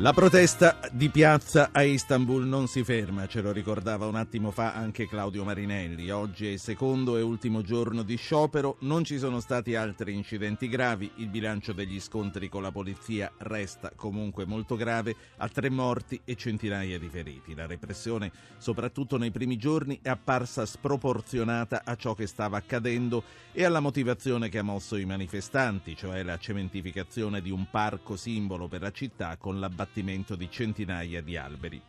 La 0.00 0.12
protesta 0.12 0.78
di 0.92 1.08
piazza 1.08 1.70
a 1.72 1.82
Istanbul 1.82 2.46
non 2.46 2.68
si 2.68 2.84
ferma, 2.84 3.26
ce 3.26 3.40
lo 3.40 3.50
ricordava 3.50 4.06
un 4.06 4.14
attimo 4.14 4.52
fa 4.52 4.72
anche 4.72 5.08
Claudio 5.08 5.42
Marinelli. 5.42 6.08
Oggi 6.10 6.46
è 6.46 6.50
il 6.50 6.60
secondo 6.60 7.16
e 7.16 7.20
ultimo 7.20 7.62
giorno 7.62 8.04
di 8.04 8.14
sciopero, 8.14 8.76
non 8.82 9.02
ci 9.02 9.18
sono 9.18 9.40
stati 9.40 9.74
altri 9.74 10.14
incidenti 10.14 10.68
gravi, 10.68 11.10
il 11.16 11.26
bilancio 11.26 11.72
degli 11.72 11.98
scontri 11.98 12.48
con 12.48 12.62
la 12.62 12.70
polizia 12.70 13.32
resta 13.38 13.90
comunque 13.96 14.44
molto 14.44 14.76
grave, 14.76 15.16
a 15.38 15.48
tre 15.48 15.68
morti 15.68 16.20
e 16.24 16.36
centinaia 16.36 16.96
di 16.96 17.08
feriti. 17.08 17.56
La 17.56 17.66
repressione, 17.66 18.30
soprattutto 18.56 19.18
nei 19.18 19.32
primi 19.32 19.56
giorni, 19.56 19.98
è 20.00 20.10
apparsa 20.10 20.64
sproporzionata 20.64 21.82
a 21.84 21.96
ciò 21.96 22.14
che 22.14 22.28
stava 22.28 22.56
accadendo 22.56 23.24
e 23.50 23.64
alla 23.64 23.80
motivazione 23.80 24.48
che 24.48 24.58
ha 24.58 24.62
mosso 24.62 24.94
i 24.94 25.04
manifestanti, 25.04 25.96
cioè 25.96 26.22
la 26.22 26.38
cementificazione 26.38 27.42
di 27.42 27.50
un 27.50 27.68
parco 27.68 28.14
simbolo 28.14 28.68
per 28.68 28.82
la 28.82 28.92
città 28.92 29.36
con 29.36 29.58
l'abbattimento 29.58 29.86
abbattimento 29.88 30.36
di 30.36 30.50
centinaia 30.50 31.22
di 31.22 31.36
alberi 31.36 31.82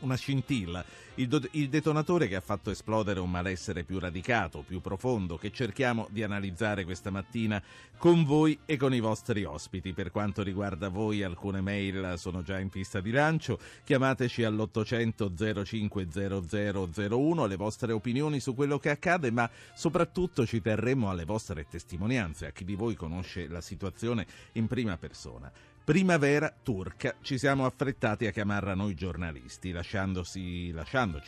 una 0.00 0.16
scintilla, 0.16 0.84
il, 1.14 1.28
do- 1.28 1.48
il, 1.52 1.68
detonatore 1.68 2.26
che 2.28 2.34
ha 2.36 2.40
fatto 2.40 2.70
esplodere 2.70 3.20
un 3.20 3.30
malessere 3.30 3.84
più 3.84 3.98
radicato, 3.98 4.64
più 4.66 4.80
profondo, 4.80 5.38
che 5.38 5.50
cerchiamo 5.50 6.08
di 6.10 6.22
analizzare 6.22 6.84
questa 6.84 7.10
mattina 7.10 7.62
con 7.96 8.24
voi 8.24 8.58
e 8.66 8.76
con 8.76 8.92
i 8.92 9.00
vostri 9.00 9.44
ospiti. 9.44 9.94
Per 9.94 10.10
quanto 10.10 10.42
riguarda 10.42 10.88
voi, 10.88 11.22
alcune 11.22 11.60
mail 11.62 12.14
sono 12.18 12.42
già 12.42 12.58
in 12.58 12.68
pista 12.68 13.00
di 13.00 13.12
lancio. 13.12 13.58
Chiamateci 13.84 14.42
all'800 14.42 15.64
050001 15.64 17.46
le 17.46 17.56
vostre 17.56 17.92
opinioni 17.92 18.40
su 18.40 18.54
quello 18.54 18.78
che 18.78 18.90
accade, 18.90 19.30
ma 19.30 19.48
soprattutto 19.74 20.44
ci 20.44 20.60
terremo 20.60 21.08
alle 21.08 21.24
vostre 21.24 21.66
testimonianze, 21.66 22.46
a 22.46 22.50
chi 22.50 22.64
di 22.64 22.74
voi 22.74 22.94
conosce 22.94 23.46
la 23.48 23.62
situazione 23.62 24.26
in 24.52 24.66
prima 24.66 24.98
persona. 24.98 25.50
Primavera 25.84 26.50
turca. 26.62 27.14
Ci 27.20 27.36
siamo 27.36 27.66
affrettati 27.66 28.26
a 28.26 28.30
chiamarla 28.30 28.74
noi 28.74 28.94
giornalisti, 28.94 29.70
lasciandoci 29.70 30.72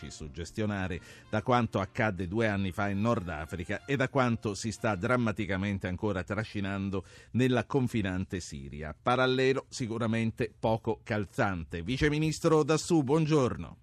suggestionare 0.09 0.99
da 1.29 1.43
quanto 1.43 1.79
accadde 1.79 2.27
due 2.27 2.49
anni 2.49 2.73
fa 2.73 2.89
in 2.89 3.03
Nord 3.03 3.29
Africa 3.29 3.85
e 3.85 3.97
da 3.97 4.09
quanto 4.09 4.55
si 4.55 4.73
sta 4.73 4.95
drammaticamente 4.95 5.89
ancora 5.89 6.25
trascinando 6.25 7.05
nella 7.33 7.67
confinante 7.67 8.41
Siria. 8.41 8.97
Parallelo 8.99 9.67
sicuramente 9.69 10.51
poco 10.59 11.01
calzante. 11.05 11.83
Vice 11.83 12.09
Ministro 12.09 12.63
Dassù, 12.63 13.03
buongiorno. 13.03 13.77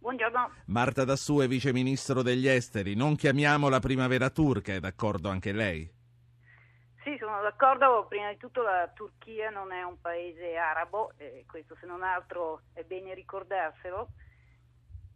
Buongiorno. 0.00 0.50
Marta 0.64 1.04
Dassù 1.04 1.38
è 1.38 1.46
Vice 1.46 1.72
Ministro 1.72 2.22
degli 2.22 2.48
Esteri. 2.48 2.96
Non 2.96 3.14
chiamiamola 3.14 3.78
primavera 3.78 4.30
turca, 4.30 4.72
è 4.72 4.80
d'accordo 4.80 5.28
anche 5.28 5.52
lei? 5.52 5.88
Sì, 7.08 7.16
sono 7.16 7.40
d'accordo. 7.40 8.04
Prima 8.06 8.28
di 8.28 8.36
tutto 8.36 8.60
la 8.60 8.86
Turchia 8.88 9.48
non 9.48 9.72
è 9.72 9.82
un 9.82 9.98
paese 9.98 10.56
arabo, 10.56 11.14
e 11.16 11.46
questo 11.48 11.74
se 11.80 11.86
non 11.86 12.02
altro 12.02 12.64
è 12.74 12.82
bene 12.82 13.14
ricordarselo. 13.14 14.08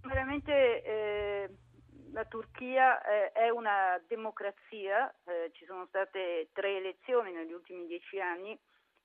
Veramente 0.00 0.82
eh, 0.82 1.50
la 2.12 2.24
Turchia 2.24 3.02
eh, 3.02 3.32
è 3.32 3.50
una 3.50 4.02
democrazia, 4.08 5.14
eh, 5.26 5.50
ci 5.52 5.66
sono 5.66 5.84
state 5.84 6.48
tre 6.54 6.78
elezioni 6.78 7.30
negli 7.30 7.52
ultimi 7.52 7.84
dieci 7.84 8.18
anni 8.18 8.58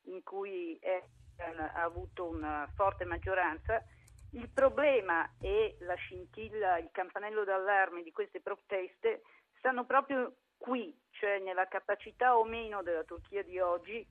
in 0.04 0.24
cui 0.24 0.80
Erdogan 0.80 1.60
ha 1.60 1.84
avuto 1.84 2.30
una 2.30 2.72
forte 2.74 3.04
maggioranza. 3.04 3.84
Il 4.32 4.48
problema 4.48 5.30
e 5.42 5.76
la 5.82 5.96
scintilla, 5.96 6.78
il 6.78 6.92
campanello 6.94 7.44
d'allarme 7.44 8.02
di 8.02 8.14
queste 8.14 8.40
proteste 8.40 9.24
stanno 9.58 9.86
proprio 9.86 10.34
qui, 10.58 10.96
cioè 11.12 11.40
nella 11.40 11.68
capacità 11.68 12.38
o 12.38 12.44
meno 12.44 12.82
della 12.84 13.04
Turchia 13.04 13.44
di 13.44 13.60
oggi, 13.60 14.06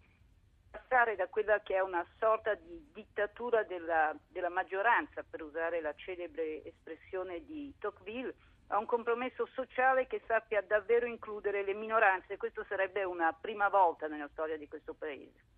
passare 0.71 1.17
da 1.17 1.29
quella 1.29 1.61
che 1.61 1.75
è 1.75 1.81
una 1.81 2.07
sorta 2.19 2.55
di 2.55 2.91
dittatura 2.93 3.63
della, 3.65 4.15
della 4.29 4.51
maggioranza, 4.51 5.25
per 5.29 5.43
usare 5.43 5.81
la 5.81 5.95
celebre 5.95 6.65
espressione 6.65 7.45
di 7.45 7.73
Tocqueville, 7.79 8.35
a 8.69 8.79
un 8.79 8.87
compromesso 8.87 9.47
sociale 9.55 10.07
che 10.07 10.21
sappia 10.27 10.61
davvero 10.61 11.07
includere 11.07 11.65
le 11.65 11.75
minoranze. 11.75 12.37
Questo 12.37 12.65
sarebbe 12.69 13.05
una 13.05 13.33
prima 13.33 13.69
volta 13.69 14.09
nella 14.09 14.29
storia 14.33 14.57
di 14.57 14.67
questo 14.67 14.95
Paese. 14.95 15.55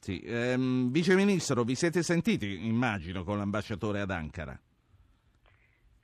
Sì, 0.00 0.22
ehm, 0.24 0.90
Vice 0.90 1.14
Ministro, 1.14 1.64
vi 1.64 1.74
siete 1.74 2.02
sentiti, 2.02 2.66
immagino, 2.66 3.24
con 3.24 3.38
l'ambasciatore 3.38 4.00
ad 4.00 4.10
Ankara? 4.10 4.58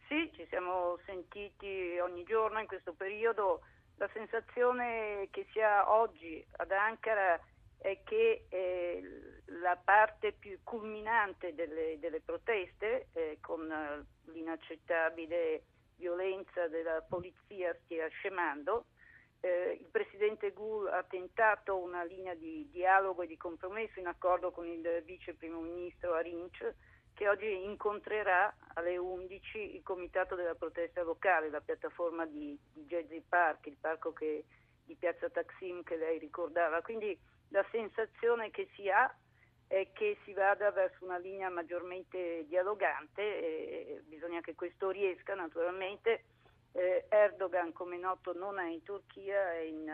Sì, 0.08 0.30
ci 0.34 0.44
siamo 0.48 0.98
sentiti 1.06 1.98
ogni 2.00 2.24
giorno 2.24 2.60
in 2.60 2.66
questo 2.66 2.92
periodo 2.92 3.60
la 3.96 4.08
sensazione 4.12 5.28
che 5.30 5.46
si 5.52 5.60
ha 5.60 5.92
oggi 5.92 6.44
ad 6.56 6.70
Ankara 6.70 7.40
è 7.78 8.00
che 8.02 8.46
eh, 8.48 9.42
la 9.60 9.76
parte 9.76 10.32
più 10.32 10.58
culminante 10.62 11.54
delle, 11.54 11.98
delle 11.98 12.20
proteste, 12.20 13.08
eh, 13.12 13.38
con 13.40 13.68
l'inaccettabile 14.24 15.62
violenza 15.96 16.66
della 16.68 17.02
polizia, 17.06 17.76
stia 17.84 18.08
scemando. 18.08 18.86
Eh, 19.40 19.78
il 19.78 19.88
presidente 19.90 20.52
Gul 20.52 20.88
ha 20.88 21.02
tentato 21.02 21.76
una 21.76 22.02
linea 22.04 22.34
di 22.34 22.68
dialogo 22.70 23.22
e 23.22 23.26
di 23.26 23.36
compromesso 23.36 24.00
in 24.00 24.06
accordo 24.06 24.50
con 24.50 24.66
il 24.66 25.02
vice 25.04 25.34
primo 25.34 25.60
ministro 25.60 26.14
Arinc 26.14 26.74
che 27.12 27.28
oggi 27.28 27.64
incontrerà 27.64 28.52
alle 28.74 28.96
11 28.96 29.76
il 29.76 29.82
comitato 29.82 30.34
della 30.34 30.54
protesta 30.54 31.02
locale, 31.02 31.50
la 31.50 31.60
piattaforma 31.60 32.26
di, 32.26 32.58
di 32.72 32.84
Jazzy 32.84 33.22
Park, 33.26 33.66
il 33.66 33.76
parco 33.80 34.12
che, 34.12 34.44
di 34.84 34.94
Piazza 34.94 35.28
Taksim 35.30 35.82
che 35.82 35.96
lei 35.96 36.18
ricordava. 36.18 36.82
Quindi 36.82 37.16
la 37.48 37.64
sensazione 37.70 38.50
che 38.50 38.68
si 38.74 38.88
ha 38.88 39.12
è 39.66 39.88
che 39.92 40.18
si 40.24 40.32
vada 40.32 40.70
verso 40.70 41.04
una 41.04 41.18
linea 41.18 41.48
maggiormente 41.50 42.44
dialogante 42.46 43.22
e 43.22 44.02
bisogna 44.06 44.40
che 44.40 44.54
questo 44.54 44.90
riesca 44.90 45.34
naturalmente. 45.34 46.24
Eh, 46.72 47.06
Erdogan, 47.08 47.72
come 47.72 47.96
noto, 47.96 48.32
non 48.32 48.58
è 48.58 48.68
in 48.68 48.82
Turchia, 48.82 49.52
è, 49.52 49.60
in, 49.60 49.86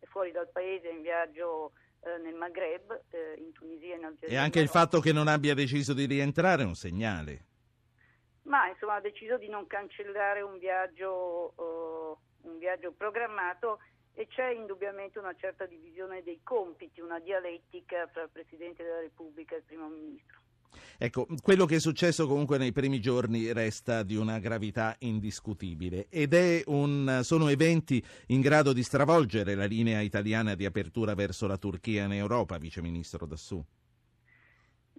è 0.00 0.06
fuori 0.06 0.32
dal 0.32 0.48
paese, 0.50 0.88
è 0.88 0.92
in 0.92 1.02
viaggio 1.02 1.72
eh, 2.00 2.18
nel 2.22 2.34
Maghreb, 2.34 3.02
eh, 3.10 3.34
in 3.36 3.52
Tunisia 3.52 3.94
e 3.94 3.98
in 3.98 4.04
Algeria. 4.04 4.38
E 4.38 4.42
anche 4.42 4.60
il 4.60 4.68
fatto 4.68 5.00
che 5.00 5.12
non 5.12 5.28
abbia 5.28 5.52
deciso 5.52 5.92
di 5.92 6.06
rientrare 6.06 6.62
è 6.62 6.66
un 6.66 6.74
segnale. 6.74 7.51
Ma 8.42 8.68
insomma 8.68 8.94
ha 8.94 9.00
deciso 9.00 9.38
di 9.38 9.48
non 9.48 9.66
cancellare 9.66 10.42
un 10.42 10.58
viaggio, 10.58 11.52
uh, 11.56 12.48
un 12.48 12.58
viaggio 12.58 12.92
programmato 12.92 13.78
e 14.14 14.26
c'è 14.26 14.50
indubbiamente 14.50 15.18
una 15.18 15.34
certa 15.34 15.64
divisione 15.66 16.22
dei 16.22 16.40
compiti, 16.42 17.00
una 17.00 17.20
dialettica 17.20 18.08
tra 18.08 18.22
il 18.22 18.30
Presidente 18.30 18.82
della 18.82 19.00
Repubblica 19.00 19.54
e 19.54 19.58
il 19.58 19.64
Primo 19.64 19.88
Ministro. 19.88 20.40
Ecco, 20.98 21.26
quello 21.42 21.66
che 21.66 21.76
è 21.76 21.80
successo 21.80 22.26
comunque 22.26 22.58
nei 22.58 22.72
primi 22.72 23.00
giorni 23.00 23.52
resta 23.52 24.02
di 24.02 24.16
una 24.16 24.38
gravità 24.38 24.94
indiscutibile 25.00 26.06
ed 26.08 26.34
un, 26.66 27.20
sono 27.22 27.48
eventi 27.48 28.02
in 28.28 28.40
grado 28.40 28.72
di 28.72 28.82
stravolgere 28.82 29.54
la 29.54 29.66
linea 29.66 30.00
italiana 30.00 30.54
di 30.54 30.64
apertura 30.64 31.14
verso 31.14 31.46
la 31.46 31.58
Turchia 31.58 32.04
in 32.04 32.12
Europa, 32.12 32.56
Vice 32.58 32.80
Ministro 32.80 33.26
Dassù. 33.26 33.62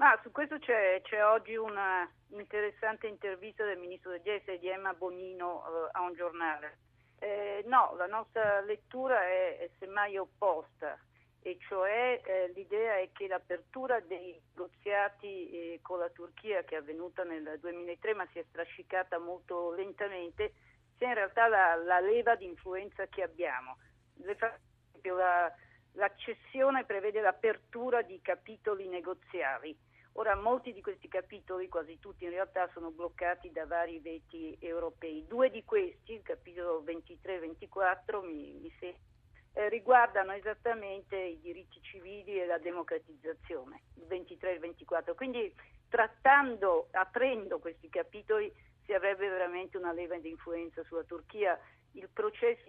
Ma 0.03 0.19
su 0.21 0.31
questo 0.31 0.59
c'è, 0.59 0.99
c'è 1.01 1.23
oggi 1.23 1.55
una 1.55 2.05
interessante 2.31 3.07
intervista 3.07 3.63
del 3.63 3.77
Ministro 3.77 4.11
degli 4.11 4.31
Esteri 4.31 4.59
di 4.59 4.67
Emma 4.67 4.93
Bonino 4.93 5.63
eh, 5.63 5.89
a 5.93 6.01
un 6.01 6.13
giornale. 6.13 6.79
Eh, 7.19 7.63
no, 7.67 7.95
la 7.95 8.07
nostra 8.07 8.59
lettura 8.59 9.23
è, 9.23 9.59
è 9.59 9.69
semmai 9.79 10.17
opposta 10.17 10.99
e 11.41 11.57
cioè 11.69 12.19
eh, 12.21 12.51
l'idea 12.53 12.97
è 12.97 13.11
che 13.13 13.27
l'apertura 13.27 14.01
dei 14.01 14.41
negoziati 14.53 15.49
eh, 15.49 15.79
con 15.81 15.99
la 15.99 16.09
Turchia 16.09 16.65
che 16.65 16.75
è 16.75 16.79
avvenuta 16.79 17.23
nel 17.23 17.57
2003 17.61 18.13
ma 18.13 18.27
si 18.33 18.39
è 18.39 18.45
strascicata 18.49 19.19
molto 19.19 19.71
lentamente 19.71 20.51
sia 20.97 21.07
in 21.07 21.13
realtà 21.13 21.47
la, 21.47 21.75
la 21.75 22.01
leva 22.01 22.35
di 22.35 22.43
influenza 22.43 23.07
che 23.07 23.23
abbiamo. 23.23 23.77
La, 24.15 25.53
l'accessione 25.93 26.83
prevede 26.83 27.21
l'apertura 27.21 28.01
di 28.01 28.19
capitoli 28.21 28.89
negoziali. 28.89 29.91
Ora, 30.13 30.35
molti 30.35 30.73
di 30.73 30.81
questi 30.81 31.07
capitoli, 31.07 31.67
quasi 31.67 31.97
tutti 31.99 32.23
in 32.23 32.29
realtà, 32.29 32.69
sono 32.73 32.91
bloccati 32.91 33.51
da 33.51 33.65
vari 33.65 33.99
veti 33.99 34.55
europei. 34.59 35.25
Due 35.27 35.49
di 35.49 35.63
questi, 35.63 36.13
il 36.13 36.21
capitolo 36.21 36.81
23 36.83 37.35
e 37.35 37.39
24, 37.39 38.21
mi, 38.21 38.53
mi 38.61 38.71
sembra 38.79 39.11
eh, 39.53 39.69
riguardano 39.69 40.33
esattamente 40.33 41.15
i 41.15 41.39
diritti 41.39 41.79
civili 41.81 42.41
e 42.41 42.45
la 42.45 42.57
democratizzazione, 42.57 43.83
il 43.95 44.07
23 44.07 44.49
e 44.49 44.53
il 44.53 44.59
24. 44.59 45.15
Quindi 45.15 45.53
trattando, 45.89 46.87
aprendo 46.91 47.59
questi 47.59 47.89
capitoli 47.89 48.51
si 48.85 48.93
avrebbe 48.93 49.29
veramente 49.29 49.77
una 49.77 49.93
leva 49.93 50.17
di 50.17 50.29
influenza 50.29 50.83
sulla 50.83 51.03
Turchia. 51.03 51.57
Il 51.91 52.09
processo 52.11 52.67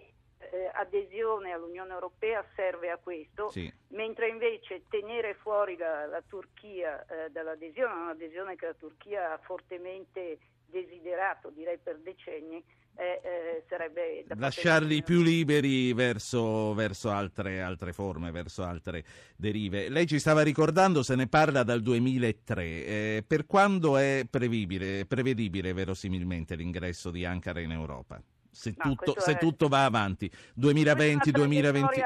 eh, 0.51 0.71
adesione 0.73 1.51
all'Unione 1.51 1.93
Europea 1.93 2.45
serve 2.55 2.89
a 2.89 2.97
questo, 2.97 3.49
sì. 3.49 3.71
mentre 3.89 4.29
invece 4.29 4.83
tenere 4.89 5.35
fuori 5.35 5.77
la, 5.77 6.05
la 6.05 6.21
Turchia 6.27 7.05
eh, 7.05 7.29
dall'adesione, 7.31 7.93
un'adesione 7.93 8.55
che 8.55 8.65
la 8.67 8.73
Turchia 8.73 9.33
ha 9.33 9.37
fortemente 9.37 10.37
desiderato, 10.67 11.49
direi 11.49 11.77
per 11.77 11.99
decenni, 11.99 12.63
eh, 12.97 13.21
eh, 13.23 13.63
sarebbe 13.67 14.23
da 14.25 14.35
lasciarli 14.37 15.03
più 15.03 15.21
liberi 15.21 15.91
verso, 15.93 16.73
verso 16.73 17.09
altre, 17.09 17.61
altre, 17.61 17.91
forme, 17.91 18.31
verso 18.31 18.63
altre 18.63 19.03
derive. 19.35 19.89
Lei 19.89 20.07
ci 20.07 20.19
stava 20.19 20.41
ricordando, 20.43 21.03
se 21.03 21.15
ne 21.15 21.27
parla 21.27 21.63
dal 21.63 21.81
2003. 21.81 22.63
Eh, 22.63 23.23
per 23.27 23.45
quando 23.45 23.97
è 23.97 24.25
prevedibile, 24.29 25.05
prevedibile 25.05 25.73
verosimilmente 25.73 26.55
l'ingresso 26.55 27.11
di 27.11 27.25
Ankara 27.25 27.59
in 27.59 27.71
Europa? 27.71 28.21
Se, 28.55 28.73
no, 28.77 28.95
tutto, 28.95 29.19
se 29.19 29.33
è... 29.33 29.37
tutto, 29.37 29.67
va 29.67 29.83
avanti, 29.83 30.31
2020, 30.53 31.31
2020. 31.31 32.03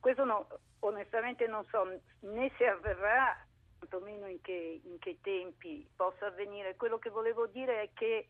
Questo 0.00 0.24
no, 0.24 0.48
onestamente 0.80 1.46
non 1.46 1.64
so 1.70 1.84
né 2.20 2.50
se 2.58 2.66
avverrà, 2.66 3.46
quantomeno 3.78 4.26
in 4.26 4.40
che, 4.40 4.80
in 4.82 4.98
che 4.98 5.18
tempi 5.22 5.88
possa 5.94 6.26
avvenire. 6.26 6.74
Quello 6.74 6.98
che 6.98 7.10
volevo 7.10 7.46
dire 7.46 7.82
è 7.82 7.90
che 7.94 8.28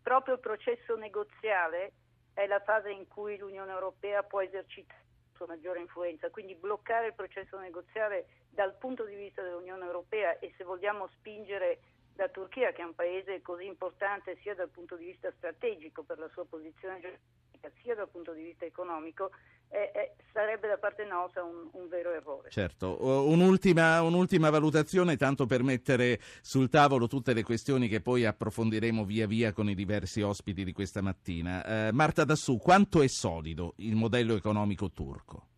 proprio 0.00 0.34
il 0.34 0.40
processo 0.40 0.94
negoziale 0.96 1.92
è 2.32 2.46
la 2.46 2.60
fase 2.60 2.90
in 2.90 3.08
cui 3.08 3.36
l'Unione 3.36 3.72
Europea 3.72 4.22
può 4.22 4.40
esercitare 4.40 5.02
la 5.32 5.36
sua 5.36 5.46
maggiore 5.46 5.80
influenza, 5.80 6.30
quindi 6.30 6.54
bloccare 6.54 7.08
il 7.08 7.14
processo 7.14 7.58
negoziale 7.58 8.26
dal 8.50 8.76
punto 8.76 9.04
di 9.04 9.16
vista 9.16 9.42
dell'Unione 9.42 9.84
Europea 9.84 10.38
e 10.38 10.54
se 10.56 10.62
vogliamo 10.62 11.08
spingere 11.18 11.80
la 12.16 12.28
Turchia, 12.28 12.72
che 12.72 12.82
è 12.82 12.84
un 12.84 12.94
paese 12.94 13.42
così 13.42 13.66
importante 13.66 14.38
sia 14.42 14.54
dal 14.54 14.68
punto 14.68 14.96
di 14.96 15.06
vista 15.06 15.32
strategico 15.36 16.02
per 16.02 16.18
la 16.18 16.28
sua 16.32 16.44
posizione 16.44 17.00
geografica, 17.00 17.70
sia 17.82 17.94
dal 17.94 18.08
punto 18.08 18.32
di 18.32 18.42
vista 18.42 18.64
economico, 18.64 19.30
eh, 19.68 19.90
eh, 19.94 20.14
sarebbe 20.32 20.68
da 20.68 20.78
parte 20.78 21.04
nostra 21.04 21.42
un, 21.42 21.68
un 21.72 21.88
vero 21.88 22.12
errore. 22.12 22.50
Certo, 22.50 22.96
un'ultima, 23.28 24.02
un'ultima, 24.02 24.50
valutazione, 24.50 25.16
tanto 25.16 25.46
per 25.46 25.62
mettere 25.62 26.20
sul 26.42 26.68
tavolo 26.68 27.06
tutte 27.06 27.32
le 27.32 27.42
questioni 27.42 27.88
che 27.88 28.00
poi 28.00 28.24
approfondiremo 28.24 29.04
via 29.04 29.26
via 29.26 29.52
con 29.52 29.68
i 29.68 29.74
diversi 29.74 30.22
ospiti 30.22 30.64
di 30.64 30.72
questa 30.72 31.00
mattina. 31.00 31.88
Eh, 31.88 31.92
Marta 31.92 32.24
Dassù, 32.24 32.58
quanto 32.58 33.02
è 33.02 33.08
solido 33.08 33.74
il 33.78 33.96
modello 33.96 34.36
economico 34.36 34.90
turco? 34.90 35.48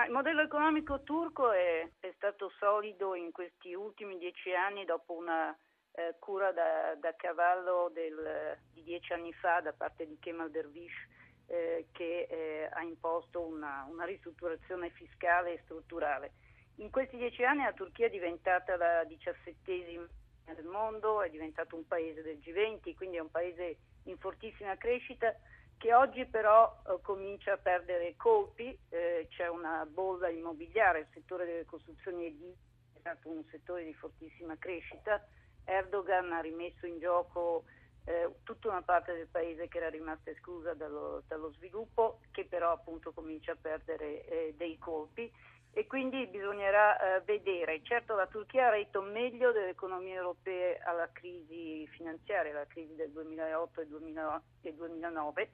Ma 0.00 0.06
il 0.06 0.12
modello 0.12 0.40
economico 0.40 1.02
turco 1.02 1.52
è, 1.52 1.86
è, 2.00 2.10
stato 2.16 2.50
solido 2.58 3.14
in 3.14 3.32
questi 3.32 3.74
ultimi 3.74 4.16
dieci 4.16 4.54
anni 4.54 4.86
dopo 4.86 5.12
una 5.12 5.54
eh, 5.92 6.16
cura 6.18 6.52
da, 6.52 6.94
da 6.98 7.14
cavallo 7.14 7.90
del, 7.92 8.56
di 8.72 8.82
dieci 8.82 9.12
anni 9.12 9.30
fa 9.34 9.60
da 9.60 9.74
parte 9.74 10.06
di 10.06 10.16
Kemal 10.18 10.50
Dervish 10.50 11.06
eh, 11.48 11.88
che 11.92 12.26
eh, 12.30 12.70
ha 12.72 12.82
imposto 12.82 13.42
una, 13.42 13.86
una, 13.90 14.06
ristrutturazione 14.06 14.88
fiscale 14.88 15.52
e 15.52 15.60
strutturale. 15.64 16.32
In 16.76 16.88
questi 16.88 17.18
dieci 17.18 17.44
anni 17.44 17.64
la 17.64 17.74
Turchia 17.74 18.06
è 18.06 18.10
diventata 18.10 18.78
la 18.78 19.04
diciassettesima 19.04 20.06
del 20.46 20.64
mondo, 20.64 21.20
è 21.20 21.28
diventato 21.28 21.76
un 21.76 21.86
paese 21.86 22.22
del 22.22 22.38
G20, 22.38 22.94
quindi 22.94 23.18
è 23.18 23.20
un 23.20 23.30
paese 23.30 23.76
in 24.04 24.16
fortissima 24.16 24.78
crescita 24.78 25.36
che 25.80 25.94
oggi 25.94 26.26
però 26.26 26.82
eh, 26.86 26.98
comincia 27.00 27.54
a 27.54 27.56
perdere 27.56 28.14
colpi, 28.18 28.78
eh, 28.90 29.26
c'è 29.30 29.48
una 29.48 29.86
bolla 29.86 30.28
immobiliare, 30.28 31.00
il 31.00 31.06
settore 31.10 31.46
delle 31.46 31.64
costruzioni 31.64 32.26
edili 32.26 32.54
è 32.92 32.98
stato 32.98 33.30
un 33.30 33.42
settore 33.50 33.84
di 33.84 33.94
fortissima 33.94 34.58
crescita, 34.58 35.26
Erdogan 35.64 36.32
ha 36.32 36.40
rimesso 36.40 36.84
in 36.84 36.98
gioco 36.98 37.64
eh, 38.04 38.28
tutta 38.42 38.68
una 38.68 38.82
parte 38.82 39.14
del 39.14 39.28
paese 39.28 39.68
che 39.68 39.78
era 39.78 39.88
rimasta 39.88 40.28
esclusa 40.28 40.74
dallo, 40.74 41.22
dallo 41.26 41.50
sviluppo, 41.52 42.20
che 42.30 42.44
però 42.44 42.72
appunto 42.72 43.12
comincia 43.12 43.52
a 43.52 43.58
perdere 43.58 44.26
eh, 44.26 44.54
dei 44.58 44.76
colpi 44.76 45.32
e 45.72 45.86
quindi 45.86 46.26
bisognerà 46.26 47.16
eh, 47.16 47.20
vedere. 47.22 47.80
Certo 47.84 48.14
la 48.14 48.26
Turchia 48.26 48.66
ha 48.66 48.70
retto 48.70 49.00
meglio 49.00 49.52
delle 49.52 49.70
economie 49.70 50.14
europee 50.14 50.78
alla 50.78 51.08
crisi 51.10 51.86
finanziaria, 51.88 52.52
alla 52.52 52.66
crisi 52.66 52.94
del 52.96 53.10
2008 53.12 53.80
e 53.80 54.74
2009, 54.74 55.50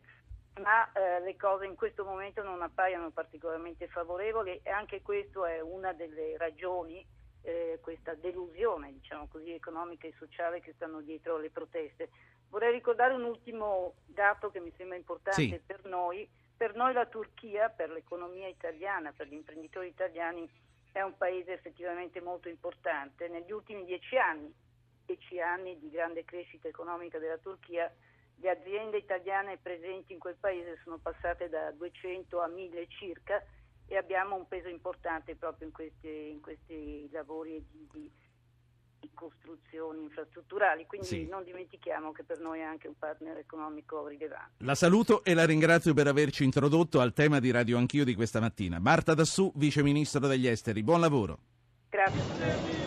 ma 0.61 0.91
eh, 0.93 1.21
le 1.21 1.37
cose 1.37 1.67
in 1.67 1.75
questo 1.75 2.05
momento 2.05 2.43
non 2.43 2.63
appaiono 2.63 3.11
particolarmente 3.11 3.89
favorevoli 3.89 4.61
e 4.63 4.71
anche 4.71 5.03
questo 5.03 5.45
è 5.45 5.61
una 5.61 5.93
delle 5.93 6.37
ragioni 6.37 7.05
eh, 7.43 7.79
questa 7.81 8.15
delusione 8.15 8.93
diciamo 8.93 9.29
così, 9.29 9.53
economica 9.53 10.07
e 10.07 10.15
sociale 10.19 10.61
che 10.61 10.73
stanno 10.75 11.01
dietro 11.01 11.39
le 11.39 11.51
proteste. 11.51 12.11
Vorrei 12.49 12.73
ricordare 12.73 13.15
un 13.15 13.25
ultimo 13.25 13.95
dato 14.05 14.51
che 14.51 14.61
mi 14.61 14.73
sembra 14.77 14.97
importante 14.97 15.43
sì. 15.43 15.61
per 15.65 15.85
noi. 15.85 16.29
Per 16.57 16.75
noi 16.75 16.95
la 16.95 17.07
Turchia, 17.07 17.69
per 17.69 17.91
l'economia 17.91 18.49
italiana, 18.49 19.13
per 19.13 19.29
gli 19.29 19.35
imprenditori 19.35 19.89
italiani, 19.89 20.49
è 20.91 21.03
un 21.03 21.17
paese 21.17 21.53
effettivamente 21.53 22.21
molto 22.21 22.49
importante. 22.49 23.29
Negli 23.29 23.53
ultimi 23.53 23.85
dieci 23.85 24.17
anni, 24.17 24.53
dieci 25.05 25.39
anni 25.39 25.79
di 25.79 25.91
grande 25.91 26.25
crescita 26.25 26.67
economica 26.67 27.19
della 27.19 27.37
Turchia, 27.37 27.93
le 28.39 28.51
aziende 28.51 28.99
italiane 28.99 29.59
presenti 29.61 30.13
in 30.13 30.19
quel 30.19 30.37
paese 30.39 30.79
sono 30.83 30.99
passate 30.99 31.49
da 31.49 31.71
200 31.73 32.41
a 32.41 32.49
1000 32.49 32.87
circa 32.89 33.43
e 33.87 33.97
abbiamo 33.97 34.37
un 34.37 34.47
peso 34.49 34.69
importante 34.69 35.37
proprio 35.37 35.69
in 35.69 35.73
questi, 35.73 36.31
in 36.31 36.41
questi 36.41 37.09
lavori 37.13 37.65
di, 37.71 37.89
di, 37.93 38.11
di, 39.01 39.11
costruzioni 39.15 40.03
infrastrutturali, 40.03 40.87
quindi 40.87 41.07
sì. 41.07 41.27
non 41.27 41.45
dimentichiamo 41.45 42.13
che 42.13 42.25
per 42.25 42.41
noi 42.41 42.59
è 42.59 42.65
anche 42.65 42.89
un 42.89 42.99
partner 42.99 43.39
economico 43.39 44.07
rilevante. 44.09 44.65
La 44.65 44.75
saluto 44.75 45.23
e 45.25 45.33
la 45.35 45.47
ringrazio 45.47 45.95
per 45.95 46.09
averci 46.09 46.45
introdotto 46.45 47.01
al 47.01 47.13
tema 47.13 47.39
di 47.39 47.51
Radio 47.51 47.79
Anch'io 47.79 48.05
di 48.05 48.15
questa 48.15 48.41
mattina. 48.41 48.79
Marta 48.81 49.15
Dassù, 49.15 49.51
Vice 49.55 49.83
Ministro 49.83 50.27
degli 50.27 50.49
Esteri, 50.49 50.83
buon 50.83 51.01
lavoro. 51.01 51.39
Grazie. 51.89 52.86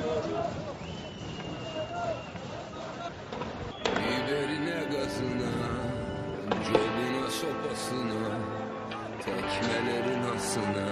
Tekmelerin 9.26 10.24
asına 10.36 10.88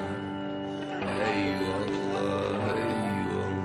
Eyvallah 1.27 2.77
eyvallah 2.77 3.57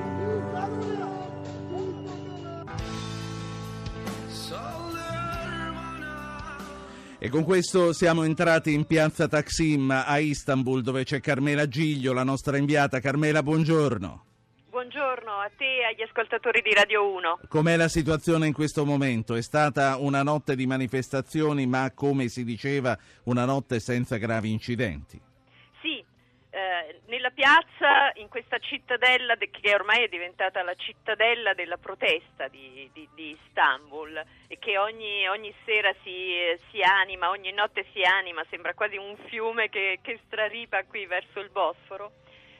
E 7.20 7.28
con 7.28 7.44
questo 7.44 7.92
siamo 7.92 8.24
entrati 8.24 8.72
in 8.72 8.84
piazza 8.84 9.28
Taksim 9.28 9.90
a 9.90 10.18
Istanbul 10.18 10.82
dove 10.82 11.04
c'è 11.04 11.20
Carmela 11.20 11.68
Giglio, 11.68 12.12
la 12.12 12.24
nostra 12.24 12.56
inviata. 12.56 12.98
Carmela, 12.98 13.44
buongiorno. 13.44 14.31
Buongiorno 14.94 15.38
a 15.38 15.50
te 15.56 15.78
e 15.78 15.84
agli 15.84 16.02
ascoltatori 16.02 16.60
di 16.60 16.74
Radio 16.74 17.10
1. 17.14 17.40
Com'è 17.48 17.76
la 17.76 17.88
situazione 17.88 18.46
in 18.46 18.52
questo 18.52 18.84
momento? 18.84 19.34
È 19.34 19.40
stata 19.40 19.96
una 19.96 20.22
notte 20.22 20.54
di 20.54 20.66
manifestazioni, 20.66 21.64
ma 21.64 21.90
come 21.94 22.28
si 22.28 22.44
diceva, 22.44 22.94
una 23.24 23.46
notte 23.46 23.80
senza 23.80 24.18
gravi 24.18 24.50
incidenti? 24.50 25.18
Sì, 25.80 26.04
eh, 26.50 27.00
nella 27.06 27.30
piazza, 27.30 28.12
in 28.16 28.28
questa 28.28 28.58
cittadella 28.58 29.36
che 29.36 29.72
ormai 29.72 30.04
è 30.04 30.08
diventata 30.08 30.62
la 30.62 30.74
cittadella 30.74 31.54
della 31.54 31.78
protesta 31.78 32.48
di, 32.48 32.90
di, 32.92 33.08
di 33.14 33.38
Istanbul 33.46 34.22
e 34.46 34.58
che 34.58 34.76
ogni, 34.76 35.26
ogni 35.26 35.54
sera 35.64 35.90
si, 36.02 36.36
si, 36.70 36.82
anima, 36.82 37.30
ogni 37.30 37.52
notte 37.52 37.86
si 37.94 38.02
anima, 38.02 38.44
sembra 38.50 38.74
quasi 38.74 38.98
un 38.98 39.16
fiume 39.28 39.70
che, 39.70 40.00
che 40.02 40.20
straripa 40.26 40.84
qui 40.84 41.06
verso 41.06 41.40
il 41.40 41.48
Bosforo. 41.48 42.12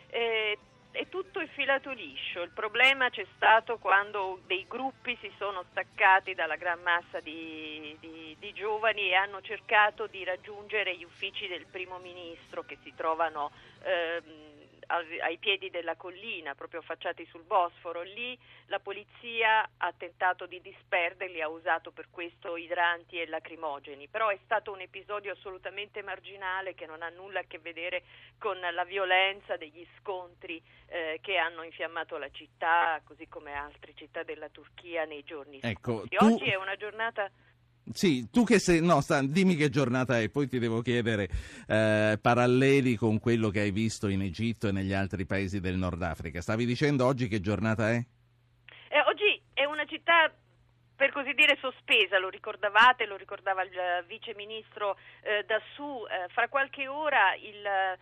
Eh, 0.08 0.56
è 0.92 1.08
tutto 1.08 1.40
infilato 1.40 1.90
liscio. 1.90 2.42
Il 2.42 2.50
problema 2.50 3.11
c'è 3.11 3.26
stato 3.34 3.78
quando 3.78 4.40
dei 4.46 4.66
gruppi 4.68 5.16
si 5.20 5.32
sono 5.38 5.64
staccati 5.70 6.34
dalla 6.34 6.56
gran 6.56 6.80
massa 6.82 7.20
di, 7.20 7.96
di, 7.99 8.37
di, 8.38 8.52
giovani 8.52 9.08
e 9.08 9.14
hanno 9.14 9.40
cercato 9.40 10.06
di 10.06 10.22
raggiungere 10.22 10.96
gli 10.96 11.04
uffici 11.04 11.49
del 11.49 11.66
primo 11.66 11.99
ministro 11.99 12.62
che 12.64 12.76
si 12.82 12.92
trovano 12.94 13.50
eh, 13.82 14.22
ai 15.22 15.38
piedi 15.38 15.70
della 15.70 15.96
collina, 15.96 16.54
proprio 16.54 16.80
affacciati 16.80 17.26
sul 17.26 17.44
Bosforo. 17.44 18.02
Lì 18.02 18.38
la 18.66 18.78
polizia 18.78 19.68
ha 19.76 19.92
tentato 19.96 20.46
di 20.46 20.61
disperderli, 20.61 21.40
ha 21.40 21.49
usato 21.49 21.90
per 21.90 22.08
questo 22.11 22.56
idranti 22.56 23.18
e 23.18 23.26
lacrimogeni, 23.26 24.08
però 24.08 24.28
è 24.28 24.38
stato 24.44 24.72
un 24.72 24.80
episodio 24.80 25.32
assolutamente 25.32 26.02
marginale 26.02 26.75
che 26.75 26.87
non 26.87 27.02
ha 27.02 27.08
nulla 27.08 27.40
a 27.40 27.44
che 27.46 27.58
vedere 27.58 28.02
con 28.38 28.58
la 28.58 28.84
violenza 28.84 29.56
degli 29.56 29.87
scontri 29.99 30.62
eh, 30.87 31.18
che 31.22 31.37
hanno 31.37 31.62
infiammato 31.62 32.18
la 32.18 32.30
città, 32.30 33.00
così 33.04 33.28
come 33.28 33.52
altre 33.54 33.94
città 33.94 34.22
della 34.22 34.49
Turchia 34.49 35.04
nei 35.04 35.22
giorni 35.25 35.58
ecco, 35.62 36.00
scorsi. 36.06 36.16
Tu... 36.16 36.25
Oggi 36.25 36.50
è 36.50 36.56
una 36.56 36.76
giornata 36.76 37.30
sì, 37.90 38.28
tu 38.30 38.44
che 38.44 38.58
sei... 38.58 38.80
No, 38.80 39.00
sta, 39.00 39.22
dimmi 39.22 39.56
che 39.56 39.68
giornata 39.68 40.20
è, 40.20 40.28
poi 40.28 40.48
ti 40.48 40.58
devo 40.58 40.82
chiedere 40.82 41.28
eh, 41.66 42.18
paralleli 42.20 42.96
con 42.96 43.18
quello 43.18 43.50
che 43.50 43.60
hai 43.60 43.70
visto 43.70 44.08
in 44.08 44.22
Egitto 44.22 44.68
e 44.68 44.72
negli 44.72 44.92
altri 44.92 45.26
paesi 45.26 45.60
del 45.60 45.76
Nord 45.76 46.02
Africa. 46.02 46.40
Stavi 46.40 46.64
dicendo 46.64 47.06
oggi 47.06 47.28
che 47.28 47.40
giornata 47.40 47.90
è? 47.90 47.96
Eh, 48.88 49.00
oggi 49.08 49.40
è 49.54 49.64
una 49.64 49.84
città 49.86 50.32
per 50.94 51.10
così 51.10 51.32
dire 51.34 51.58
sospesa, 51.60 52.18
lo 52.18 52.28
ricordavate, 52.28 53.06
lo 53.06 53.16
ricordava 53.16 53.62
il 53.62 54.04
vice 54.06 54.34
ministro 54.36 54.96
eh, 55.22 55.44
Dassù, 55.44 56.04
eh, 56.06 56.28
fra 56.32 56.48
qualche 56.48 56.86
ora 56.86 57.34
il 57.34 57.98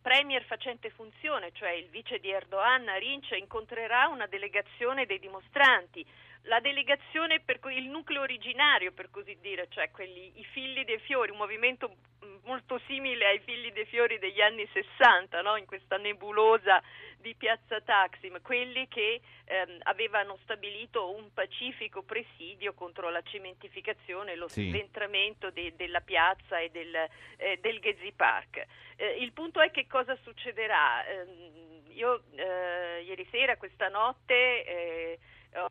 premier 0.00 0.44
facente 0.44 0.90
funzione, 0.90 1.52
cioè 1.52 1.70
il 1.70 1.88
vice 1.88 2.18
di 2.18 2.30
Erdogan, 2.30 2.86
Rinch, 2.98 3.30
incontrerà 3.32 4.08
una 4.08 4.26
delegazione 4.26 5.06
dei 5.06 5.18
dimostranti 5.18 6.04
la 6.46 6.60
delegazione, 6.60 7.40
per, 7.40 7.60
il 7.70 7.88
nucleo 7.88 8.22
originario 8.22 8.92
per 8.92 9.10
così 9.10 9.36
dire, 9.40 9.68
cioè 9.70 9.90
quelli, 9.90 10.32
i 10.40 10.44
figli 10.44 10.84
dei 10.84 10.98
fiori, 10.98 11.30
un 11.30 11.36
movimento 11.36 11.96
molto 12.44 12.80
simile 12.86 13.26
ai 13.26 13.38
figli 13.40 13.72
dei 13.72 13.86
fiori 13.86 14.18
degli 14.18 14.40
anni 14.40 14.68
60, 14.72 15.40
no? 15.42 15.56
in 15.56 15.66
questa 15.66 15.96
nebulosa 15.96 16.82
di 17.22 17.34
piazza 17.34 17.80
Taksim, 17.80 18.42
quelli 18.42 18.86
che 18.88 19.22
ehm, 19.44 19.78
avevano 19.84 20.36
stabilito 20.42 21.14
un 21.14 21.32
pacifico 21.32 22.02
presidio 22.02 22.74
contro 22.74 23.08
la 23.08 23.22
cementificazione, 23.22 24.34
lo 24.36 24.48
sì. 24.48 24.68
sventramento 24.68 25.50
de, 25.50 25.72
della 25.76 26.00
piazza 26.00 26.58
e 26.58 26.68
del, 26.70 26.94
eh, 27.36 27.58
del 27.62 27.80
Gezi 27.80 28.12
Park. 28.12 28.66
Eh, 28.96 29.22
il 29.22 29.32
punto 29.32 29.60
è 29.60 29.70
che 29.70 29.86
cosa 29.86 30.14
succederà. 30.22 31.06
Eh, 31.06 31.50
io 31.94 32.24
eh, 32.34 33.02
ieri 33.04 33.26
sera, 33.30 33.56
questa 33.56 33.88
notte, 33.88 34.64
eh, 34.64 35.18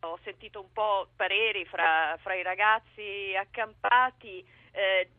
ho 0.02 0.20
sentito 0.24 0.62
un 0.62 0.72
po' 0.72 1.10
pareri 1.16 1.66
fra, 1.66 2.18
fra 2.22 2.36
i 2.36 2.44
ragazzi 2.44 3.36
accampati, 3.36 4.46
eh, 4.72 5.10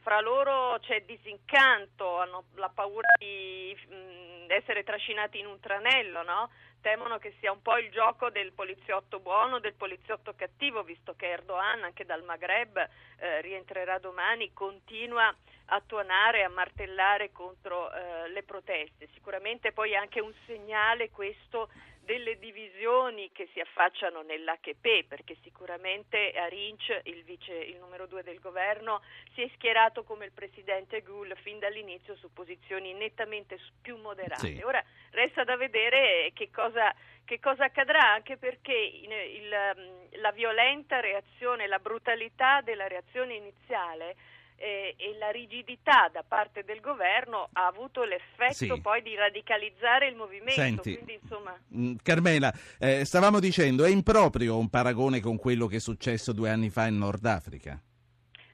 fra 0.00 0.20
loro 0.20 0.78
c'è 0.80 1.02
disincanto, 1.02 2.18
hanno 2.18 2.44
la 2.54 2.70
paura 2.70 3.08
di 3.18 3.76
mh, 3.88 3.94
mm, 3.94 4.50
essere 4.50 4.84
trascinati 4.84 5.38
in 5.38 5.46
un 5.46 5.60
tranello, 5.60 6.22
no? 6.22 6.50
temono 6.80 7.18
che 7.18 7.34
sia 7.40 7.52
un 7.52 7.60
po' 7.60 7.76
il 7.76 7.90
gioco 7.90 8.30
del 8.30 8.52
poliziotto 8.52 9.18
buono, 9.20 9.58
del 9.58 9.74
poliziotto 9.74 10.34
cattivo, 10.34 10.82
visto 10.82 11.14
che 11.16 11.28
Erdogan 11.28 11.82
anche 11.82 12.04
dal 12.04 12.22
Maghreb 12.22 12.76
eh, 13.18 13.40
rientrerà 13.40 13.98
domani, 13.98 14.52
continua 14.52 15.34
a 15.70 15.82
tuonare, 15.84 16.44
a 16.44 16.48
martellare 16.48 17.30
contro 17.32 17.92
eh, 17.92 18.28
le 18.30 18.42
proteste. 18.42 19.08
Sicuramente 19.12 19.72
poi 19.72 19.92
è 19.92 19.96
anche 19.96 20.20
un 20.20 20.32
segnale 20.46 21.10
questo 21.10 21.68
delle 22.08 22.38
divisioni 22.38 23.30
che 23.32 23.50
si 23.52 23.60
affacciano 23.60 24.22
nell'HP, 24.22 25.04
perché 25.06 25.36
sicuramente 25.42 26.32
Arinc, 26.32 27.02
il, 27.04 27.22
vice, 27.22 27.52
il 27.52 27.76
numero 27.76 28.06
due 28.06 28.22
del 28.22 28.40
governo, 28.40 29.02
si 29.34 29.42
è 29.42 29.50
schierato 29.54 30.04
come 30.04 30.24
il 30.24 30.32
presidente 30.32 31.02
Gül 31.02 31.36
fin 31.42 31.58
dall'inizio 31.58 32.16
su 32.16 32.32
posizioni 32.32 32.94
nettamente 32.94 33.58
più 33.82 33.98
moderate. 33.98 34.54
Sì. 34.54 34.62
Ora 34.64 34.82
resta 35.10 35.44
da 35.44 35.58
vedere 35.58 36.30
che 36.32 36.48
cosa, 36.50 36.94
che 37.26 37.38
cosa 37.40 37.64
accadrà, 37.64 38.10
anche 38.10 38.38
perché 38.38 38.72
il, 38.72 39.12
il, 39.12 40.20
la 40.20 40.32
violenta 40.32 41.00
reazione, 41.00 41.66
la 41.66 41.78
brutalità 41.78 42.62
della 42.62 42.88
reazione 42.88 43.34
iniziale 43.34 44.16
eh, 44.58 44.94
e 44.96 45.16
la 45.18 45.30
rigidità 45.30 46.10
da 46.12 46.24
parte 46.26 46.64
del 46.64 46.80
governo 46.80 47.48
ha 47.52 47.66
avuto 47.66 48.04
l'effetto 48.04 48.74
sì. 48.74 48.80
poi 48.80 49.02
di 49.02 49.14
radicalizzare 49.14 50.08
il 50.08 50.16
movimento. 50.16 50.60
Senti, 50.60 50.94
Quindi, 50.94 51.18
insomma... 51.22 51.56
Mm, 51.74 51.94
Carmela, 52.02 52.52
eh, 52.78 53.04
stavamo 53.04 53.38
dicendo, 53.40 53.84
è 53.84 53.88
improprio 53.88 54.58
un 54.58 54.68
paragone 54.68 55.20
con 55.20 55.38
quello 55.38 55.66
che 55.66 55.76
è 55.76 55.80
successo 55.80 56.32
due 56.32 56.50
anni 56.50 56.70
fa 56.70 56.86
in 56.86 56.98
Nord 56.98 57.24
Africa? 57.24 57.80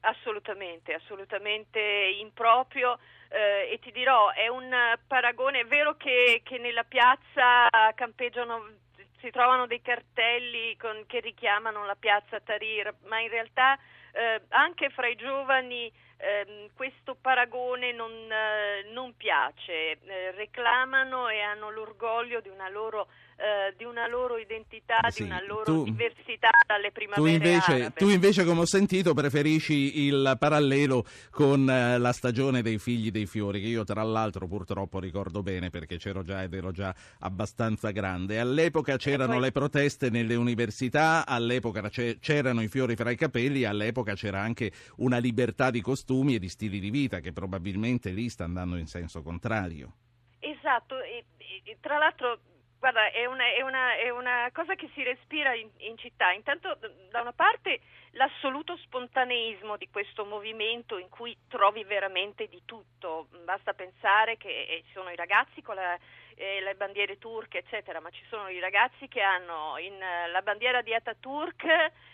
Assolutamente, 0.00 0.92
assolutamente 0.92 1.80
improprio 2.20 2.98
eh, 3.30 3.72
e 3.72 3.78
ti 3.80 3.90
dirò, 3.90 4.30
è 4.32 4.48
un 4.48 4.70
paragone, 5.06 5.60
è 5.60 5.64
vero 5.64 5.96
che, 5.96 6.42
che 6.44 6.58
nella 6.58 6.84
piazza 6.84 7.68
campeggiano 7.94 8.82
si 9.24 9.30
trovano 9.30 9.66
dei 9.66 9.80
cartelli 9.80 10.76
con, 10.76 11.04
che 11.06 11.20
richiamano 11.20 11.86
la 11.86 11.96
piazza 11.96 12.40
Tahrir, 12.40 12.94
ma 13.06 13.20
in 13.20 13.30
realtà 13.30 13.78
eh, 14.12 14.42
anche 14.50 14.90
fra 14.90 15.08
i 15.08 15.16
giovani 15.16 15.90
eh, 16.24 16.70
questo 16.74 17.16
paragone 17.20 17.92
non, 17.92 18.10
eh, 18.10 18.90
non 18.92 19.14
piace, 19.16 19.98
eh, 20.00 20.30
reclamano 20.32 21.28
e 21.28 21.40
hanno 21.40 21.70
l'orgoglio 21.70 22.40
di 22.40 22.48
una 22.48 22.70
loro 22.70 23.08
eh, 23.36 23.74
di 23.76 23.82
una 23.82 24.06
loro 24.06 24.38
identità, 24.38 25.00
sì, 25.08 25.24
di 25.24 25.28
una 25.28 25.44
loro 25.44 25.64
tu, 25.64 25.84
diversità 25.84 26.50
dalle 26.66 26.92
primavere 26.92 27.20
tu 27.20 27.26
invece, 27.26 27.92
tu 27.92 28.08
invece, 28.08 28.44
come 28.44 28.60
ho 28.60 28.64
sentito, 28.64 29.12
preferisci 29.12 30.04
il 30.06 30.36
parallelo 30.38 31.04
con 31.30 31.68
eh, 31.68 31.98
la 31.98 32.12
stagione 32.12 32.62
dei 32.62 32.78
figli 32.78 33.10
dei 33.10 33.26
fiori, 33.26 33.60
che 33.60 33.66
io 33.66 33.82
tra 33.82 34.04
l'altro 34.04 34.46
purtroppo 34.46 35.00
ricordo 35.00 35.42
bene 35.42 35.70
perché 35.70 35.96
c'ero 35.96 36.22
già 36.22 36.44
ed 36.44 36.54
ero 36.54 36.70
già 36.70 36.94
abbastanza 37.20 37.90
grande. 37.90 38.38
All'epoca 38.38 38.96
c'erano 38.96 39.32
poi... 39.32 39.42
le 39.42 39.52
proteste 39.52 40.10
nelle 40.10 40.36
università, 40.36 41.26
all'epoca 41.26 41.88
c'erano 41.88 42.62
i 42.62 42.68
fiori 42.68 42.94
fra 42.94 43.10
i 43.10 43.16
capelli, 43.16 43.64
all'epoca 43.64 44.14
c'era 44.14 44.40
anche 44.40 44.70
una 44.98 45.18
libertà 45.18 45.70
di 45.70 45.80
costumi 46.14 46.36
e 46.36 46.38
di 46.38 46.48
stili 46.48 46.78
di 46.78 46.90
vita 46.90 47.18
che 47.18 47.32
probabilmente 47.32 48.10
lì 48.10 48.28
sta 48.28 48.44
andando 48.44 48.76
in 48.76 48.86
senso 48.86 49.22
contrario. 49.22 49.92
Esatto, 50.38 51.00
e, 51.00 51.24
e, 51.64 51.76
tra 51.80 51.98
l'altro 51.98 52.38
Guarda, 52.78 53.10
è 53.12 53.24
una, 53.24 53.44
è, 53.46 53.62
una, 53.62 53.96
è 53.96 54.10
una, 54.10 54.50
cosa 54.52 54.74
che 54.74 54.90
si 54.92 55.02
respira 55.02 55.54
in, 55.54 55.70
in, 55.78 55.96
città. 55.96 56.32
Intanto, 56.32 56.76
da 57.10 57.22
una 57.22 57.32
parte, 57.32 57.80
l'assoluto 58.10 58.76
spontaneismo 58.76 59.78
di 59.78 59.88
questo 59.90 60.26
movimento 60.26 60.98
in 60.98 61.08
cui 61.08 61.34
trovi 61.48 61.82
veramente 61.84 62.46
di 62.46 62.60
tutto. 62.66 63.28
Basta 63.42 63.72
pensare 63.72 64.36
che 64.36 64.50
eh, 64.50 64.82
ci 64.84 64.92
sono 64.92 65.08
i 65.08 65.16
ragazzi 65.16 65.62
con 65.62 65.76
la, 65.76 65.96
eh, 66.36 66.60
le 66.60 66.74
bandiere 66.74 67.18
turche, 67.18 67.58
eccetera, 67.58 68.00
ma 68.00 68.10
ci 68.10 68.24
sono 68.28 68.48
i 68.48 68.58
ragazzi 68.58 69.08
che 69.08 69.20
hanno 69.20 69.78
in, 69.78 69.94
uh, 69.94 70.30
la 70.30 70.42
bandiera 70.42 70.82
di 70.82 70.94
Ataturk 70.94 71.64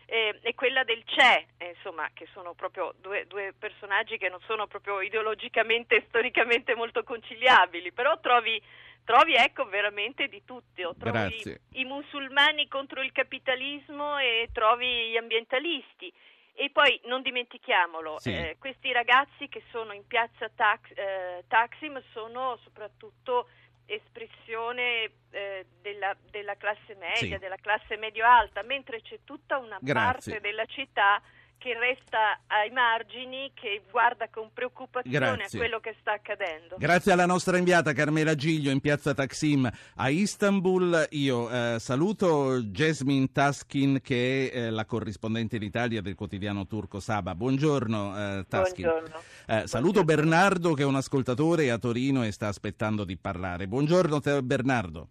eh, 0.06 0.38
e 0.42 0.54
quella 0.54 0.84
del 0.84 1.02
CE, 1.04 1.46
eh, 1.58 1.70
insomma, 1.76 2.08
che 2.12 2.26
sono 2.32 2.54
proprio 2.54 2.94
due, 2.98 3.26
due, 3.26 3.54
personaggi 3.58 4.18
che 4.18 4.28
non 4.28 4.40
sono 4.46 4.66
proprio 4.66 5.00
ideologicamente 5.00 5.96
e 5.96 6.04
storicamente 6.08 6.74
molto 6.74 7.02
conciliabili, 7.04 7.92
però 7.92 8.18
trovi 8.20 8.60
trovi 9.04 9.34
ecco 9.34 9.64
veramente 9.64 10.28
di 10.28 10.44
tutto, 10.44 10.94
trovi 10.98 11.18
Grazie. 11.18 11.60
i 11.72 11.84
musulmani 11.84 12.68
contro 12.68 13.02
il 13.02 13.10
capitalismo 13.12 14.18
e 14.18 14.50
trovi 14.52 15.10
gli 15.10 15.16
ambientalisti. 15.16 16.12
E 16.54 16.68
poi 16.70 17.00
non 17.04 17.22
dimentichiamolo, 17.22 18.18
sì. 18.18 18.32
eh, 18.32 18.56
questi 18.58 18.92
ragazzi 18.92 19.48
che 19.48 19.62
sono 19.70 19.92
in 19.92 20.06
piazza 20.06 20.50
Tax, 20.54 20.90
eh, 20.94 21.44
Taksim 21.48 22.02
sono 22.12 22.58
soprattutto 22.62 23.48
espressione 23.90 25.10
eh, 25.30 25.66
della, 25.82 26.16
della, 26.30 26.56
classe 26.56 26.94
media, 26.94 27.36
sì. 27.36 27.38
della 27.38 27.56
classe 27.56 27.96
medio-alta, 27.96 28.62
mentre 28.62 29.02
c'è 29.02 29.20
tutta 29.24 29.58
una 29.58 29.78
Grazie. 29.80 30.32
parte 30.32 30.40
della 30.40 30.64
città 30.66 31.20
che 31.60 31.78
resta 31.78 32.40
ai 32.46 32.70
margini, 32.70 33.52
che 33.52 33.82
guarda 33.90 34.28
con 34.30 34.48
preoccupazione 34.50 35.18
Grazie. 35.18 35.58
a 35.58 35.60
quello 35.60 35.78
che 35.78 35.94
sta 36.00 36.12
accadendo. 36.12 36.76
Grazie 36.78 37.12
alla 37.12 37.26
nostra 37.26 37.58
inviata 37.58 37.92
Carmela 37.92 38.34
Giglio 38.34 38.70
in 38.70 38.80
piazza 38.80 39.12
Taksim 39.12 39.70
a 39.96 40.08
Istanbul. 40.08 41.06
Io 41.10 41.50
eh, 41.50 41.76
saluto 41.78 42.62
Jasmine 42.62 43.30
Taskin 43.30 44.00
che 44.02 44.50
è 44.50 44.56
eh, 44.56 44.70
la 44.70 44.86
corrispondente 44.86 45.56
in 45.56 45.62
Italia 45.62 46.00
del 46.00 46.14
quotidiano 46.14 46.66
turco 46.66 46.98
Saba. 46.98 47.34
Buongiorno 47.34 48.38
eh, 48.38 48.46
Taskin. 48.48 48.86
Buongiorno. 48.86 49.20
Eh, 49.46 49.66
saluto 49.66 50.02
Buongiorno. 50.02 50.04
Bernardo 50.04 50.72
che 50.72 50.82
è 50.82 50.86
un 50.86 50.96
ascoltatore 50.96 51.70
a 51.70 51.76
Torino 51.76 52.24
e 52.24 52.32
sta 52.32 52.48
aspettando 52.48 53.04
di 53.04 53.18
parlare. 53.18 53.68
Buongiorno 53.68 54.18
Bernardo. 54.42 55.08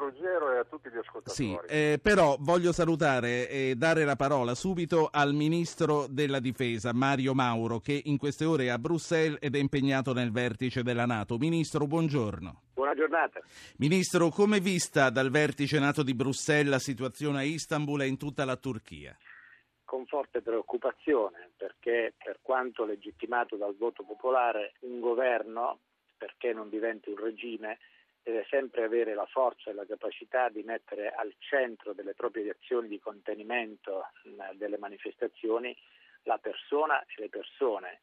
Ruggero 0.00 0.52
e 0.52 0.58
a 0.58 0.64
tutti 0.64 0.88
gli 0.88 0.96
ascoltatori. 0.96 1.34
Sì, 1.34 1.58
eh, 1.68 2.00
però 2.02 2.36
voglio 2.40 2.72
salutare 2.72 3.48
e 3.48 3.74
dare 3.76 4.04
la 4.04 4.16
parola 4.16 4.54
subito 4.54 5.08
al 5.12 5.34
Ministro 5.34 6.06
della 6.08 6.40
Difesa, 6.40 6.92
Mario 6.94 7.34
Mauro, 7.34 7.78
che 7.78 8.00
in 8.04 8.16
queste 8.16 8.46
ore 8.46 8.64
è 8.64 8.68
a 8.68 8.78
Bruxelles 8.78 9.38
ed 9.40 9.54
è 9.54 9.58
impegnato 9.58 10.14
nel 10.14 10.32
vertice 10.32 10.82
della 10.82 11.04
Nato. 11.04 11.36
Ministro, 11.36 11.86
buongiorno. 11.86 12.62
Buona 12.72 12.94
giornata. 12.94 13.40
Ministro, 13.76 14.30
come 14.30 14.58
vista 14.58 15.10
dal 15.10 15.30
vertice 15.30 15.78
Nato 15.78 16.02
di 16.02 16.14
Bruxelles 16.14 16.70
la 16.70 16.78
situazione 16.78 17.38
a 17.38 17.42
Istanbul 17.42 18.00
e 18.00 18.06
in 18.06 18.16
tutta 18.16 18.46
la 18.46 18.56
Turchia? 18.56 19.16
Con 19.84 20.06
forte 20.06 20.40
preoccupazione, 20.40 21.50
perché 21.56 22.14
per 22.16 22.38
quanto 22.40 22.84
legittimato 22.84 23.56
dal 23.56 23.76
voto 23.76 24.02
popolare, 24.04 24.72
un 24.80 25.00
governo 25.00 25.80
perché 26.16 26.52
non 26.52 26.68
diventi 26.68 27.10
un 27.10 27.16
regime, 27.16 27.78
deve 28.22 28.46
sempre 28.48 28.84
avere 28.84 29.14
la 29.14 29.26
forza 29.26 29.70
e 29.70 29.74
la 29.74 29.86
capacità 29.86 30.48
di 30.48 30.62
mettere 30.62 31.10
al 31.10 31.34
centro 31.38 31.92
delle 31.92 32.14
proprie 32.14 32.50
azioni 32.50 32.88
di 32.88 32.98
contenimento 32.98 34.06
delle 34.54 34.78
manifestazioni 34.78 35.76
la 36.24 36.38
persona 36.38 37.00
e 37.02 37.14
le 37.16 37.28
persone 37.28 38.00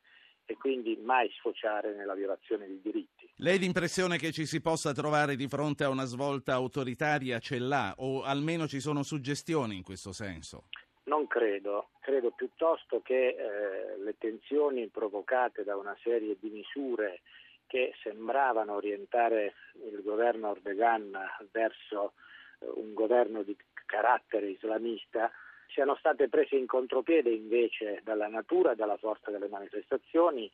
e 0.49 0.55
quindi 0.55 0.95
mai 0.95 1.29
sfociare 1.37 1.93
nella 1.93 2.15
violazione 2.15 2.65
dei 2.67 2.79
diritti. 2.81 3.29
Lei 3.37 3.59
l'impressione 3.59 4.17
che 4.17 4.31
ci 4.31 4.45
si 4.45 4.61
possa 4.61 4.93
trovare 4.93 5.35
di 5.35 5.47
fronte 5.47 5.83
a 5.83 5.89
una 5.89 6.05
svolta 6.05 6.53
autoritaria 6.53 7.39
ce 7.39 7.59
l'ha 7.59 7.93
o 7.97 8.23
almeno 8.23 8.65
ci 8.65 8.79
sono 8.79 9.03
suggestioni 9.03 9.75
in 9.75 9.83
questo 9.83 10.13
senso? 10.13 10.69
Non 11.03 11.27
credo, 11.27 11.89
credo 11.99 12.31
piuttosto 12.31 13.01
che 13.01 13.27
eh, 13.27 13.97
le 13.99 14.15
tensioni 14.17 14.87
provocate 14.87 15.63
da 15.63 15.75
una 15.75 15.95
serie 16.01 16.37
di 16.39 16.49
misure 16.49 17.21
che 17.67 17.93
sembravano 18.01 18.73
orientare 18.73 19.53
il 19.83 20.01
governo 20.01 20.55
Erdogan 20.55 21.15
verso 21.51 22.13
eh, 22.59 22.65
un 22.75 22.93
governo 22.93 23.43
di 23.43 23.55
carattere 23.85 24.47
islamista 24.47 25.31
siano 25.67 25.95
state 25.95 26.29
prese 26.29 26.55
in 26.55 26.65
contropiede 26.65 27.29
invece 27.29 28.01
dalla 28.03 28.27
natura 28.27 28.71
e 28.71 28.75
dalla 28.75 28.97
forza 28.97 29.31
delle 29.31 29.47
manifestazioni 29.47 30.51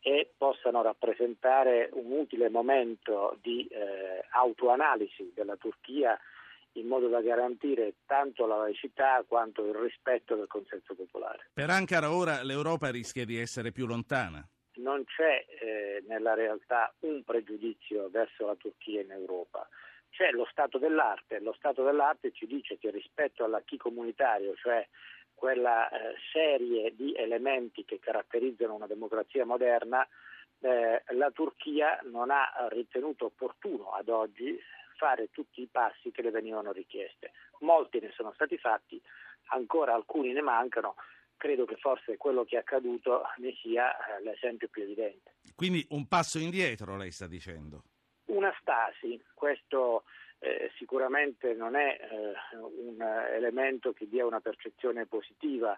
e 0.00 0.32
possano 0.36 0.82
rappresentare 0.82 1.88
un 1.92 2.12
utile 2.12 2.48
momento 2.48 3.36
di 3.40 3.66
eh, 3.66 4.24
autoanalisi 4.30 5.32
della 5.34 5.56
Turchia 5.56 6.18
in 6.72 6.86
modo 6.86 7.08
da 7.08 7.20
garantire 7.20 7.94
tanto 8.06 8.46
la 8.46 8.58
laicità 8.58 9.24
quanto 9.26 9.64
il 9.64 9.74
rispetto 9.74 10.36
del 10.36 10.46
consenso 10.46 10.94
popolare. 10.94 11.48
Per 11.52 11.70
Ankara 11.70 12.12
ora 12.12 12.42
l'Europa 12.42 12.90
rischia 12.90 13.24
di 13.24 13.38
essere 13.38 13.72
più 13.72 13.86
lontana. 13.86 14.46
Non 14.78 15.04
c'è 15.04 15.44
eh, 15.60 16.04
nella 16.06 16.34
realtà 16.34 16.92
un 17.00 17.22
pregiudizio 17.24 18.08
verso 18.10 18.46
la 18.46 18.54
Turchia 18.54 19.00
in 19.00 19.10
Europa 19.10 19.68
c'è 20.10 20.30
lo 20.30 20.46
stato 20.50 20.78
dell'arte. 20.78 21.40
Lo 21.40 21.52
stato 21.52 21.84
dell'arte 21.84 22.32
ci 22.32 22.46
dice 22.46 22.78
che 22.78 22.90
rispetto 22.90 23.44
all'acquis 23.44 23.80
comunitario, 23.80 24.54
cioè 24.56 24.86
quella 25.34 25.88
eh, 25.88 26.14
serie 26.32 26.94
di 26.94 27.14
elementi 27.14 27.84
che 27.84 27.98
caratterizzano 27.98 28.74
una 28.74 28.86
democrazia 28.86 29.44
moderna, 29.44 30.06
eh, 30.60 31.02
la 31.10 31.30
Turchia 31.30 32.00
non 32.04 32.30
ha 32.30 32.66
ritenuto 32.70 33.26
opportuno 33.26 33.92
ad 33.92 34.08
oggi 34.08 34.58
fare 34.96 35.30
tutti 35.30 35.62
i 35.62 35.68
passi 35.70 36.10
che 36.10 36.22
le 36.22 36.30
venivano 36.30 36.72
richieste. 36.72 37.32
Molti 37.60 38.00
ne 38.00 38.10
sono 38.16 38.32
stati 38.32 38.58
fatti, 38.58 39.00
ancora 39.50 39.94
alcuni 39.94 40.32
ne 40.32 40.40
mancano. 40.40 40.96
Credo 41.38 41.64
che 41.64 41.76
forse 41.76 42.18
quello 42.18 42.44
che 42.44 42.56
è 42.56 42.58
accaduto 42.58 43.22
ne 43.38 43.54
sia 43.62 43.96
eh, 43.96 44.22
l'esempio 44.22 44.68
più 44.68 44.82
evidente. 44.82 45.36
Quindi 45.54 45.86
un 45.90 46.06
passo 46.06 46.38
indietro, 46.38 46.96
lei 46.96 47.10
sta 47.10 47.26
dicendo? 47.26 47.84
Una 48.26 48.54
stasi, 48.60 49.18
questo 49.32 50.04
eh, 50.40 50.70
sicuramente 50.76 51.54
non 51.54 51.74
è 51.74 51.98
eh, 51.98 52.56
un 52.56 53.00
elemento 53.00 53.92
che 53.92 54.06
dia 54.06 54.26
una 54.26 54.40
percezione 54.40 55.06
positiva, 55.06 55.76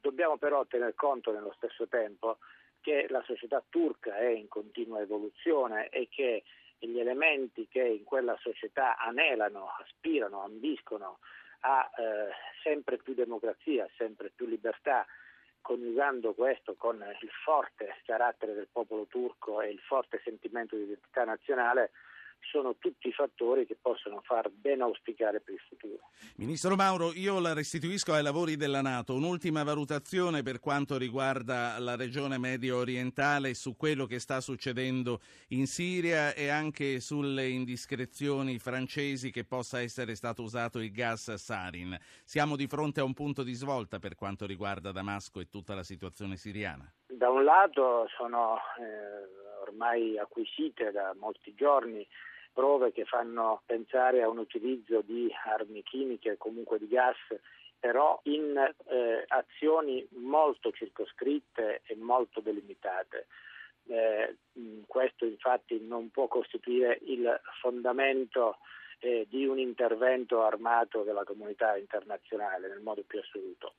dobbiamo 0.00 0.36
però 0.36 0.66
tener 0.66 0.94
conto 0.94 1.32
nello 1.32 1.52
stesso 1.56 1.88
tempo 1.88 2.38
che 2.80 3.06
la 3.08 3.22
società 3.24 3.64
turca 3.68 4.16
è 4.16 4.28
in 4.28 4.48
continua 4.48 5.00
evoluzione 5.00 5.88
e 5.88 6.08
che 6.10 6.44
gli 6.78 6.98
elementi 6.98 7.66
che 7.68 7.82
in 7.82 8.04
quella 8.04 8.36
società 8.40 8.96
anelano, 8.98 9.68
aspirano, 9.80 10.42
ambiscono 10.42 11.18
a 11.60 11.90
eh, 11.96 12.30
sempre 12.62 12.98
più 12.98 13.14
democrazia, 13.14 13.88
sempre 13.96 14.30
più 14.34 14.46
libertà, 14.46 15.06
coniugando 15.60 16.34
questo 16.34 16.74
con 16.76 16.96
il 17.20 17.30
forte 17.44 17.96
carattere 18.04 18.54
del 18.54 18.68
popolo 18.70 19.06
turco 19.06 19.60
e 19.60 19.70
il 19.70 19.80
forte 19.80 20.20
sentimento 20.24 20.76
di 20.76 20.82
identità 20.82 21.24
nazionale, 21.24 21.90
sono 22.40 22.76
tutti 22.78 23.12
fattori 23.12 23.66
che 23.66 23.76
possono 23.80 24.20
far 24.22 24.50
ben 24.50 24.80
auspicare 24.80 25.40
per 25.40 25.54
il 25.54 25.60
futuro. 25.68 26.10
Ministro 26.36 26.74
Mauro, 26.76 27.12
io 27.12 27.40
la 27.40 27.52
restituisco 27.52 28.12
ai 28.12 28.22
lavori 28.22 28.56
della 28.56 28.80
Nato. 28.80 29.14
Un'ultima 29.14 29.62
valutazione 29.64 30.42
per 30.42 30.60
quanto 30.60 30.96
riguarda 30.96 31.78
la 31.78 31.96
regione 31.96 32.38
medio 32.38 32.78
orientale 32.78 33.54
su 33.54 33.76
quello 33.76 34.06
che 34.06 34.18
sta 34.18 34.40
succedendo 34.40 35.20
in 35.48 35.66
Siria 35.66 36.32
e 36.34 36.48
anche 36.48 37.00
sulle 37.00 37.48
indiscrezioni 37.48 38.58
francesi 38.58 39.30
che 39.30 39.44
possa 39.44 39.80
essere 39.80 40.14
stato 40.14 40.42
usato 40.42 40.78
il 40.78 40.90
gas 40.90 41.34
sarin. 41.34 41.96
Siamo 42.24 42.56
di 42.56 42.66
fronte 42.66 43.00
a 43.00 43.04
un 43.04 43.14
punto 43.14 43.42
di 43.42 43.52
svolta 43.52 43.98
per 43.98 44.14
quanto 44.14 44.46
riguarda 44.46 44.92
Damasco 44.92 45.40
e 45.40 45.48
tutta 45.48 45.74
la 45.74 45.82
situazione 45.82 46.36
siriana. 46.36 46.90
Da 47.06 47.30
un 47.30 47.42
lato 47.42 48.06
sono 48.16 48.56
eh, 48.78 49.47
ormai 49.60 50.18
acquisite 50.18 50.90
da 50.90 51.14
molti 51.18 51.54
giorni 51.54 52.06
prove 52.52 52.90
che 52.92 53.04
fanno 53.04 53.62
pensare 53.66 54.22
a 54.22 54.28
un 54.28 54.38
utilizzo 54.38 55.00
di 55.02 55.32
armi 55.46 55.82
chimiche, 55.84 56.36
comunque 56.36 56.78
di 56.78 56.88
gas, 56.88 57.16
però 57.78 58.18
in 58.24 58.56
eh, 58.56 59.24
azioni 59.28 60.04
molto 60.16 60.72
circoscritte 60.72 61.82
e 61.84 61.94
molto 61.94 62.40
delimitate. 62.40 63.28
Eh, 63.86 64.36
questo 64.86 65.24
infatti 65.24 65.80
non 65.80 66.10
può 66.10 66.26
costituire 66.26 66.98
il 67.02 67.40
fondamento 67.60 68.58
eh, 68.98 69.26
di 69.30 69.46
un 69.46 69.58
intervento 69.58 70.42
armato 70.42 71.02
della 71.02 71.24
comunità 71.24 71.76
internazionale 71.76 72.68
nel 72.68 72.80
modo 72.80 73.04
più 73.06 73.20
assoluto. 73.20 73.74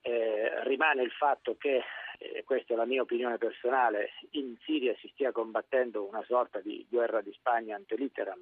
Eh, 0.00 0.64
rimane 0.64 1.02
il 1.02 1.10
fatto 1.10 1.56
che, 1.56 1.82
eh, 2.18 2.44
questa 2.44 2.74
è 2.74 2.76
la 2.76 2.84
mia 2.84 3.02
opinione 3.02 3.38
personale, 3.38 4.10
in 4.30 4.56
Siria 4.64 4.94
si 5.00 5.08
stia 5.08 5.32
combattendo 5.32 6.06
una 6.06 6.22
sorta 6.24 6.60
di 6.60 6.86
guerra 6.88 7.20
di 7.20 7.32
Spagna 7.32 7.76
ante 7.76 7.96
litteram, 7.96 8.40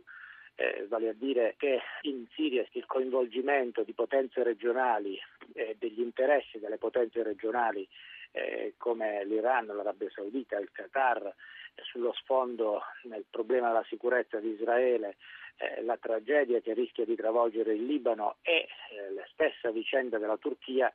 eh, 0.54 0.86
vale 0.88 1.08
a 1.08 1.14
dire 1.14 1.54
che 1.58 1.80
in 2.02 2.26
Siria 2.34 2.64
il 2.72 2.86
coinvolgimento 2.86 3.82
di 3.82 3.92
potenze 3.92 4.42
regionali 4.42 5.18
eh, 5.54 5.76
degli 5.78 6.00
interessi 6.00 6.58
delle 6.58 6.78
potenze 6.78 7.22
regionali 7.22 7.86
eh, 8.32 8.74
come 8.76 9.24
l'Iran, 9.24 9.66
l'Arabia 9.66 10.10
Saudita, 10.10 10.58
il 10.58 10.70
Qatar, 10.70 11.34
sullo 11.82 12.12
sfondo 12.14 12.82
nel 13.04 13.24
problema 13.30 13.68
della 13.68 13.84
sicurezza 13.88 14.38
di 14.38 14.50
Israele, 14.50 15.16
eh, 15.56 15.82
la 15.82 15.96
tragedia 15.96 16.60
che 16.60 16.74
rischia 16.74 17.04
di 17.04 17.16
travolgere 17.16 17.74
il 17.74 17.84
Libano 17.84 18.36
e 18.42 18.66
eh, 18.90 19.12
la 19.14 19.26
stessa 19.32 19.70
vicenda 19.70 20.18
della 20.18 20.36
Turchia 20.36 20.92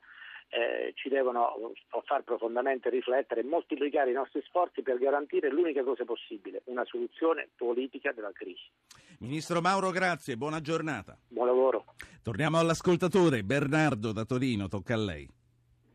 eh, 0.52 0.92
ci 0.96 1.08
devono 1.08 1.72
far 2.04 2.22
profondamente 2.24 2.90
riflettere 2.90 3.40
e 3.40 3.44
moltiplicare 3.44 4.10
i 4.10 4.14
nostri 4.14 4.42
sforzi 4.42 4.82
per 4.82 4.98
garantire 4.98 5.50
l'unica 5.50 5.82
cosa 5.82 6.04
possibile, 6.04 6.60
una 6.64 6.84
soluzione 6.84 7.48
politica 7.56 8.12
della 8.12 8.32
crisi. 8.32 8.68
Ministro 9.20 9.62
Mauro, 9.62 9.90
grazie, 9.90 10.36
buona 10.36 10.60
giornata. 10.60 11.16
Buon 11.28 11.46
lavoro. 11.46 11.84
Torniamo 12.22 12.58
all'ascoltatore, 12.58 13.42
Bernardo 13.44 14.12
da 14.12 14.24
Torino, 14.24 14.68
tocca 14.68 14.92
a 14.92 14.98
lei. 14.98 15.26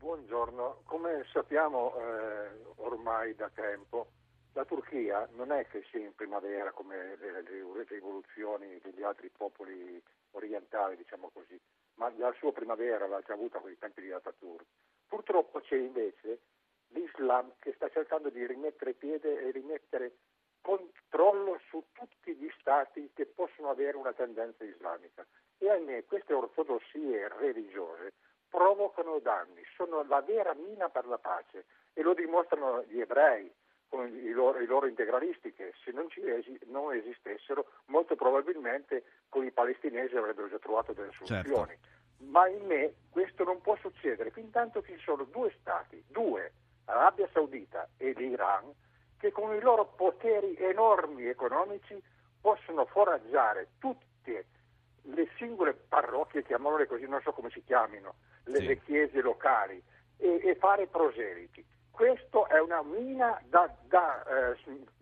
Buongiorno, 0.00 0.82
come 0.84 1.24
sappiamo 1.32 1.94
eh, 1.94 2.50
ormai 2.76 3.36
da 3.36 3.48
tempo, 3.54 4.08
la 4.54 4.64
Turchia 4.64 5.28
non 5.36 5.52
è 5.52 5.68
che 5.68 5.84
sia 5.92 6.00
in 6.00 6.14
primavera 6.16 6.72
come 6.72 7.16
le, 7.20 7.42
le 7.44 7.86
rivoluzioni 7.88 8.80
degli 8.82 9.04
altri 9.04 9.30
popoli 9.30 10.02
orientali, 10.32 10.96
diciamo 10.96 11.30
così 11.32 11.60
ma 11.98 12.12
la 12.16 12.32
sua 12.38 12.52
primavera 12.52 13.06
l'ha 13.06 13.20
già 13.20 13.34
avuta 13.34 13.58
con 13.58 13.70
i 13.70 13.78
tempi 13.78 14.00
di 14.02 14.10
Ataturk. 14.10 14.64
Purtroppo 15.06 15.60
c'è 15.60 15.76
invece 15.76 16.40
l'Islam 16.88 17.52
che 17.58 17.72
sta 17.74 17.88
cercando 17.90 18.30
di 18.30 18.44
rimettere 18.46 18.94
piede 18.94 19.40
e 19.40 19.50
rimettere 19.50 20.16
controllo 20.60 21.60
su 21.68 21.82
tutti 21.92 22.34
gli 22.34 22.50
stati 22.60 23.10
che 23.14 23.26
possono 23.26 23.70
avere 23.70 23.96
una 23.96 24.12
tendenza 24.12 24.64
islamica. 24.64 25.26
E 25.58 25.70
ahimè 25.70 26.04
queste 26.04 26.34
ortodossie 26.34 27.28
religiose 27.38 28.12
provocano 28.48 29.18
danni, 29.18 29.62
sono 29.74 30.04
la 30.04 30.20
vera 30.20 30.54
mina 30.54 30.88
per 30.88 31.06
la 31.06 31.18
pace 31.18 31.66
e 31.92 32.02
lo 32.02 32.14
dimostrano 32.14 32.84
gli 32.84 33.00
ebrei, 33.00 33.52
con 33.88 34.06
i 34.06 34.30
loro, 34.30 34.60
i 34.60 34.66
loro 34.66 34.86
integralisti 34.86 35.52
che 35.52 35.72
se 35.84 35.90
non, 35.92 36.06
esi, 36.14 36.58
non, 36.66 36.94
esistessero 36.94 37.66
molto 37.86 38.14
probabilmente 38.16 39.04
con 39.28 39.44
i 39.44 39.50
palestinesi 39.50 40.16
avrebbero 40.16 40.48
già 40.48 40.58
trovato 40.58 40.92
delle 40.92 41.10
soluzioni. 41.12 41.44
Certo. 41.44 41.96
Ma 42.26 42.48
in 42.48 42.66
me 42.66 42.94
questo 43.10 43.44
non 43.44 43.60
può 43.60 43.76
succedere 43.76 44.30
fin 44.30 44.50
tanto 44.50 44.80
che 44.80 44.96
ci 44.96 45.02
sono 45.02 45.24
due 45.24 45.54
stati, 45.60 46.02
due, 46.08 46.52
l'Arabia 46.84 47.28
Saudita 47.32 47.88
e 47.96 48.12
l'Iran, 48.12 48.72
che 49.18 49.32
con 49.32 49.54
i 49.54 49.60
loro 49.60 49.86
poteri 49.96 50.56
enormi 50.56 51.26
economici 51.26 52.00
possono 52.40 52.84
foraggiare 52.86 53.70
tutte 53.78 54.46
le 55.02 55.28
singole 55.36 55.74
parrocchie, 55.74 56.44
chiamiamole 56.44 56.86
così, 56.86 57.06
non 57.06 57.20
so 57.22 57.32
come 57.32 57.50
si 57.50 57.62
chiamino, 57.64 58.14
le, 58.44 58.58
sì. 58.58 58.66
le 58.66 58.80
chiese 58.82 59.20
locali, 59.20 59.82
e, 60.18 60.40
e 60.42 60.54
fare 60.56 60.86
proseliti 60.88 61.64
questo 61.98 62.46
è 62.46 62.60
una 62.60 62.80
mina 62.84 63.42
da, 63.50 63.68
da, 63.88 64.22
eh, 64.22 64.56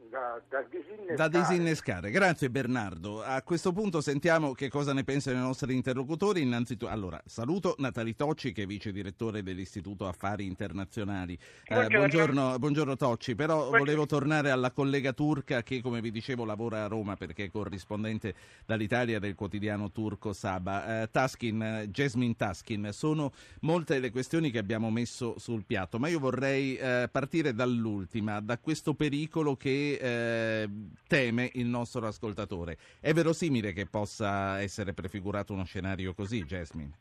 da, 0.08 0.40
da, 0.48 0.62
disinnescare. 0.62 1.14
da 1.14 1.28
disinnescare. 1.28 2.10
Grazie 2.10 2.48
Bernardo. 2.48 3.22
A 3.22 3.42
questo 3.42 3.72
punto 3.72 4.00
sentiamo 4.00 4.52
che 4.52 4.70
cosa 4.70 4.94
ne 4.94 5.04
pensano 5.04 5.36
i 5.36 5.42
nostri 5.42 5.74
interlocutori. 5.74 6.40
Innanzitutto, 6.40 6.90
allora, 6.90 7.20
saluto 7.26 7.74
Natali 7.78 8.16
Tocci 8.16 8.52
che 8.52 8.62
è 8.62 8.66
vice 8.66 8.92
direttore 8.92 9.42
dell'Istituto 9.42 10.08
Affari 10.08 10.46
Internazionali. 10.46 11.34
Eh, 11.34 11.74
Buongiorno. 11.74 11.98
buongiorno, 11.98 12.58
buongiorno 12.58 12.96
Tocci, 12.96 13.34
però 13.34 13.68
volevo 13.68 14.06
tornare 14.06 14.48
alla 14.50 14.70
collega 14.70 15.12
turca 15.12 15.62
che 15.62 15.82
come 15.82 16.00
vi 16.00 16.10
dicevo 16.10 16.46
lavora 16.46 16.84
a 16.84 16.88
Roma 16.88 17.14
perché 17.16 17.44
è 17.44 17.50
corrispondente 17.50 18.34
dall'Italia 18.64 19.18
del 19.18 19.34
quotidiano 19.34 19.92
turco 19.92 20.32
Saba. 20.32 21.02
Eh, 21.02 21.10
Taskin, 21.10 21.62
eh, 21.62 21.88
Jasmine 21.88 22.34
Taskin, 22.34 22.88
sono 22.92 23.32
molte 23.60 23.98
le 23.98 24.10
questioni 24.10 24.50
che 24.50 24.58
abbiamo 24.58 24.90
messo 24.90 25.34
sul 25.38 25.64
piatto, 25.66 25.98
ma 25.98 26.08
io 26.08 26.18
vorrei 26.18 26.84
eh, 26.86 27.08
partire 27.08 27.52
dall'ultima, 27.52 28.40
da 28.40 28.58
questo 28.58 28.94
pericolo 28.94 29.56
che 29.56 29.98
eh, 30.00 30.68
teme 31.08 31.50
il 31.54 31.66
nostro 31.66 32.06
ascoltatore. 32.06 32.78
È 33.00 33.12
verosimile 33.12 33.72
che 33.72 33.86
possa 33.86 34.60
essere 34.60 34.92
prefigurato 34.92 35.52
uno 35.52 35.64
scenario 35.64 36.14
così, 36.14 36.44
Jasmine? 36.44 36.92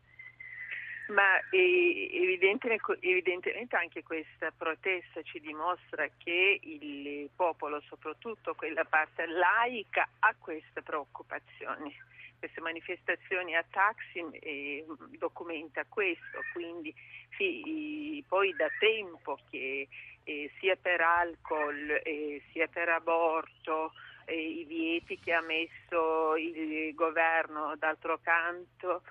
Ma 1.10 1.38
evidentemente 1.52 3.76
anche 3.76 4.02
questa 4.02 4.52
protesta 4.58 5.22
ci 5.22 5.40
dimostra 5.40 6.08
che 6.18 6.60
il 6.64 7.30
popolo, 7.36 7.80
soprattutto 7.88 8.56
quella 8.56 8.86
parte 8.86 9.28
laica, 9.28 10.08
ha 10.20 10.34
queste 10.40 10.82
preoccupazioni. 10.82 11.94
Queste 12.38 12.62
manifestazioni 12.62 13.56
a 13.56 13.66
Taksim 13.70 14.30
eh, 14.34 14.86
documenta 15.18 15.86
questo, 15.88 16.40
quindi 16.54 16.94
sì, 17.38 18.24
poi 18.28 18.56
da 18.56 18.68
tempo 18.80 19.40
che 19.50 19.88
eh, 20.24 20.52
sia 20.60 20.76
per 20.76 21.02
alcol 21.02 22.02
eh, 22.04 22.42
sia 22.52 22.68
per 22.68 22.90
aborto 22.90 23.94
eh, 24.26 24.36
i 24.36 24.64
vieti 24.66 25.20
che 25.20 25.34
ha 25.34 25.42
messo 25.42 26.36
il 26.36 26.94
governo 26.94 27.76
d'altro 27.78 28.20
canto 28.22 29.04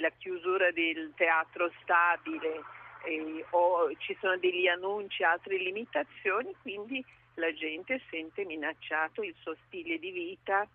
la 0.00 0.10
chiusura 0.10 0.70
del 0.70 1.14
teatro 1.16 1.72
stabile 1.80 2.62
o 3.50 3.90
ci 3.96 4.14
sono 4.20 4.36
degli 4.36 4.66
annunci, 4.66 5.22
altre 5.22 5.56
limitazioni, 5.56 6.54
quindi 6.60 7.02
la 7.34 7.52
gente 7.54 8.00
sente 8.10 8.44
minacciato 8.44 9.22
il 9.22 9.34
suo 9.40 9.56
stile 9.66 9.98
di 9.98 10.10
vita 10.10 10.68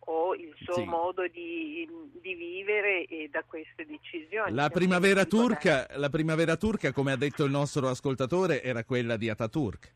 o 0.00 0.34
il 0.34 0.54
suo 0.62 0.74
Sì. 0.74 0.84
modo 0.84 1.26
di, 1.28 1.88
di 2.20 2.34
vivere 2.34 3.04
eh, 3.04 3.28
da 3.30 3.42
queste 3.46 3.86
decisioni. 3.86 4.54
La 4.54 4.70
primavera, 4.70 5.24
turca, 5.24 5.86
la 5.96 6.08
primavera 6.08 6.56
turca, 6.56 6.92
come 6.92 7.12
ha 7.12 7.16
detto 7.16 7.44
il 7.44 7.50
nostro 7.50 7.88
ascoltatore, 7.88 8.62
era 8.62 8.84
quella 8.84 9.16
di 9.16 9.28
Ataturk. 9.28 9.92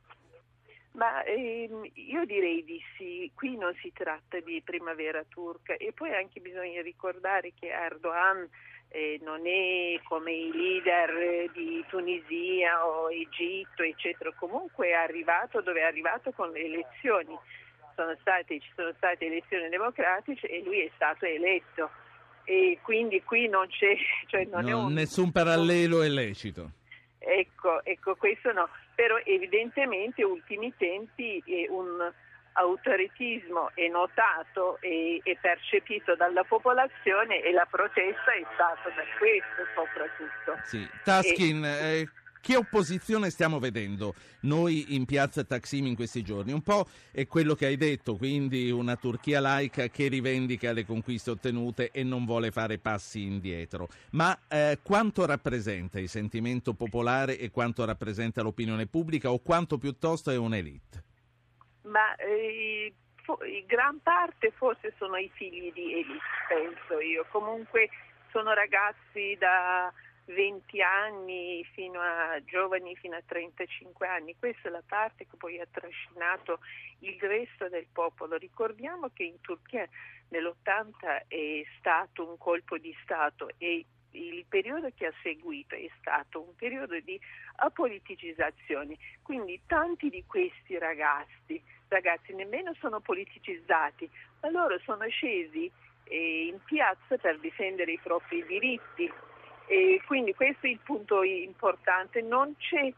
Ma 0.93 1.23
ehm, 1.25 1.89
io 1.95 2.25
direi 2.27 2.63
di 2.65 2.79
sì, 2.97 3.31
qui 3.35 3.57
non 3.57 3.75
si 3.81 3.91
tratta 3.95 4.39
di 4.41 4.61
primavera 4.63 5.25
turca 5.27 5.75
e 5.77 5.93
poi 5.95 6.15
anche 6.15 6.41
bisogna 6.41 6.83
ricordare 6.83 7.53
che 7.59 7.69
Erdogan 7.69 8.47
eh, 8.89 9.19
non 9.23 9.47
è 9.47 9.99
come 10.05 10.33
i 10.33 10.53
leader 10.53 11.51
di 11.53 11.83
Tunisia 11.89 12.87
o 12.87 13.11
Egitto, 13.11 13.83
eccetera, 13.83 14.31
comunque 14.39 14.89
è 14.89 14.93
arrivato 14.93 15.63
dove 15.63 15.81
è 15.81 15.85
arrivato 15.85 16.31
con 16.33 16.51
le 16.51 16.63
elezioni. 16.63 17.39
Sono 18.03 18.17
state, 18.21 18.59
ci 18.59 18.71
sono 18.75 18.93
state 18.97 19.27
elezioni 19.27 19.69
democratiche 19.69 20.49
e 20.49 20.61
lui 20.65 20.81
è 20.81 20.91
stato 20.97 21.25
eletto 21.25 21.89
e 22.45 22.81
quindi 22.83 23.23
qui 23.23 23.49
non 23.49 23.69
c'è, 23.69 23.95
cioè 24.27 24.45
non 24.47 24.67
è 24.67 24.71
Non- 24.73 24.87
un, 24.87 24.93
nessun 24.93 25.31
parallelo 25.31 26.03
è 26.03 26.09
lecito. 26.09 26.71
Ecco, 27.21 27.85
ecco, 27.85 28.17
questo 28.17 28.51
no, 28.53 28.69
però 28.97 29.17
evidentemente 29.25 30.25
ultimi 30.25 30.75
tempi 30.77 31.41
eh, 31.47 31.69
un 31.71 32.13
autoritismo 32.55 33.71
è 33.75 33.87
notato 33.87 34.79
e 34.81 35.21
è 35.23 35.37
percepito 35.41 36.17
dalla 36.17 36.43
popolazione 36.43 37.41
e 37.41 37.53
la 37.53 37.67
protesta 37.71 38.33
è 38.33 38.45
stata 38.53 38.91
per 38.95 39.07
questo 39.17 39.63
soprattutto. 39.77 40.59
Sì. 40.65 40.85
Taskin, 41.05 41.65
eh, 41.65 42.09
che 42.43 42.57
opposizione 42.57 43.31
stiamo 43.31 43.61
vedendo 43.61 44.15
noi 44.41 44.97
in 44.97 45.05
piazza 45.05 45.45
Taksim 45.45 45.87
in 45.87 45.95
questi 45.95 46.23
giorni? 46.23 46.53
Un 46.53 46.61
po' 46.61 46.87
è 47.13 47.27
quello 47.29 47.55
che 47.55 47.67
hai 47.67 47.77
detto, 47.77 48.17
quindi 48.17 48.69
una 48.71 48.97
Turchia 48.97 49.39
laica 49.39 49.87
che 49.87 50.09
rivendica 50.09 50.73
le 50.73 50.85
conquiste 50.85 51.31
ottenute 51.31 51.93
e 51.93 52.03
non 52.03 52.25
vuole 52.25 52.51
fare 52.51 52.79
passi 52.79 53.23
indietro. 53.23 53.89
Ma 54.11 54.37
eh, 54.49 54.81
quanto 54.83 55.25
rappresenta 55.25 56.01
il 56.01 56.09
sentimento 56.09 56.75
popolare 56.75 57.39
e 57.39 57.51
quanto 57.53 57.85
rappresenta 57.85 58.43
l'opinione 58.43 58.87
pubblica 58.87 59.31
o 59.31 59.39
quanto 59.39 59.79
piuttosto 59.79 60.33
è 60.33 60.37
un'elite? 60.37 61.05
Ma 61.83 62.17
eh, 62.17 62.93
gran 63.67 64.01
parte 64.03 64.51
forse 64.57 64.95
sono 64.99 65.17
i 65.17 65.31
figli 65.33 65.73
di 65.73 65.93
Elis, 65.93 66.23
penso 66.49 67.01
io. 67.01 67.25
Comunque 67.31 67.89
sono 68.33 68.53
ragazzi 68.53 69.37
da 69.39 69.93
20 70.27 70.81
anni 70.81 71.65
fino 71.73 72.01
a 72.01 72.41
giovani 72.45 72.95
fino 72.97 73.17
a 73.17 73.23
35 73.25 74.07
anni. 74.07 74.37
Questa 74.39 74.69
è 74.69 74.71
la 74.71 74.83
parte 74.87 75.27
che 75.27 75.37
poi 75.37 75.61
ha 75.61 75.67
trascinato 75.71 76.61
il 77.01 77.19
resto 77.21 77.69
del 77.69 77.87
popolo. 77.93 78.37
Ricordiamo 78.37 79.11
che 79.13 79.25
in 79.25 79.41
Turchia 79.41 79.89
nell'80 80.29 81.27
è 81.29 81.63
stato 81.79 82.29
un 82.29 82.39
colpo 82.39 82.79
di 82.79 82.95
Stato 83.03 83.51
e 83.59 83.85
il 84.13 84.45
periodo 84.47 84.91
che 84.95 85.07
ha 85.07 85.13
seguito 85.23 85.75
è 85.75 85.89
stato 85.99 86.43
un 86.43 86.55
periodo 86.55 86.99
di 87.01 87.19
apoliticizzazione, 87.57 88.97
quindi 89.23 89.61
tanti 89.67 90.11
di 90.11 90.25
questi 90.27 90.79
ragazzi, 90.79 91.63
ragazzi 91.89 92.35
nemmeno 92.35 92.75
sono 92.75 93.01
politicizzati, 93.01 94.09
ma 94.41 94.51
loro 94.51 94.79
sono 94.81 95.09
scesi 95.09 95.71
eh, 96.05 96.47
in 96.47 96.59
piazza 96.65 97.17
per 97.17 97.39
difendere 97.39 97.93
i 97.93 97.99
propri 98.03 98.45
diritti 98.45 99.11
e 99.73 100.03
quindi 100.07 100.35
questo 100.35 100.67
è 100.67 100.69
il 100.71 100.81
punto 100.85 101.23
importante, 101.23 102.21
non 102.21 102.55
c'è 102.59 102.93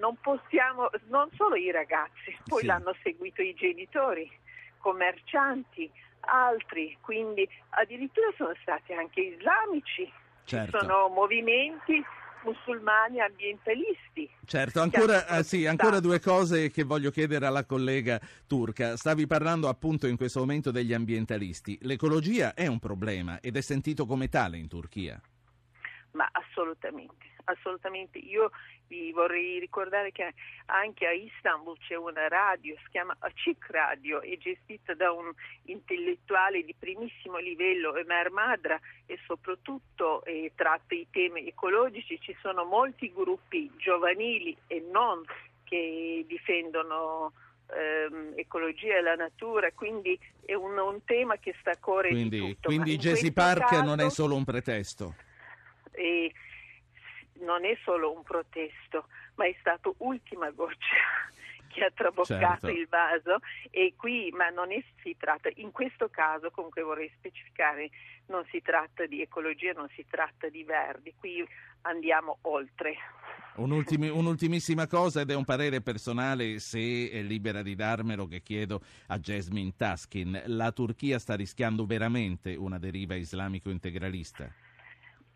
non 0.00 0.16
possiamo, 0.22 0.88
non 1.08 1.28
solo 1.36 1.54
i 1.54 1.70
ragazzi, 1.70 2.34
poi 2.48 2.60
Sì. 2.60 2.66
l'hanno 2.66 2.96
seguito 3.02 3.42
i 3.42 3.52
genitori, 3.52 4.30
commercianti, 4.78 5.90
altri, 6.20 6.96
quindi 7.02 7.46
addirittura 7.70 8.28
sono 8.38 8.54
stati 8.62 8.94
anche 8.94 9.20
islamici, 9.20 10.10
Certo. 10.44 10.78
ci 10.78 10.86
sono 10.86 11.08
movimenti 11.08 12.02
musulmani 12.44 13.20
ambientalisti. 13.20 14.30
Certo, 14.46 14.80
ancora, 14.80 15.26
eh, 15.26 15.42
sì, 15.42 15.66
ancora 15.66 16.00
due 16.00 16.20
cose 16.20 16.70
che 16.70 16.84
voglio 16.84 17.10
chiedere 17.10 17.44
alla 17.44 17.66
collega 17.66 18.18
turca. 18.46 18.96
Stavi 18.96 19.26
parlando 19.26 19.68
appunto 19.68 20.06
in 20.06 20.16
questo 20.16 20.40
momento 20.40 20.70
degli 20.70 20.94
ambientalisti. 20.94 21.78
L'ecologia 21.82 22.54
è 22.54 22.66
un 22.66 22.78
problema 22.78 23.40
ed 23.40 23.56
è 23.58 23.60
sentito 23.60 24.06
come 24.06 24.28
tale 24.28 24.56
in 24.56 24.68
Turchia. 24.68 25.20
Assolutamente, 26.54 27.26
assolutamente. 27.46 28.18
Io 28.18 28.52
vi 28.86 29.10
vorrei 29.10 29.58
ricordare 29.58 30.12
che 30.12 30.34
anche 30.66 31.04
a 31.04 31.10
Istanbul 31.10 31.76
c'è 31.78 31.96
una 31.96 32.28
radio, 32.28 32.76
si 32.84 32.90
chiama 32.90 33.16
Açık 33.18 33.70
Radio, 33.70 34.22
è 34.22 34.36
gestita 34.38 34.94
da 34.94 35.10
un 35.10 35.32
intellettuale 35.64 36.62
di 36.62 36.72
primissimo 36.78 37.38
livello, 37.38 37.96
Ömer 37.96 38.30
Madra, 38.30 38.78
e 39.06 39.18
soprattutto 39.26 40.24
eh, 40.24 40.52
tratta 40.54 40.94
i 40.94 41.08
temi 41.10 41.48
ecologici. 41.48 42.20
Ci 42.20 42.36
sono 42.40 42.64
molti 42.64 43.12
gruppi 43.12 43.68
giovanili 43.76 44.56
e 44.68 44.84
non 44.92 45.24
che 45.64 46.24
difendono 46.28 47.32
ehm, 47.66 48.34
ecologia 48.36 48.96
e 48.96 49.02
la 49.02 49.16
natura, 49.16 49.72
quindi 49.72 50.16
è 50.44 50.54
un, 50.54 50.78
un 50.78 51.04
tema 51.04 51.36
che 51.38 51.52
sta 51.58 51.72
a 51.72 51.78
cuore 51.80 52.10
di 52.10 52.14
Quindi, 52.14 52.38
tutto. 52.38 52.68
quindi 52.68 52.96
Jesse 52.96 53.32
Park 53.32 53.70
caso- 53.70 53.82
non 53.82 53.98
è 53.98 54.08
solo 54.08 54.36
un 54.36 54.44
pretesto. 54.44 55.14
E 55.94 56.32
non 57.40 57.64
è 57.64 57.76
solo 57.82 58.12
un 58.12 58.22
protesto, 58.22 59.08
ma 59.36 59.46
è 59.46 59.56
stato 59.58 59.94
ultima 59.98 60.50
goccia 60.50 60.96
che 61.68 61.84
ha 61.84 61.90
traboccato 61.90 62.66
Certo. 62.66 62.68
il 62.68 62.86
vaso 62.88 63.38
e 63.70 63.94
qui, 63.96 64.30
ma 64.30 64.48
non 64.50 64.70
è, 64.70 64.82
si 65.02 65.16
tratta, 65.18 65.48
in 65.56 65.72
questo 65.72 66.08
caso 66.08 66.50
comunque 66.50 66.82
vorrei 66.82 67.10
specificare, 67.16 67.90
non 68.26 68.44
si 68.50 68.60
tratta 68.62 69.06
di 69.06 69.20
ecologia, 69.20 69.72
non 69.72 69.88
si 69.94 70.04
tratta 70.08 70.48
di 70.48 70.62
verdi, 70.62 71.14
qui 71.18 71.46
andiamo 71.82 72.38
oltre. 72.42 72.94
Un'ultimi- 73.56 74.08
un'ultimissima 74.10 74.86
cosa 74.86 75.20
ed 75.20 75.30
è 75.30 75.34
un 75.34 75.44
parere 75.44 75.80
personale, 75.80 76.60
se 76.60 77.10
è 77.10 77.20
libera 77.22 77.62
di 77.62 77.74
darmelo, 77.74 78.26
che 78.26 78.40
chiedo 78.40 78.80
a 79.08 79.18
Jasmine 79.18 79.74
Taskin. 79.76 80.42
La 80.46 80.70
Turchia 80.70 81.18
sta 81.18 81.34
rischiando 81.34 81.84
veramente 81.86 82.54
una 82.54 82.78
deriva 82.78 83.14
islamico-integralista? 83.16 84.63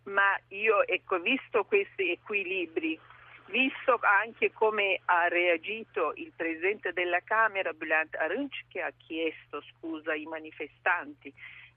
Ma 0.08 0.38
io, 0.48 0.86
ecco, 0.86 1.20
visto 1.20 1.64
questi 1.64 2.10
equilibri, 2.12 2.98
visto 3.46 3.98
anche 4.02 4.52
come 4.52 5.00
ha 5.04 5.28
reagito 5.28 6.12
il 6.16 6.32
presidente 6.34 6.92
della 6.92 7.20
Camera, 7.20 7.72
Bülent 7.72 8.14
Arınç, 8.16 8.64
che 8.68 8.80
ha 8.82 8.92
chiesto 8.96 9.62
scusa 9.62 10.12
ai 10.12 10.24
manifestanti, 10.24 11.32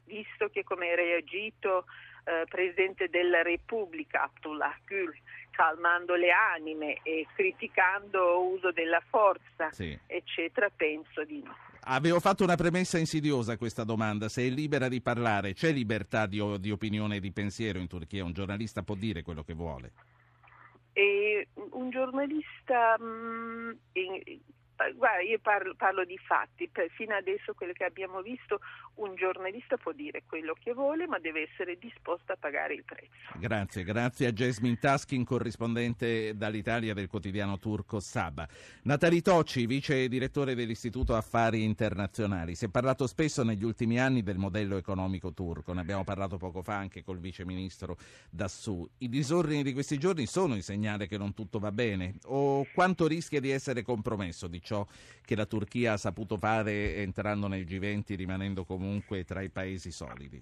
visto 0.06 0.50
che 0.50 0.64
come 0.64 0.92
ha 0.92 0.96
reagito 0.96 1.86
eh, 2.24 2.46
Presidente 2.48 3.10
della 3.10 3.42
Repubblica, 3.42 4.24
Abdullah 4.24 4.78
Gül, 4.86 5.14
calmando 5.52 6.16
le 6.16 6.32
anime 6.32 7.00
e 7.04 7.28
criticando 7.36 8.42
uso 8.48 8.72
della 8.72 9.02
forza, 9.10 9.72
Sì. 9.72 9.98
eccetera, 10.08 10.70
penso 10.70 11.24
di 11.24 11.42
no. 11.44 11.56
Avevo 11.84 12.20
fatto 12.20 12.44
una 12.44 12.56
premessa 12.56 13.00
insidiosa 13.00 13.54
a 13.54 13.58
questa 13.58 13.84
domanda, 13.84 14.30
se 14.30 14.46
è 14.46 14.50
libera 14.50 14.88
di 14.88 15.02
parlare, 15.02 15.54
c'è 15.54 15.72
libertà 15.72 16.28
di, 16.28 16.40
di 16.60 16.70
opinione 16.70 17.16
e 17.16 17.20
di 17.20 17.32
pensiero 17.32 17.80
in 17.80 17.88
Turchia? 17.88 18.24
Un 18.24 18.34
giornalista 18.34 18.84
può 18.84 18.94
dire 18.94 19.24
quello 19.24 19.44
che 19.44 19.54
vuole? 19.54 19.92
E 20.94 21.48
un 21.72 21.90
giornalista, 21.90 22.98
mm, 23.02 23.72
in- 23.94 24.22
eh, 24.26 24.40
guarda, 24.96 25.22
io 25.22 25.40
parlo, 25.40 25.76
parlo 25.76 26.06
di 26.06 26.18
fatti, 26.18 26.68
per, 26.70 26.90
fino 26.92 27.16
adesso 27.16 27.54
quello 27.54 27.74
che 27.74 27.84
abbiamo 27.84 28.22
visto, 28.22 28.60
un 28.96 29.16
giornalista 29.16 29.78
può 29.78 29.92
dire 29.92 30.24
quello 30.28 30.56
che 30.60 30.74
vuole, 30.74 31.08
ma 31.08 31.20
deve 31.20 31.50
essere 31.52 31.78
disposto 31.78 32.32
a 32.32 32.38
pagare 32.40 32.74
il 32.74 32.84
prezzo. 32.84 33.10
Grazie, 33.36 33.84
grazie 33.84 34.28
a 34.28 34.32
Jasmine 34.32 34.78
Taskin, 34.78 35.24
corrispondente 35.24 36.36
dall'Italia 36.36 36.94
del 36.94 37.08
quotidiano 37.08 37.58
turco 37.58 38.00
Saba. 38.00 38.48
Natali 38.84 39.22
Tocci, 39.22 39.66
vice 39.66 40.08
direttore 40.08 40.56
dell'Istituto 40.56 41.16
Affari 41.16 41.64
Internazionali. 41.64 42.56
Si 42.56 42.66
è 42.66 42.70
parlato 42.70 43.08
spesso 43.08 43.44
negli 43.44 43.64
ultimi 43.64 44.00
anni 44.00 44.24
del 44.24 44.38
modello 44.38 44.78
economico 44.78 45.34
turco, 45.34 45.74
ne 45.74 45.82
abbiamo 45.82 46.04
parlato 46.04 46.38
poco 46.38 46.62
fa 46.62 46.76
anche 46.76 47.04
col 47.04 47.20
vice 47.20 47.46
ministro 47.46 47.98
Dassu. 48.30 48.88
I 49.00 49.10
disordini 49.10 49.64
di 49.64 49.74
questi 49.74 49.98
giorni 49.98 50.26
sono 50.26 50.56
il 50.56 50.64
segnale 50.64 51.08
che 51.08 51.18
non 51.18 51.34
tutto 51.34 51.60
va 51.60 51.72
bene? 51.72 52.16
O 52.26 52.66
quanto 52.74 53.08
rischia 53.08 53.40
di 53.40 53.52
essere 53.52 53.82
compromesso 53.82 54.48
di 54.48 54.62
ciò 54.72 54.88
che 55.26 55.36
la 55.36 55.46
Turchia 55.46 55.94
ha 55.94 55.98
saputo 55.98 56.38
fare 56.38 56.96
entrando 56.98 57.48
nel 57.48 57.66
G20 57.66 58.16
rimanendo 58.16 58.64
comunque 58.64 59.26
tra 59.26 59.42
i 59.42 59.50
paesi 59.50 59.92
solidi? 59.92 60.42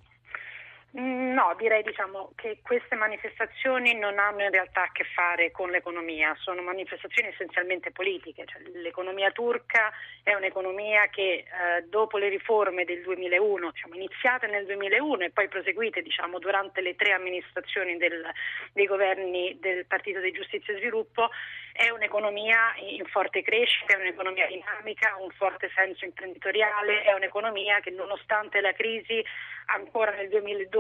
Mm, 0.98 1.34
No, 1.34 1.54
direi 1.58 1.84
diciamo, 1.84 2.32
che 2.36 2.60
queste 2.64 2.96
manifestazioni 2.96 3.94
non 3.98 4.18
hanno 4.18 4.42
in 4.44 4.50
realtà 4.50 4.84
a 4.84 4.92
che 4.92 5.04
fare 5.06 5.52
con 5.52 5.70
l'economia, 5.70 6.36
sono 6.40 6.62
manifestazioni 6.62 7.30
essenzialmente 7.30 7.92
politiche. 7.92 8.46
Cioè, 8.46 8.62
l'economia 8.82 9.32
turca 9.32 9.92
è 10.24 10.34
un'economia 10.34 11.08
che 11.08 11.46
eh, 11.46 11.46
dopo 11.88 12.18
le 12.18 12.28
riforme 12.30 12.84
del 12.86 13.02
2001, 13.04 13.72
diciamo, 13.72 13.94
iniziate 13.96 14.48
nel 14.48 14.66
2001 14.66 15.26
e 15.26 15.30
poi 15.30 15.48
proseguite 15.48 16.02
diciamo, 16.02 16.40
durante 16.40 16.82
le 16.82 16.96
tre 16.96 17.14
amministrazioni 17.14 17.96
del- 17.98 18.30
dei 18.74 18.88
governi 18.88 19.58
del 19.60 19.86
Partito 19.86 20.20
di 20.20 20.32
Giustizia 20.32 20.74
e 20.74 20.78
Sviluppo, 20.78 21.30
è 21.72 21.90
un'economia 21.90 22.74
in 22.80 23.06
forte 23.06 23.42
crescita, 23.44 23.94
è 23.96 24.00
un'economia 24.02 24.48
dinamica, 24.48 25.12
ha 25.12 25.22
un 25.22 25.30
forte 25.32 25.70
senso 25.74 26.04
imprenditoriale, 26.04 27.04
è 27.04 27.14
un'economia 27.14 27.80
che 27.80 27.92
nonostante 27.92 28.60
la 28.60 28.74
crisi 28.74 29.24
ancora 29.68 30.12
nel 30.12 30.28
2012 30.30 30.79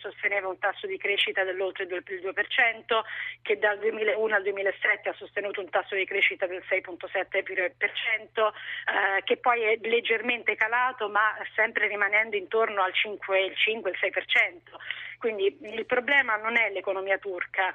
sosteneva 0.00 0.48
un 0.48 0.58
tasso 0.58 0.86
di 0.86 0.96
crescita 0.98 1.44
dell'oltre 1.44 1.84
il 1.84 1.90
2%, 1.90 3.00
che 3.42 3.58
dal 3.58 3.78
2001 3.78 4.34
al 4.34 4.42
2007 4.42 5.08
ha 5.08 5.14
sostenuto 5.14 5.60
un 5.60 5.70
tasso 5.70 5.94
di 5.94 6.04
crescita 6.04 6.46
del 6.46 6.62
6,7%, 6.68 8.52
eh, 8.86 9.22
che 9.24 9.36
poi 9.38 9.62
è 9.62 9.78
leggermente 9.82 10.54
calato 10.54 11.08
ma 11.08 11.34
sempre 11.54 11.88
rimanendo 11.88 12.36
intorno 12.36 12.82
al 12.82 12.92
5, 12.92 13.40
il 13.40 13.56
5, 13.56 13.90
il 13.90 13.98
6%. 14.00 14.76
Quindi 15.18 15.56
il 15.60 15.86
problema 15.86 16.36
non 16.36 16.56
è 16.56 16.70
l'economia 16.70 17.18
turca. 17.18 17.72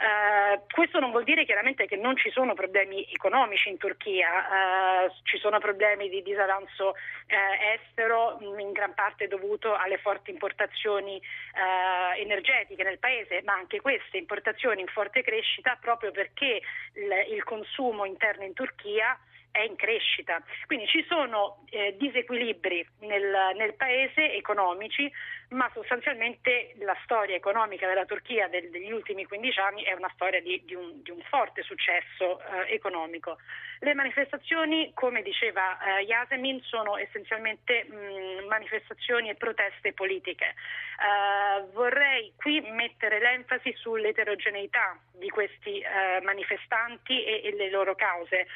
Eh, 0.00 0.62
questo 0.72 0.98
non 0.98 1.10
vuol 1.10 1.24
dire 1.24 1.44
chiaramente 1.44 1.84
che 1.84 1.96
non 1.96 2.16
ci 2.16 2.30
sono 2.30 2.54
problemi 2.54 3.06
economici 3.12 3.68
in 3.68 3.76
Turchia, 3.76 5.04
eh, 5.04 5.12
ci 5.24 5.36
sono 5.36 5.58
problemi 5.58 6.08
di 6.08 6.22
disavanzo 6.22 6.94
eh, 7.26 7.78
estero 7.78 8.38
in 8.40 8.72
gran 8.72 8.94
parte 8.94 9.28
dovuto 9.28 9.74
alle 9.74 9.98
forti 9.98 10.30
importazioni 10.30 11.18
eh, 11.18 12.20
energetiche 12.22 12.82
nel 12.82 12.98
paese, 12.98 13.42
ma 13.44 13.52
anche 13.52 13.82
queste 13.82 14.16
importazioni 14.16 14.80
in 14.80 14.86
forte 14.86 15.22
crescita 15.22 15.76
proprio 15.78 16.12
perché 16.12 16.62
il, 16.94 17.34
il 17.34 17.44
consumo 17.44 18.06
interno 18.06 18.44
in 18.44 18.54
Turchia 18.54 19.18
è 19.50 19.60
in 19.60 19.76
crescita. 19.76 20.42
Quindi 20.66 20.86
ci 20.86 21.04
sono 21.08 21.64
eh, 21.70 21.96
disequilibri 21.98 22.86
nel, 23.00 23.54
nel 23.56 23.74
paese 23.74 24.32
economici, 24.32 25.10
ma 25.50 25.68
sostanzialmente 25.74 26.74
la 26.78 26.96
storia 27.02 27.34
economica 27.34 27.86
della 27.86 28.04
Turchia 28.04 28.48
del- 28.48 28.70
degli 28.70 28.92
ultimi 28.92 29.24
15 29.24 29.58
anni 29.60 29.82
è 29.82 29.92
una 29.92 30.10
storia 30.14 30.40
di, 30.40 30.62
di 30.64 30.74
un, 30.74 31.02
di 31.02 31.10
un 31.10 31.20
forte 31.22 31.62
successo 31.62 32.40
eh, 32.40 32.72
economico. 32.74 33.38
Le 33.80 33.94
manifestazioni, 33.94 34.92
come 34.94 35.22
diceva 35.22 35.78
eh, 35.98 36.02
Yasemin, 36.02 36.60
sono 36.62 36.96
essenzialmente 36.98 37.84
mh, 37.84 38.46
manifestazioni 38.46 39.30
e 39.30 39.34
proteste 39.34 39.92
politiche. 39.92 40.44
Eh, 40.54 41.64
vorrei 41.72 42.32
qui 42.36 42.60
mettere 42.60 43.18
l'enfasi 43.18 43.72
sull'eterogeneità 43.72 44.98
di 45.12 45.28
questi 45.30 45.80
eh, 45.80 46.20
manifestanti 46.22 47.24
e, 47.24 47.40
e 47.44 47.54
le 47.56 47.70
loro 47.70 47.94
cause. 47.94 48.46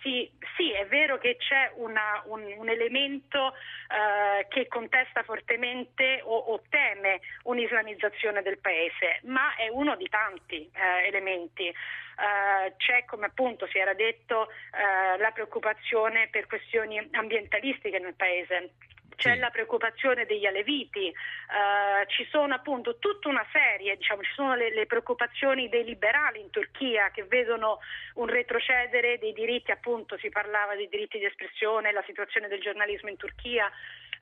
Si, 0.00 0.30
sì, 0.56 0.72
è 0.72 0.86
vero 0.86 1.18
che 1.18 1.36
c'è 1.36 1.70
una- 1.76 2.22
un, 2.26 2.42
un 2.56 2.68
elemento 2.68 3.52
eh, 3.88 4.46
che 4.48 4.66
contesta 4.68 5.22
fortemente 5.22 5.93
o, 6.24 6.36
o 6.36 6.62
teme 6.68 7.20
un'islamizzazione 7.44 8.42
del 8.42 8.58
paese, 8.58 9.20
ma 9.24 9.54
è 9.56 9.68
uno 9.68 9.96
di 9.96 10.08
tanti 10.08 10.70
eh, 10.72 11.06
elementi. 11.06 11.66
Eh, 11.68 12.74
c'è, 12.76 13.04
come 13.04 13.26
appunto 13.26 13.66
si 13.66 13.78
era 13.78 13.94
detto, 13.94 14.48
eh, 14.48 15.18
la 15.18 15.30
preoccupazione 15.30 16.28
per 16.28 16.46
questioni 16.46 16.98
ambientalistiche 17.12 17.98
nel 17.98 18.14
paese. 18.14 18.70
C'è 19.16 19.36
la 19.36 19.50
preoccupazione 19.50 20.26
degli 20.26 20.44
aleviti, 20.44 21.06
eh, 21.06 22.06
ci 22.08 22.26
sono 22.30 22.52
appunto 22.52 22.98
tutta 22.98 23.28
una 23.28 23.46
serie, 23.52 23.96
diciamo, 23.96 24.22
ci 24.22 24.32
sono 24.34 24.56
le, 24.56 24.74
le 24.74 24.86
preoccupazioni 24.86 25.68
dei 25.68 25.84
liberali 25.84 26.40
in 26.40 26.50
Turchia 26.50 27.10
che 27.10 27.22
vedono 27.22 27.78
un 28.14 28.26
retrocedere 28.26 29.18
dei 29.18 29.32
diritti, 29.32 29.70
appunto 29.70 30.18
si 30.18 30.30
parlava 30.30 30.74
dei 30.74 30.88
diritti 30.88 31.18
di 31.18 31.26
espressione, 31.26 31.92
la 31.92 32.02
situazione 32.04 32.48
del 32.48 32.60
giornalismo 32.60 33.08
in 33.08 33.16
Turchia. 33.16 33.70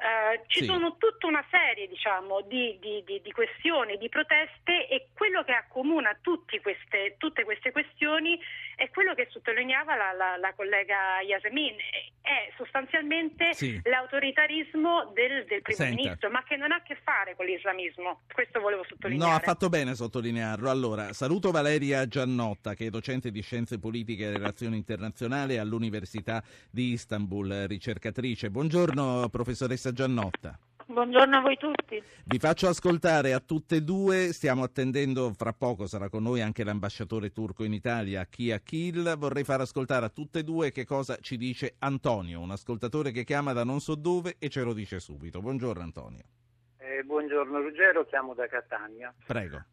Eh, 0.03 0.43
ci 0.49 0.61
Sì. 0.61 0.65
sono 0.65 0.97
tutta 0.97 1.29
una 1.29 1.45
serie 1.49 1.87
diciamo, 1.87 2.41
di, 2.43 2.77
di- 2.81 3.05
di- 3.07 3.21
di 3.23 3.31
questioni, 3.31 3.97
di 3.99 4.09
proteste 4.09 4.89
e 4.89 5.07
quello 5.15 5.45
che 5.45 5.53
accomuna 5.53 6.19
tutti 6.21 6.59
queste- 6.61 7.15
tutte 7.19 7.45
queste 7.45 7.71
questioni 7.71 8.37
è 8.75 8.91
quello 8.91 9.15
che 9.15 9.29
sottolineava 9.31 9.95
la, 9.95 10.13
la- 10.13 10.37
la 10.39 10.53
collega 10.55 11.21
Yasemin, 11.25 11.77
è 12.21 12.51
sostanzialmente 12.57 13.53
Sì. 13.55 13.81
l'autoritarismo 13.85 15.13
del, 15.15 15.45
del 15.47 15.63
primo 15.63 15.79
Senta. 15.79 15.95
ministro, 15.95 16.31
ma 16.31 16.43
che 16.43 16.57
non 16.57 16.73
ha 16.73 16.77
a 16.77 16.83
che 16.83 16.97
fare 17.05 17.37
con 17.37 17.47
l'islamismo. 17.47 18.23
Questo 18.33 18.59
volevo 18.61 18.85
sottolineare. 18.89 19.31
No, 19.31 19.37
ha 19.37 19.41
fatto 19.41 19.69
bene 19.69 19.91
a 19.91 19.95
sottolinearlo. 19.95 20.69
Allora, 20.69 21.13
saluto 21.13 21.53
Valeria 21.53 22.09
Giannotta, 22.09 22.75
che 22.75 22.87
è 22.87 22.91
docente 22.91 23.31
di 23.31 23.41
Scienze 23.41 23.79
Politiche 23.79 24.25
e 24.25 24.33
Relazioni 24.33 24.77
Internazionali 24.77 25.59
all'Università 25.59 26.43
di 26.71 26.93
Istanbul, 26.93 27.67
ricercatrice. 27.69 28.51
Buongiorno, 28.51 29.29
professoressa 29.31 29.92
Giannotta. 29.93 30.59
Buongiorno 30.85 31.37
a 31.37 31.41
voi 31.41 31.57
tutti. 31.57 32.03
Vi 32.25 32.39
faccio 32.39 32.69
ascoltare 32.69 33.33
a 33.33 33.41
tutte 33.41 33.77
e 33.77 33.81
due, 33.83 34.33
stiamo 34.33 34.63
attendendo, 34.65 35.33
fra 35.33 35.53
poco 35.53 35.87
sarà 35.87 36.09
con 36.09 36.23
noi 36.23 36.43
anche 36.43 36.65
l'ambasciatore 36.65 37.31
turco 37.31 37.65
in 37.65 37.73
Italia, 37.73 38.27
Kia 38.27 38.59
Kil. 38.59 39.15
Vorrei 39.17 39.45
far 39.45 39.61
ascoltare 39.61 40.05
a 40.05 40.09
tutte 40.11 40.41
e 40.41 40.43
due 40.45 40.71
che 40.71 40.85
cosa 40.85 41.17
ci 41.17 41.37
dice 41.37 41.77
Antonio, 41.79 42.41
un 42.41 42.51
ascoltatore 42.51 43.11
che 43.11 43.25
chiama 43.25 43.53
da 43.53 43.65
non 43.65 43.81
so 43.81 43.95
dove 43.95 44.37
e 44.39 44.49
ce 44.49 44.63
lo 44.63 44.75
dice 44.75 45.01
subito. 45.01 45.41
Buongiorno 45.41 45.83
Antonio. 45.83 46.23
Eh, 46.79 47.03
buongiorno 47.05 47.61
Ruggero, 47.61 48.05
chiamo 48.05 48.35
da 48.35 48.47
Catania. 48.49 49.15
Prego. 49.27 49.65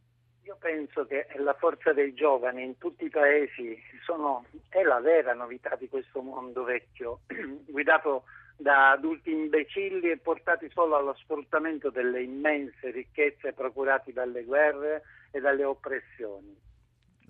Io 0.44 0.58
penso 0.60 1.06
che 1.06 1.28
la 1.38 1.54
forza 1.54 1.92
dei 1.92 2.14
giovani 2.14 2.64
in 2.64 2.78
tutti 2.78 3.06
i 3.06 3.10
paesi 3.10 3.78
sono- 4.06 4.46
è 4.70 4.82
la 4.84 5.00
vera 5.00 5.34
novità 5.34 5.76
di 5.76 5.90
questo 5.90 6.22
mondo 6.22 6.64
vecchio, 6.64 7.22
guidato 7.68 8.24
da 8.60 8.92
adulti 8.92 9.32
imbecilli 9.32 10.12
e 10.12 10.18
portati 10.18 10.70
solo 10.70 10.98
allo 10.98 11.14
sfruttamento 11.14 11.90
delle 11.90 12.22
immense 12.22 12.92
ricchezze 12.92 13.54
procurate 13.54 14.12
dalle 14.12 14.44
guerre 14.44 15.04
e 15.32 15.40
dalle 15.40 15.64
oppressioni. 15.64 16.54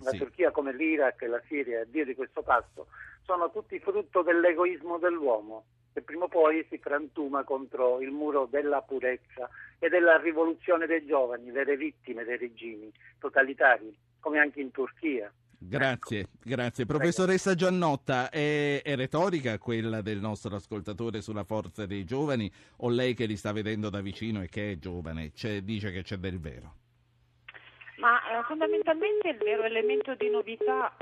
La 0.01 0.09
Sì. 0.09 0.17
Turchia 0.17 0.49
come 0.49 0.73
l'Iraq 0.73 1.21
e 1.21 1.27
la 1.27 1.41
Siria, 1.47 1.81
a 1.81 1.85
Dio 1.85 2.03
di 2.03 2.15
questo 2.15 2.41
passo, 2.41 2.87
sono 3.21 3.51
tutti 3.51 3.79
frutto 3.79 4.23
dell'egoismo 4.23 4.97
dell'uomo 4.97 5.65
che 5.93 6.01
prima 6.01 6.25
o 6.25 6.27
poi 6.27 6.65
si 6.69 6.77
frantuma 6.77 7.43
contro 7.43 7.99
il 8.01 8.11
muro 8.11 8.45
della 8.45 8.81
purezza 8.81 9.49
e 9.77 9.89
della 9.89 10.17
rivoluzione 10.17 10.85
dei 10.87 11.05
giovani, 11.05 11.51
delle 11.51 11.77
vittime 11.77 12.23
dei 12.23 12.37
regimi 12.37 12.91
totalitari, 13.19 13.95
come 14.19 14.39
anche 14.39 14.61
in 14.61 14.71
Turchia. 14.71 15.31
Grazie, 15.61 16.27
grazie. 16.41 16.85
Professoressa 16.85 17.53
Giannotta, 17.53 18.29
è, 18.29 18.81
è 18.81 18.95
retorica 18.95 19.57
quella 19.57 20.01
del 20.01 20.19
nostro 20.19 20.55
ascoltatore 20.55 21.21
sulla 21.21 21.43
forza 21.43 21.85
dei 21.85 22.05
giovani 22.05 22.49
o 22.77 22.89
lei 22.89 23.13
che 23.13 23.25
li 23.25 23.35
sta 23.35 23.51
vedendo 23.51 23.89
da 23.89 23.99
vicino 23.99 24.41
e 24.41 24.47
che 24.47 24.71
è 24.71 24.77
giovane 24.79 25.31
dice 25.63 25.91
che 25.91 26.01
c'è 26.01 26.17
del 26.17 26.39
vero? 26.39 26.75
Ma 27.97 28.15
eh, 28.15 28.43
fondamentalmente 28.47 29.27
il 29.27 29.37
vero 29.37 29.63
elemento 29.63 30.15
di 30.15 30.29
novità 30.29 30.95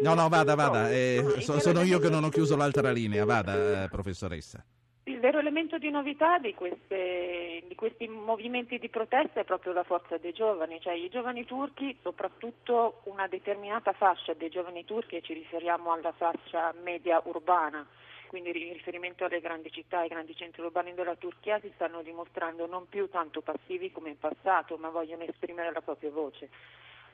No, 0.00 0.14
no, 0.14 0.28
vada, 0.28 0.54
vada. 0.54 0.90
eh, 0.90 1.36
so- 1.40 1.60
sono 1.60 1.82
io 1.82 1.98
che 1.98 2.10
non 2.10 2.24
ho 2.24 2.28
chiuso 2.28 2.56
l'altra 2.56 2.90
linea. 2.90 3.24
Vada, 3.24 3.84
eh, 3.84 3.88
professoressa. 3.88 4.64
Il 5.06 5.20
vero 5.20 5.38
elemento 5.38 5.76
di 5.76 5.90
novità 5.90 6.38
di, 6.38 6.54
queste, 6.54 7.62
di, 7.68 7.74
questi 7.74 8.08
movimenti 8.08 8.78
di 8.78 8.88
protesta 8.88 9.40
è 9.40 9.44
proprio 9.44 9.74
la 9.74 9.82
forza 9.82 10.16
dei 10.16 10.32
giovani, 10.32 10.80
cioè 10.80 10.94
i 10.94 11.10
giovani 11.10 11.44
turchi, 11.44 11.94
soprattutto 12.00 13.02
una 13.04 13.26
determinata 13.26 13.92
fascia 13.92 14.32
dei 14.32 14.48
giovani 14.48 14.86
turchi, 14.86 15.16
e 15.16 15.20
ci 15.20 15.34
riferiamo 15.34 15.92
alla 15.92 16.12
fascia 16.12 16.72
media 16.82 17.20
urbana, 17.22 17.86
quindi 18.28 18.48
in 18.48 18.72
riferimento 18.72 19.26
alle 19.26 19.40
grandi 19.40 19.70
città, 19.70 19.98
ai 19.98 20.08
grandi 20.08 20.34
centri 20.34 20.62
urbani 20.62 20.94
della 20.94 21.16
Turchia, 21.16 21.60
si 21.60 21.70
stanno 21.74 22.00
dimostrando 22.00 22.66
non 22.66 22.88
più 22.88 23.10
tanto 23.10 23.42
passivi 23.42 23.92
come 23.92 24.08
in 24.08 24.18
passato, 24.18 24.78
ma 24.78 24.88
vogliono 24.88 25.24
esprimere 25.24 25.70
la 25.70 25.82
propria 25.82 26.10
voce. 26.10 26.48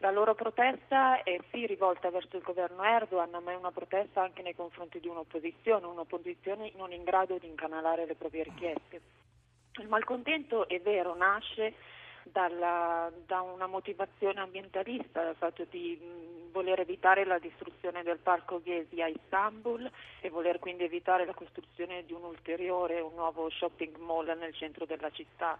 La 0.02 0.10
loro 0.10 0.34
protesta 0.34 1.22
è 1.22 1.38
sì 1.50 1.66
rivolta 1.66 2.10
verso 2.10 2.38
il 2.38 2.42
governo 2.42 2.82
Erdogan, 2.82 3.42
ma 3.42 3.52
è 3.52 3.54
una 3.54 3.70
protesta 3.70 4.22
anche 4.22 4.40
nei 4.40 4.54
confronti 4.54 4.98
di 4.98 5.08
un'opposizione, 5.08 5.84
un'opposizione 5.84 6.72
non 6.76 6.90
in 6.92 7.04
grado 7.04 7.36
di 7.36 7.46
incanalare 7.46 8.06
le 8.06 8.14
proprie 8.14 8.44
richieste. 8.44 9.00
Il 9.78 9.88
malcontento 9.88 10.66
è 10.68 10.80
vero, 10.80 11.14
nasce 11.14 11.74
dalla, 12.22 13.12
da 13.26 13.42
una 13.42 13.66
motivazione 13.66 14.40
ambientalista, 14.40 15.22
dal 15.22 15.36
fatto 15.36 15.66
di 15.68 16.39
voler 16.50 16.80
evitare 16.80 17.24
la 17.24 17.38
distruzione 17.38 18.02
del 18.02 18.18
parco 18.18 18.60
Ghesi 18.60 19.00
a 19.00 19.08
Istanbul 19.08 19.90
e 20.20 20.28
voler 20.30 20.58
quindi 20.58 20.84
evitare 20.84 21.24
la 21.24 21.34
costruzione 21.34 22.04
di 22.04 22.12
un 22.12 22.24
ulteriore, 22.24 23.00
un 23.00 23.14
nuovo 23.14 23.48
shopping 23.50 23.96
mall 23.96 24.36
nel 24.38 24.54
centro 24.54 24.84
della 24.84 25.10
città 25.10 25.58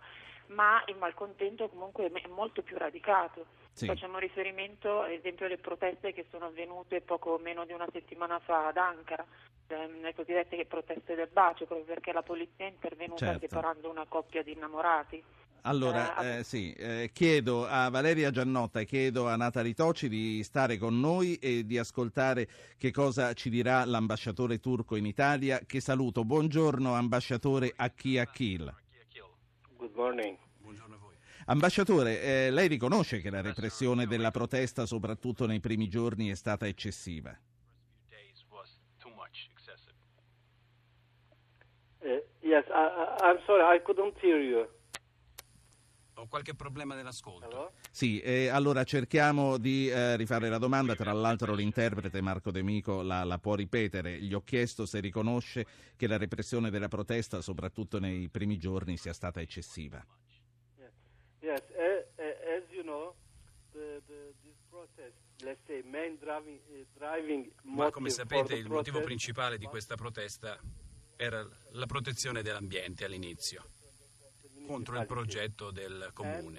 ma 0.51 0.83
il 0.87 0.97
malcontento 0.97 1.69
comunque 1.69 2.11
è 2.11 2.29
molto 2.29 2.63
più 2.63 2.77
radicato. 2.77 3.47
Sì. 3.73 3.87
Facciamo 3.87 4.19
riferimento 4.19 5.03
ad 5.03 5.13
esempio 5.13 5.47
alle 5.47 5.59
proteste 5.59 6.13
che 6.13 6.27
sono 6.31 6.47
avvenute 6.47 7.01
poco 7.01 7.39
meno 7.39 7.65
di 7.65 7.73
una 7.73 7.87
settimana 7.93 8.39
fa 8.41 8.67
ad 8.67 8.77
Ankara, 8.77 9.25
ehm, 9.69 10.03
le 10.03 10.15
cosiddette 10.15 10.67
proteste 10.67 11.15
del 11.15 11.29
bacio, 11.33 11.67
proprio 11.67 11.87
perché 11.87 12.13
la 12.13 12.23
polizia 12.23 12.67
è 12.67 12.69
intervenuta 12.69 13.27
certo. 13.27 13.41
separando 13.41 13.89
una 13.89 14.07
coppia 14.09 14.43
di 14.43 14.53
innamorati. 14.53 15.23
Allora, 15.63 16.17
eh, 16.17 16.39
eh, 16.39 16.45
sì, 16.45 16.73
eh, 16.73 17.11
chiedo 17.13 17.67
a 17.67 17.91
Valeria 17.91 18.31
Giannotta 18.31 18.81
e 18.81 18.87
chiedo 18.87 19.29
a 19.29 19.37
Natali 19.37 19.75
Toci 19.75 20.09
di 20.09 20.43
stare 20.43 20.79
con 20.79 20.99
noi 20.99 21.35
e 21.37 21.67
di 21.67 21.77
ascoltare 21.77 22.49
che 22.79 22.91
cosa 22.91 23.35
ci 23.35 23.51
dirà 23.51 23.85
l'ambasciatore 23.85 24.59
turco 24.59 24.97
in 24.97 25.05
Italia, 25.05 25.61
che 25.67 25.81
saluto. 25.81 26.25
Buongiorno 26.25 26.95
ambasciatore 26.95 27.73
Aki 27.77 28.19
Akil. 28.19 28.75
Good 29.77 29.95
morning. 29.95 30.39
Buongiorno 30.59 30.95
a 30.95 30.99
voi. 30.99 31.15
Ambasciatore, 31.47 32.23
eh, 32.23 32.51
lei 32.51 32.69
riconosce 32.69 33.21
che 33.21 33.29
la 33.29 33.43
repressione 33.43 34.07
della 34.07 34.31
protesta, 34.31 34.87
soprattutto 34.87 35.47
nei 35.47 35.61
primi 35.61 35.89
giorni, 35.89 36.31
è 36.31 36.35
stata 36.35 36.67
eccessiva? 36.67 37.37
Uh, 42.03 42.19
yes, 42.41 42.65
I, 42.71 43.19
I'm 43.21 43.39
sorry, 43.45 43.63
I 43.63 43.79
couldn't 43.79 44.17
hear 44.23 44.41
you. 44.41 44.67
Ho 46.21 46.27
qualche 46.27 46.55
problema 46.55 46.95
nell'ascolto. 46.95 47.49
Hello? 47.49 47.73
Sì, 47.91 48.21
eh, 48.21 48.49
allora 48.49 48.85
cerchiamo 48.85 49.57
di 49.57 49.89
eh, 49.89 50.17
rifare 50.17 50.51
la 50.51 50.59
domanda, 50.59 50.95
tra 50.95 51.13
l'altro 51.13 51.55
l'interprete 51.55 52.21
Marco 52.21 52.51
De 52.51 52.61
Mico 52.63 53.01
la, 53.01 53.25
la, 53.25 53.39
può 53.39 53.55
ripetere. 53.55 54.21
Gli 54.21 54.35
ho 54.35 54.43
chiesto 54.43 54.85
se 54.85 55.01
riconosce 55.01 55.65
che 55.97 56.07
la 56.07 56.19
repressione 56.19 56.69
della 56.69 56.89
protesta, 56.89 57.41
soprattutto 57.41 57.99
nei 57.99 58.29
primi 58.29 58.59
giorni, 58.59 58.99
sia 58.99 59.15
stata 59.15 59.41
eccessiva. 59.41 60.05
Yes, 60.77 60.93
yes. 61.41 61.63
Uh, 62.19 62.23
as 62.55 62.71
you 62.71 62.83
know, 62.83 63.15
the, 63.73 64.03
the, 64.07 64.35
this 64.43 64.57
protest, 64.69 65.17
let's 65.43 65.65
say, 65.67 65.81
main 65.87 66.19
driving, 66.21 66.61
uh, 66.69 66.85
driving 66.99 67.51
Ma 67.63 67.91
come 67.91 68.11
sapete 68.11 68.57
il 68.57 68.69
motivo 68.69 69.01
principale 69.01 69.57
di 69.57 69.65
questa 69.65 69.95
protesta 69.95 70.61
era 71.17 71.49
la 71.71 71.87
protezione 71.87 72.43
dell'ambiente 72.43 73.07
all'inizio 73.07 73.65
contro 74.71 75.01
il 75.01 75.07
progetto 75.07 75.73
del 75.73 76.11
comune. 76.13 76.59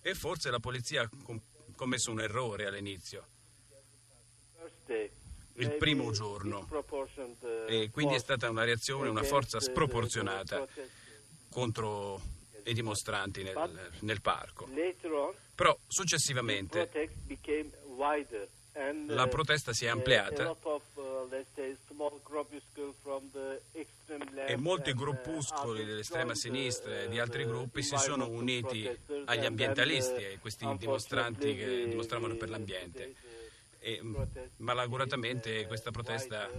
E 0.00 0.14
forse 0.14 0.50
la 0.50 0.60
polizia 0.60 1.02
ha 1.02 1.10
commesso 1.74 2.12
un 2.12 2.20
errore 2.20 2.66
all'inizio, 2.66 3.26
il 5.54 5.72
primo 5.72 6.12
giorno, 6.12 6.68
e 7.66 7.90
quindi 7.90 8.14
è 8.14 8.20
stata 8.20 8.48
una 8.48 8.62
reazione, 8.62 9.08
una 9.08 9.24
forza 9.24 9.58
sproporzionata 9.58 10.64
contro 11.50 12.20
i 12.66 12.72
dimostranti 12.74 13.42
nel, 13.42 13.90
nel 14.00 14.20
parco. 14.20 14.68
Però 15.56 15.76
successivamente 15.88 16.88
la 19.08 19.26
protesta 19.26 19.72
si 19.72 19.86
è 19.86 19.88
ampliata 19.88 20.56
e 24.46 24.56
molti 24.56 24.94
gruppuscoli 24.94 25.84
dell'estrema 25.84 26.34
sinistra 26.34 27.02
e 27.02 27.08
di 27.08 27.18
altri 27.18 27.44
gruppi 27.44 27.82
si 27.82 27.96
sono 27.96 28.28
uniti 28.28 28.88
agli 29.26 29.44
ambientalisti 29.44 30.24
e 30.24 30.38
questi 30.40 30.66
dimostranti 30.76 31.54
che 31.54 31.88
dimostravano 31.88 32.34
per 32.36 32.48
l'ambiente. 32.50 33.14
E, 33.80 34.00
malauguratamente 34.56 35.66
questa 35.66 35.90
protesta 35.90 36.50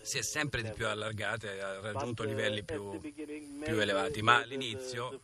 si 0.00 0.18
è 0.18 0.22
sempre 0.22 0.62
di 0.62 0.70
più 0.70 0.86
allargata 0.86 1.52
e 1.52 1.60
ha 1.60 1.80
raggiunto 1.80 2.22
livelli 2.22 2.62
più, 2.62 2.98
più 3.00 3.78
elevati, 3.78 4.22
ma 4.22 4.36
all'inizio 4.36 5.20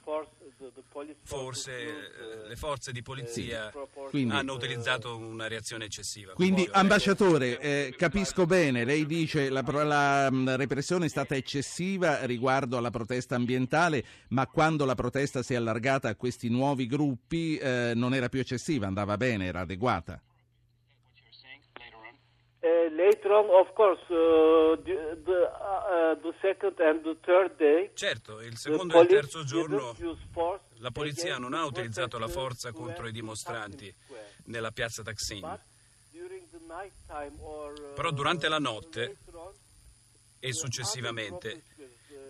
forse 1.23 1.73
eh, 1.73 2.49
le 2.49 2.57
forze 2.57 2.93
di 2.93 3.03
polizia 3.03 3.73
quindi, 4.11 4.35
hanno 4.35 4.55
utilizzato 4.55 5.17
una 5.17 5.49
reazione 5.49 5.87
eccessiva. 5.87 6.33
Quindi, 6.33 6.69
ambasciatore, 6.71 7.59
eh, 7.59 7.95
capisco 7.97 8.47
bene, 8.47 8.85
lei 8.85 9.07
dice 9.07 9.51
la, 9.51 9.63
la, 9.63 10.31
la 10.31 10.57
repressione 10.57 11.07
è 11.07 11.09
stata 11.09 11.35
eccessiva 11.35 12.25
riguardo 12.25 12.77
alla 12.77 12.91
protesta 12.91 13.35
ambientale, 13.35 14.05
ma 14.29 14.47
quando 14.47 14.85
la 14.85 14.95
protesta 14.95 15.43
si 15.43 15.55
è 15.55 15.57
allargata 15.57 16.09
a 16.09 16.17
questi 16.17 16.49
nuovi 16.49 16.87
gruppi 16.87 17.57
eh, 17.57 17.93
non 17.95 18.15
era 18.15 18.29
più 18.29 18.41
eccessiva, 18.41 18.87
andava 18.87 19.17
bene, 19.17 19.47
era 19.47 19.61
adeguata. 19.61 20.21
Uh, 22.65 22.89
later 22.97 23.31
on, 23.31 23.45
of 23.51 23.75
course, 23.75 24.01
uh, 24.09 24.75
the, 24.85 25.21
the, 25.23 25.53
uh, 25.53 26.15
the, 26.23 26.33
second 26.41 26.73
and 26.81 27.03
the 27.03 27.15
third 27.21 27.55
day. 27.59 27.91
Certo, 27.93 28.41
il 28.41 28.57
secondo 28.57 28.99
e 28.99 29.03
il 29.03 29.07
terzo 29.07 29.45
giorno 29.45 29.95
la 30.79 30.91
polizia 30.91 31.37
non 31.37 31.53
ha 31.53 31.67
utilizzato 31.67 32.19
la 32.19 32.27
forza 32.27 32.73
contro 32.73 33.07
i 33.07 33.13
dimostranti 33.13 33.95
nella 34.45 34.71
piazza 34.71 35.03
Taksim. 35.03 35.61
Però 37.95 38.11
durante 38.13 38.49
la 38.49 38.59
notte 38.59 39.19
e 40.41 40.53
successivamente 40.55 41.65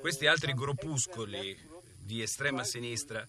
questi 0.00 0.26
altri 0.26 0.52
gruppuscoli 0.52 1.56
di 1.96 2.22
estrema 2.22 2.64
sinistra 2.64 3.24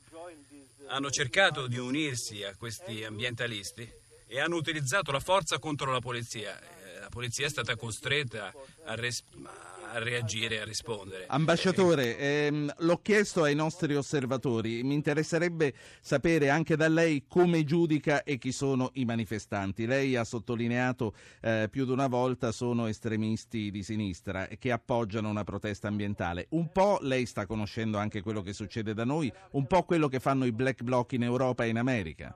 hanno 0.87 1.11
cercato 1.11 1.67
di 1.67 1.77
unirsi 1.77 2.43
a 2.43 2.55
questi 2.55 3.03
ambientalisti 3.03 3.87
e 4.25 4.39
hanno 4.39 4.55
utilizzato 4.55 5.11
la 5.11 5.19
forza 5.19 5.59
contro 5.59 5.91
la 5.91 5.99
polizia 5.99 6.59
la 7.05 7.09
polizia 7.11 7.45
è 7.45 7.49
stata 7.49 7.75
costretta 7.75 8.51
a, 8.85 8.95
res- 8.95 9.23
a 9.91 9.99
reagire, 9.99 10.59
a 10.59 10.63
rispondere. 10.63 11.25
Ambasciatore, 11.27 12.17
ehm, 12.17 12.73
l'ho 12.79 12.97
chiesto 12.97 13.43
ai 13.43 13.53
nostri 13.53 13.95
osservatori, 13.95 14.81
mi 14.81 14.95
interesserebbe 14.95 15.73
sapere 16.01 16.49
anche 16.49 16.75
da 16.75 16.87
lei 16.87 17.25
come 17.27 17.63
giudica 17.63 18.23
e 18.23 18.39
chi 18.39 18.51
sono 18.51 18.89
i 18.93 19.05
manifestanti. 19.05 19.85
Lei 19.85 20.15
ha 20.15 20.23
sottolineato 20.23 21.13
eh, 21.41 21.67
più 21.69 21.85
di 21.85 21.91
una 21.91 22.07
volta 22.07 22.51
sono 22.51 22.87
estremisti 22.87 23.69
di 23.69 23.83
sinistra 23.83 24.47
che 24.47 24.71
appoggiano 24.71 25.29
una 25.29 25.43
protesta 25.43 25.87
ambientale. 25.87 26.47
Un 26.49 26.71
po' 26.71 26.97
lei 27.01 27.27
sta 27.27 27.45
conoscendo 27.45 27.99
anche 27.99 28.21
quello 28.21 28.41
che 28.41 28.53
succede 28.53 28.95
da 28.95 29.05
noi, 29.05 29.31
un 29.51 29.67
po' 29.67 29.83
quello 29.83 30.07
che 30.07 30.19
fanno 30.19 30.45
i 30.45 30.51
black 30.51 30.81
bloc 30.81 31.11
in 31.11 31.21
Europa 31.21 31.65
e 31.65 31.67
in 31.69 31.77
America. 31.77 32.35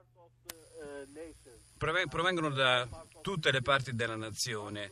Provengono 1.79 2.49
da 2.49 2.85
tutte 3.21 3.51
le 3.51 3.61
parti 3.61 3.93
della 3.93 4.15
nazione, 4.15 4.91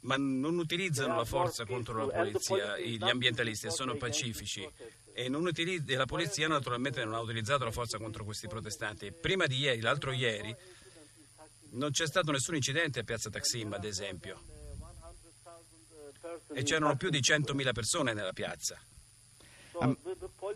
ma 0.00 0.16
non 0.16 0.58
utilizzano 0.58 1.16
la 1.16 1.24
forza 1.24 1.64
contro 1.64 2.06
la 2.06 2.12
polizia, 2.12 2.78
gli 2.78 3.02
ambientalisti 3.02 3.70
sono 3.70 3.96
pacifici 3.96 4.68
e, 5.14 5.28
utilizz- 5.28 5.88
la 5.90 6.06
polizia 6.06 6.48
naturalmente 6.48 7.04
non 7.04 7.14
ha 7.14 7.20
utilizzato 7.20 7.64
la 7.64 7.70
forza 7.70 7.98
contro 7.98 8.24
questi 8.24 8.48
protestanti. 8.48 9.12
Prima 9.12 9.46
di 9.46 9.58
ieri, 9.58 9.80
l'altro 9.80 10.10
ieri, 10.12 10.54
non 11.72 11.90
c'è 11.90 12.06
stato 12.06 12.32
nessun 12.32 12.56
incidente 12.56 13.00
a 13.00 13.02
Piazza 13.04 13.30
Taksim, 13.30 13.72
ad 13.72 13.84
esempio, 13.84 14.42
e 16.54 16.62
c'erano 16.62 16.96
più 16.96 17.10
di 17.10 17.20
100.000 17.20 17.72
persone 17.72 18.12
nella 18.12 18.32
piazza. 18.32 18.80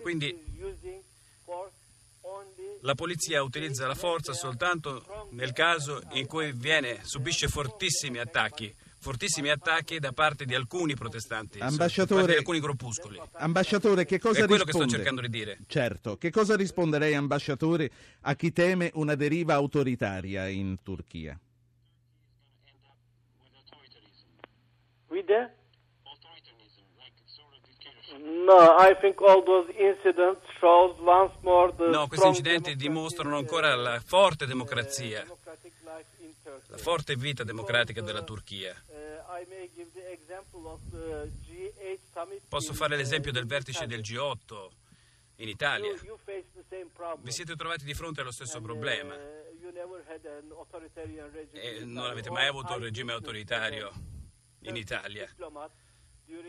Quindi 0.02 1.04
la 2.82 2.94
polizia 2.94 3.42
utilizza 3.42 3.86
la 3.86 3.94
forza 3.94 4.32
soltanto 4.32 5.28
nel 5.30 5.52
caso 5.52 6.02
in 6.12 6.26
cui 6.26 6.52
viene, 6.52 7.00
subisce 7.02 7.48
fortissimi 7.48 8.18
attacchi 8.18 8.74
fortissimi 8.98 9.50
attacchi 9.50 10.00
da 10.00 10.10
parte 10.10 10.44
di 10.44 10.54
alcuni 10.56 10.96
protestanti, 10.96 11.60
ambasciatore, 11.60 12.26
di 12.26 12.38
alcuni 12.38 12.58
gruppuscoli. 12.58 13.20
Ambasciatore, 13.34 14.04
che 14.04 14.18
cosa 14.18 14.42
È 14.42 14.46
quello 14.46 14.64
risponde? 14.64 14.86
che 14.86 14.88
sto 14.88 14.96
cercando 14.96 15.20
di 15.20 15.28
dire. 15.28 15.58
Certo, 15.68 16.16
che 16.16 16.30
cosa 16.32 16.56
risponde 16.56 17.14
ambasciatore, 17.14 17.90
a 18.22 18.34
chi 18.34 18.52
teme 18.52 18.90
una 18.94 19.14
deriva 19.14 19.54
autoritaria 19.54 20.48
in 20.48 20.82
Turchia? 20.82 21.38
With 25.08 25.26
the... 25.26 25.50
No, 31.90 32.06
questi 32.06 32.26
incidenti 32.28 32.76
dimostrano 32.76 33.36
ancora 33.36 33.74
la 33.74 34.00
forte 34.00 34.46
democrazia, 34.46 35.26
la 36.68 36.76
forte 36.76 37.16
vita 37.16 37.42
democratica 37.42 38.00
della 38.00 38.22
Turchia. 38.22 38.74
Posso 42.48 42.72
fare 42.72 42.96
l'esempio 42.96 43.32
del 43.32 43.46
vertice 43.46 43.86
del 43.86 44.00
G8 44.00 44.68
in 45.36 45.48
Italia. 45.48 45.92
Vi 47.18 47.30
siete 47.32 47.56
trovati 47.56 47.84
di 47.84 47.94
fronte 47.94 48.20
allo 48.20 48.30
stesso 48.30 48.60
problema 48.60 49.14
e 51.52 51.84
non 51.84 52.06
avete 52.06 52.30
mai 52.30 52.46
avuto 52.46 52.74
un 52.74 52.80
regime 52.80 53.12
autoritario 53.12 53.90
in 54.60 54.76
Italia. 54.76 55.28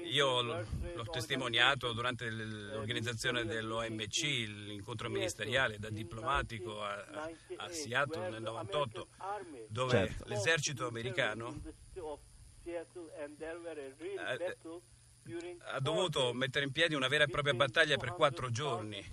Io 0.05 0.41
l'ho 0.41 1.03
testimoniato 1.11 1.93
durante 1.93 2.29
l'organizzazione 2.29 3.45
dell'OMC, 3.45 4.21
l'incontro 4.21 5.09
ministeriale 5.09 5.77
da 5.77 5.89
diplomatico 5.89 6.81
a, 6.81 7.29
a 7.57 7.69
Seattle 7.69 8.29
nel 8.29 8.41
98, 8.41 9.07
dove 9.69 9.91
certo. 9.91 10.23
l'esercito 10.27 10.87
americano 10.87 11.61
ha 15.73 15.79
dovuto 15.79 16.33
mettere 16.33 16.65
in 16.65 16.71
piedi 16.71 16.95
una 16.95 17.07
vera 17.07 17.25
e 17.25 17.27
propria 17.27 17.53
battaglia 17.53 17.97
per 17.97 18.13
quattro 18.13 18.49
giorni 18.49 19.05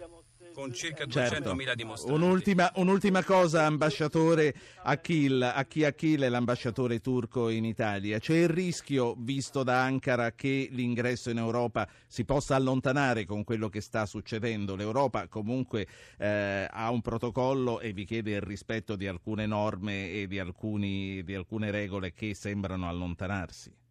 con 0.55 0.73
circa 0.73 1.05
200.000 1.05 1.29
certo. 1.29 1.75
dimostranti. 1.75 2.23
Un'ultima, 2.23 2.71
un'ultima, 2.77 3.25
cosa, 3.25 3.67
ambasciatore 3.67 4.55
Achille, 4.85 5.47
Aki 5.53 5.85
Achille, 5.85 6.29
l'ambasciatore 6.29 7.01
turco 7.01 7.49
in 7.49 7.65
Italia. 7.65 8.19
C'è 8.21 8.37
il 8.37 8.49
rischio, 8.49 9.17
visto 9.19 9.65
da 9.65 9.83
Ankara, 9.83 10.33
che 10.33 10.69
l'ingresso 10.71 11.31
in 11.31 11.39
Europa 11.39 11.89
si 12.07 12.25
possa 12.25 12.55
allontanare 12.55 13.25
con 13.27 13.43
quello 13.43 13.69
che 13.69 13.81
sta 13.81 14.07
succedendo? 14.07 14.77
L'Europa 14.77 15.27
comunque 15.27 15.87
eh, 16.19 16.69
ha 16.71 16.89
un 16.91 17.01
protocollo 17.03 17.81
e 17.81 17.93
vi 17.93 18.05
chiede 18.05 18.33
il 18.33 18.41
rispetto 18.41 18.95
di 18.95 19.09
alcune 19.09 19.47
norme 19.47 20.13
e 20.13 20.27
di, 20.29 20.39
alcuni, 20.39 21.25
di 21.25 21.35
alcune 21.35 21.73
regole 21.73 22.13
che 22.13 22.33
sembrano 22.35 22.89
allontanarsi. 22.89 23.83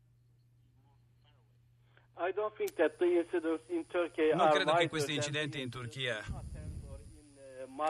Non 4.36 4.50
credo 4.50 4.74
che 4.76 4.88
questi 4.88 5.16
incidenti 5.16 5.62
in 5.62 5.70
Turchia 5.70 6.24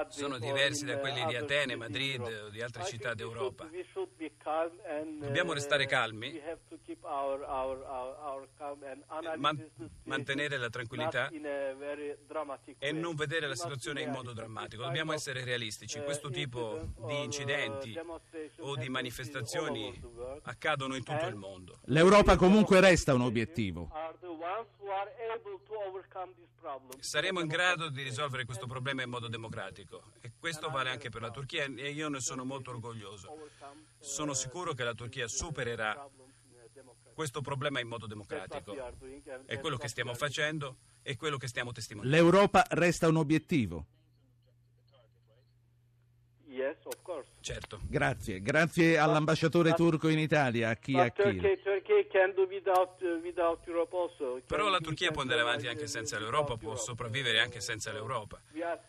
sono 0.09 0.37
diversi 0.37 0.85
da 0.85 0.97
quelli 0.97 1.25
di 1.25 1.35
Atene, 1.35 1.75
Madrid 1.75 2.21
o 2.21 2.49
di 2.49 2.61
altre 2.61 2.83
città 2.85 3.13
d'Europa. 3.13 3.69
Dobbiamo 5.19 5.53
restare 5.53 5.85
calmi, 5.85 6.41
man- 9.37 9.69
mantenere 10.03 10.57
la 10.57 10.69
tranquillità 10.69 11.29
e 12.79 12.91
non 12.91 13.15
vedere 13.15 13.47
la 13.47 13.55
situazione 13.55 14.01
in 14.01 14.11
modo 14.11 14.33
drammatico. 14.33 14.83
Dobbiamo 14.83 15.13
essere 15.13 15.43
realistici. 15.43 16.01
Questo 16.01 16.29
tipo 16.29 16.79
di 17.05 17.23
incidenti 17.23 17.97
o 18.59 18.75
di 18.75 18.89
manifestazioni 18.89 20.01
accadono 20.43 20.95
in 20.95 21.03
tutto 21.03 21.25
il 21.27 21.35
mondo. 21.35 21.79
L'Europa 21.85 22.35
comunque 22.35 22.79
resta 22.79 23.13
un 23.13 23.21
obiettivo. 23.21 23.89
Saremo 26.99 27.39
in 27.39 27.47
grado 27.47 27.89
di 27.89 28.03
risolvere 28.03 28.45
questo 28.45 28.67
problema 28.67 29.03
in 29.03 29.09
modo 29.09 29.27
democratico 29.27 30.03
e 30.21 30.33
questo 30.39 30.69
vale 30.69 30.89
anche 30.89 31.09
per 31.09 31.21
la 31.21 31.31
Turchia 31.31 31.65
e 31.65 31.89
io 31.91 32.09
ne 32.09 32.19
sono 32.19 32.45
molto 32.45 32.71
orgoglioso. 32.71 33.49
Sono 33.99 34.33
sicuro 34.33 34.73
che 34.73 34.83
la 34.83 34.93
Turchia 34.93 35.27
supererà 35.27 36.09
questo 37.13 37.41
problema 37.41 37.79
in 37.79 37.87
modo 37.87 38.07
democratico. 38.07 38.75
È 39.45 39.59
quello 39.59 39.77
che 39.77 39.87
stiamo 39.87 40.13
facendo 40.13 40.77
e 41.01 41.15
quello 41.15 41.37
che 41.37 41.47
stiamo 41.47 41.71
testimoniando. 41.71 42.15
L'Europa 42.15 42.65
resta 42.69 43.07
un 43.07 43.17
obiettivo. 43.17 43.85
Certo. 47.43 47.81
Grazie, 47.89 48.41
grazie 48.41 48.97
all'ambasciatore 48.97 49.73
turco 49.73 50.07
in 50.07 50.17
Italia, 50.17 50.73
Chi 50.75 50.97
Akil. 50.97 51.41
Però 54.47 54.69
la 54.69 54.79
Turchia 54.79 55.11
può 55.11 55.23
andare 55.23 55.41
avanti 55.41 55.67
anche 55.67 55.87
senza 55.87 56.17
l'Europa, 56.17 56.55
può 56.55 56.77
sopravvivere 56.77 57.41
anche 57.41 57.59
senza 57.59 57.91
l'Europa. 57.91 58.39
La, 58.53 58.79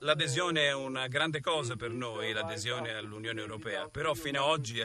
l'adesione 0.00 0.66
è 0.66 0.74
una 0.74 1.06
grande 1.06 1.40
cosa 1.40 1.76
per 1.76 1.90
noi, 1.90 2.32
l'adesione 2.32 2.92
all'Unione 2.94 3.40
Europea, 3.40 3.88
però 3.88 4.14
fino 4.14 4.42
ad 4.42 4.50
oggi 4.50 4.82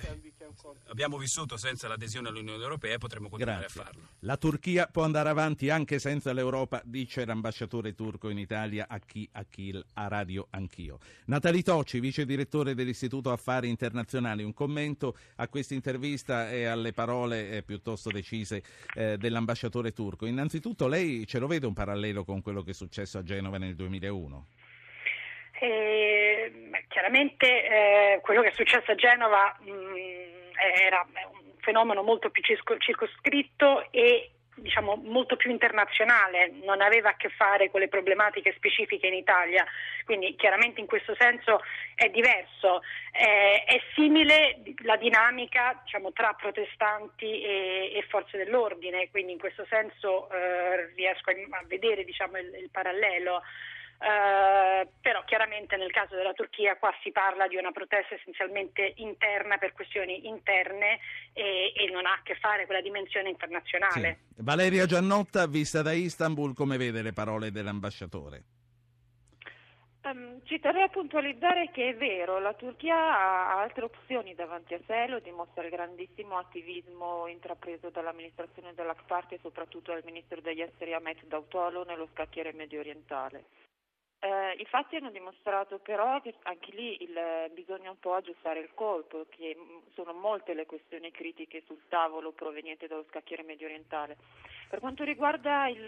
abbiamo 0.88 1.18
vissuto 1.18 1.58
senza 1.58 1.88
l'adesione 1.88 2.30
all'Unione 2.30 2.62
Europea 2.62 2.96
e 2.96 2.98
potremo 2.98 3.30
continuare 3.30 3.62
Grazie. 3.62 3.82
a 3.82 3.84
farlo. 3.84 4.02
La 4.20 4.38
Turchia 4.38 4.88
può 4.88 5.04
andare 5.04 5.30
avanti 5.30 5.70
anche 5.70 6.00
senza 6.00 6.34
l'Europa, 6.34 6.82
dice 6.86 7.26
l'ambasciatore 7.26 7.93
turco 7.93 8.30
in 8.30 8.38
Italia 8.38 8.88
a 8.88 9.00
chi 9.00 9.28
Achil 9.34 9.84
a 9.93 10.08
Radio 10.08 10.48
Anch'io. 10.52 11.00
Natali 11.26 11.62
Tocci, 11.62 12.00
vice 12.00 12.26
direttore 12.26 12.74
dell'Istituto 12.74 13.32
Affari 13.32 13.70
Internazionali, 13.70 14.43
un 14.43 14.54
commento 14.54 15.18
a 15.36 15.48
questa 15.48 15.74
intervista 15.74 16.50
e 16.50 16.66
alle 16.66 16.93
parole 16.93 17.52
eh, 17.52 17.64
piuttosto 17.64 18.10
decise 18.10 18.64
eh, 18.93 19.18
dell'ambasciatore 19.18 19.91
turco. 19.91 20.26
Innanzitutto 20.26 20.88
lei 20.88 21.26
ce 21.28 21.39
lo 21.39 21.48
vede 21.48 21.66
un 21.66 21.74
parallelo 21.74 22.24
con 22.24 22.41
quello 22.41 22.64
che 22.64 22.72
è 22.72 22.74
successo 22.74 23.18
a 23.18 23.24
Genova 23.24 23.58
nel 23.58 23.76
2001? 23.76 24.48
Eh, 25.60 26.51
chiaramente 26.89 27.45
eh, 27.45 28.20
quello 28.22 28.41
che 28.41 28.49
è 28.49 28.53
successo 28.53 28.91
a 28.91 28.95
Genova 28.95 29.56
mh, 29.60 29.72
era 30.84 31.06
un 31.32 31.53
fenomeno 31.60 32.03
molto 32.03 32.30
più 32.30 32.43
circoscritto 32.43 33.91
e 33.91 34.32
diciamo, 34.56 34.95
molto 34.95 35.36
più 35.36 35.51
internazionale, 35.51 36.51
non 36.64 36.82
aveva 36.82 37.10
a 37.10 37.16
che 37.16 37.30
fare 37.30 37.70
con 37.70 37.82
le 37.82 37.89
problematiche 37.89 38.53
specifiche 38.56 39.08
in 39.08 39.14
Italia, 39.14 39.66
quindi 40.06 40.36
chiaramente 40.36 40.80
in 40.80 40.88
questo 40.88 41.16
senso 41.20 41.62
è 41.93 42.10
diverso. 42.10 42.82
Eh, 43.12 43.64
è 43.66 43.82
simile 43.93 44.62
la 44.84 44.95
dinamica 44.95 45.80
diciamo, 45.84 46.12
tra 46.14 46.34
protestanti 46.34 47.41
e, 47.41 47.91
e, 47.95 48.06
forze 48.08 48.38
dell'ordine, 48.38 49.10
quindi 49.12 49.34
in 49.34 49.39
questo 49.39 49.66
senso 49.70 50.30
eh, 50.32 50.93
riesco 50.95 51.30
a, 51.30 51.58
a 51.58 51.64
vedere 51.68 52.03
diciamo, 52.03 52.38
il, 52.38 52.56
il 52.56 52.70
parallelo. 52.72 53.41
Uh, 54.06 54.88
però 55.01 55.24
chiaramente 55.24 55.78
nel 55.78 55.89
caso 55.89 56.14
della 56.14 56.34
Turchia 56.34 56.78
qua 56.78 56.93
si 57.01 57.12
parla 57.12 57.47
di 57.47 57.56
una 57.56 57.72
protesta 57.72 58.14
essenzialmente 58.14 58.93
interna 58.97 59.58
per 59.58 59.72
questioni 59.74 60.28
interne 60.28 60.99
e, 61.34 61.74
e 61.76 61.89
non 61.89 62.06
ha 62.06 62.14
a 62.14 62.22
che 62.22 62.36
fare 62.36 62.68
con 62.68 62.76
la 62.76 62.82
dimensione 62.82 63.30
internazionale. 63.30 64.20
Sì. 64.36 64.43
Valeria 64.43 64.86
Giannotta, 64.86 65.47
vista 65.47 65.82
da 65.82 65.91
Istanbul, 65.91 66.53
come 66.53 66.78
vede 66.78 67.01
le 67.01 67.14
parole 67.14 67.49
dell'ambasciatore? 67.49 68.43
Um, 70.03 70.39
ci 70.43 70.60
terrei 70.60 70.84
a 70.84 70.89
puntualizzare 70.89 71.72
che 71.72 71.89
è 71.89 71.95
vero, 71.95 72.38
la 72.38 72.53
Turchia 72.53 72.95
ha 72.95 73.60
altre 73.60 73.86
opzioni 73.86 74.36
davanti 74.36 74.76
a 74.76 74.80
sé, 74.86 75.08
lo 75.08 75.18
dimostra 75.18 75.64
il 75.64 75.72
grandissimo 75.72 76.38
attivismo 76.38 77.26
intrapreso 77.26 77.89
dall'amministrazione 77.89 78.76
dell'AC 78.76 79.03
Party 79.08 79.34
e 79.34 79.39
soprattutto 79.41 79.91
dal 79.91 80.03
ministro 80.06 80.41
degli 80.41 80.62
esteri 80.62 80.93
Ahmet 80.93 81.26
Dautolo 81.26 81.84
nello 81.86 82.08
scacchiere 82.14 82.53
medio 82.53 82.82
orientale. 82.82 83.45
Eh, 84.26 84.56
I 84.58 84.66
fatti 84.66 84.96
hanno 84.96 85.12
dimostrato 85.12 85.78
però 85.78 86.20
che 86.20 86.34
anche 86.44 86.72
lì 86.72 86.98
il, 87.04 87.52
bisogna 87.54 87.92
un 87.92 88.00
po' 88.00 88.16
aggiustare 88.16 88.60
il 88.60 88.72
colpo, 88.74 89.28
che 89.30 89.56
sono 89.94 90.14
molte 90.14 90.56
le 90.56 90.66
questioni 90.66 91.12
critiche 91.12 91.62
sul 91.68 91.82
tavolo 91.90 92.32
provenienti 92.32 92.88
dallo 92.88 93.06
scacchiere 93.08 93.44
medio 93.44 93.68
orientale. 93.68 94.18
Per 94.76 94.84
quanto 94.84 95.06
riguarda 95.06 95.70
il, 95.70 95.86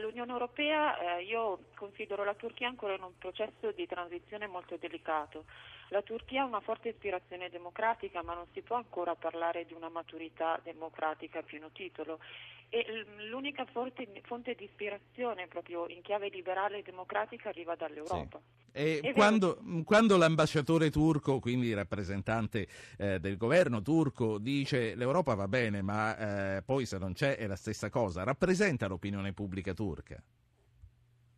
l'Unione 0.00 0.32
Europea, 0.32 1.18
eh, 1.18 1.22
io 1.22 1.66
considero 1.76 2.24
la 2.24 2.34
Turchia 2.34 2.66
ancora 2.66 2.94
in 2.94 3.02
un 3.04 3.16
processo 3.16 3.70
di 3.70 3.86
transizione 3.86 4.48
molto 4.48 4.76
delicato. 4.76 5.44
La 5.90 6.02
Turchia 6.02 6.42
ha 6.42 6.44
una 6.44 6.58
forte 6.58 6.88
ispirazione 6.88 7.48
democratica, 7.48 8.24
ma 8.24 8.34
non 8.34 8.46
si 8.52 8.60
può 8.62 8.74
ancora 8.74 9.14
parlare 9.14 9.66
di 9.66 9.72
una 9.72 9.88
maturità 9.88 10.58
democratica 10.64 11.38
a 11.38 11.42
pieno 11.42 11.70
titolo 11.70 12.18
e 12.70 13.06
l'unica 13.28 13.66
fonte, 13.66 14.04
fonte, 14.24 14.56
di 14.56 14.64
ispirazione 14.64 15.46
proprio 15.46 15.86
in 15.86 16.02
chiave 16.02 16.28
liberale 16.28 16.78
e 16.78 16.82
democratica 16.82 17.50
arriva 17.50 17.76
dall'Europa. 17.76 18.40
Sì. 18.40 18.63
E 18.76 19.12
quando, 19.14 19.60
quando, 19.84 20.16
l'ambasciatore 20.16 20.90
turco, 20.90 21.38
quindi 21.38 21.72
rappresentante 21.72 22.66
eh, 22.98 23.20
del 23.20 23.36
governo 23.36 23.82
turco, 23.82 24.38
dice 24.38 24.96
l'Europa 24.96 25.34
va 25.34 25.46
bene, 25.46 25.80
ma 25.80 26.56
eh, 26.56 26.62
poi 26.62 26.84
se 26.84 26.98
non 26.98 27.12
c'è 27.12 27.36
è 27.36 27.46
la 27.46 27.54
stessa 27.54 27.88
cosa, 27.88 28.24
rappresenta 28.24 28.88
l'opinione 28.88 29.32
pubblica 29.32 29.72
turca? 29.72 30.20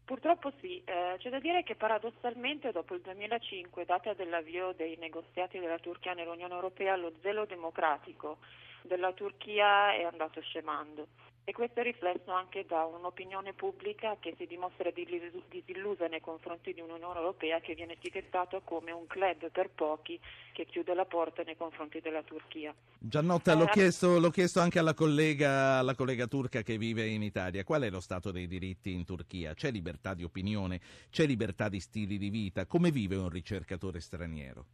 Purtroppo 0.07 0.51
sì, 0.62 0.82
eh, 0.84 1.16
c'è 1.18 1.28
da 1.28 1.39
dire 1.39 1.62
che 1.62 1.74
paradossalmente 1.74 2.72
dopo 2.72 2.95
il 2.95 3.03
2005, 3.03 3.84
data 3.84 4.14
dell'avvio 4.14 4.72
dei 4.74 4.97
negoziati 4.99 5.59
della 5.59 5.78
Turchia 5.78 6.14
nell'Unione 6.14 6.55
Europea, 6.55 6.97
lo 6.97 7.12
zelo 7.20 7.45
democratico 7.45 8.39
della 8.82 9.12
Turchia 9.12 9.93
è 9.95 10.05
andato 10.05 10.41
scemando. 10.41 11.09
E 11.49 11.53
questo 11.53 11.79
è 11.79 11.85
riflesso 11.85 12.33
anche 12.33 12.67
da 12.67 12.87
un'opinione 12.87 13.53
pubblica 13.53 14.17
che 14.19 14.35
si 14.37 14.47
dimostra 14.47 14.91
disillusa 14.91 16.09
nei 16.09 16.21
confronti 16.21 16.75
di 16.75 16.81
un'Unione 16.81 17.17
Europea 17.17 17.61
che 17.61 17.77
viene 17.77 17.93
etichettata 17.93 18.59
come 18.65 18.91
un 18.91 19.07
club 19.07 19.53
per 19.53 19.71
pochi 19.71 20.19
che 20.53 20.67
chiude 20.67 20.93
la 20.93 21.05
porta 21.05 21.45
nei 21.45 21.57
confronti 21.57 22.01
della 22.01 22.25
Turchia. 22.25 22.75
Giannotta, 22.99 23.55
l'ho, 23.55 23.67
chiesto, 23.67 24.19
l'ho 24.19 24.31
chiesto 24.31 24.59
anche 24.59 24.81
alla 24.81 24.95
collega, 24.95 25.79
alla 25.79 25.95
collega 25.95 26.27
turca 26.27 26.63
che 26.63 26.79
vive 26.79 27.07
in 27.07 27.23
Italia, 27.23 27.63
qual 27.63 27.83
è 27.83 27.91
lo 27.91 28.01
stato 28.01 28.33
dei 28.33 28.49
diritti 28.49 28.93
in 28.93 29.05
Turchia? 29.05 29.55
C'è 29.55 29.71
libertà 29.71 30.15
di 30.15 30.25
opinione? 30.25 30.81
C'è 31.11 31.27
libertà 31.27 31.69
di 31.69 31.79
stili 31.79 32.19
di 32.19 32.29
vita? 32.29 32.67
Come 32.67 32.91
vive 32.91 33.15
un 33.15 33.29
ricercatore 33.29 34.01
straniero? 34.01 34.67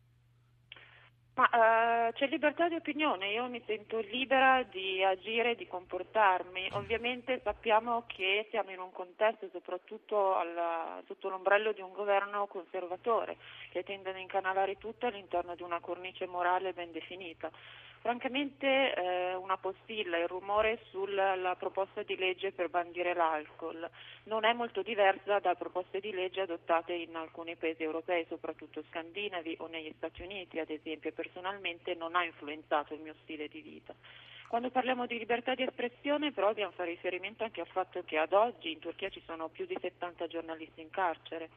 Ma 1.34 1.48
uh, 1.50 2.12
c'è 2.12 2.26
libertà 2.26 2.68
di 2.68 2.74
opinione, 2.74 3.30
io 3.30 3.46
mi 3.48 3.62
sento 3.64 4.00
libera 4.00 4.62
di 4.64 5.02
agire, 5.02 5.54
di 5.54 5.66
comportarmi. 5.66 6.68
Ovviamente 6.72 7.40
sappiamo 7.42 8.04
che 8.06 8.46
siamo 8.50 8.70
in 8.70 8.78
un 8.78 8.92
contesto, 8.92 9.48
soprattutto 9.50 10.36
alla, 10.36 11.00
sotto 11.06 11.30
l'ombrello 11.30 11.72
di 11.72 11.80
un 11.80 11.92
governo 11.92 12.46
conservatore, 12.48 13.38
che 13.70 13.82
tende 13.82 14.10
ad 14.10 14.18
incanalare 14.18 14.76
tutto 14.76 15.06
all'interno 15.06 15.54
di 15.54 15.62
una 15.62 15.80
cornice 15.80 16.26
morale 16.26 16.74
ben 16.74 16.92
definita. 16.92 17.50
Francamente 18.02 18.94
eh, 18.94 19.34
una 19.36 19.56
postilla, 19.58 20.18
il 20.18 20.26
rumore 20.26 20.80
sulla 20.90 21.54
proposta 21.56 22.02
di 22.02 22.16
legge 22.16 22.50
per 22.50 22.68
bandire 22.68 23.14
l'alcol 23.14 23.88
non 24.24 24.44
è 24.44 24.52
molto 24.52 24.82
diversa 24.82 25.38
da 25.38 25.54
proposte 25.54 26.00
di 26.00 26.10
legge 26.10 26.40
adottate 26.40 26.94
in 26.94 27.14
alcuni 27.14 27.54
paesi 27.54 27.84
europei, 27.84 28.26
soprattutto 28.28 28.82
scandinavi 28.88 29.58
o 29.60 29.68
negli 29.68 29.94
Stati 29.96 30.22
Uniti, 30.22 30.58
ad 30.58 30.70
esempio. 30.70 31.12
Personalmente 31.12 31.94
non 31.94 32.16
ha 32.16 32.24
influenzato 32.24 32.92
il 32.92 33.02
mio 33.02 33.14
stile 33.22 33.46
di 33.46 33.60
vita. 33.60 33.94
Quando 34.48 34.70
parliamo 34.70 35.06
di 35.06 35.18
libertà 35.18 35.54
di 35.54 35.62
espressione 35.62 36.32
però 36.32 36.48
dobbiamo 36.48 36.72
fare 36.72 36.90
riferimento 36.90 37.44
anche 37.44 37.60
al 37.60 37.68
fatto 37.68 38.02
che 38.04 38.18
ad 38.18 38.32
oggi 38.32 38.72
in 38.72 38.80
Turchia 38.80 39.10
ci 39.10 39.22
sono 39.24 39.48
più 39.48 39.64
di 39.64 39.78
70 39.80 40.26
giornalisti 40.26 40.80
in 40.80 40.90
carcere 40.90 41.48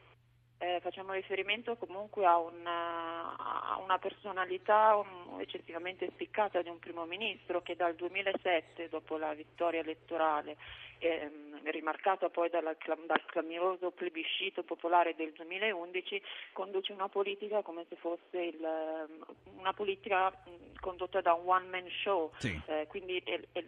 eh, 0.57 0.79
facciamo 0.81 1.13
riferimento 1.13 1.75
comunque 1.75 2.25
a 2.25 2.37
una, 2.37 3.35
a 3.37 3.77
una 3.83 3.97
personalità 3.97 4.95
um, 4.95 5.39
eccessivamente 5.39 6.09
spiccata 6.11 6.61
di 6.61 6.69
un 6.69 6.79
primo 6.79 7.05
ministro 7.05 7.61
che 7.61 7.75
dal 7.75 7.95
2007, 7.95 8.87
dopo 8.89 9.17
la 9.17 9.33
vittoria 9.33 9.81
elettorale, 9.81 10.55
ehm, 10.99 11.59
rimarcata 11.63 12.29
poi 12.29 12.49
dalla, 12.49 12.75
dal 13.05 13.25
clamoroso 13.25 13.91
plebiscito 13.91 14.63
popolare 14.63 15.15
del 15.15 15.33
2011, 15.33 16.21
conduce 16.53 16.93
una 16.93 17.09
politica 17.09 17.61
come 17.61 17.85
se 17.89 17.95
fosse 17.95 18.37
il, 18.39 18.63
ehm, 18.63 19.25
una 19.57 19.73
politica 19.73 20.31
condotta 20.79 21.21
da 21.21 21.33
un 21.33 21.47
one 21.47 21.67
man 21.67 21.89
show, 22.03 22.31
sì. 22.37 22.59
eh, 22.67 22.85
quindi 22.87 23.17
è, 23.25 23.39
è, 23.51 23.63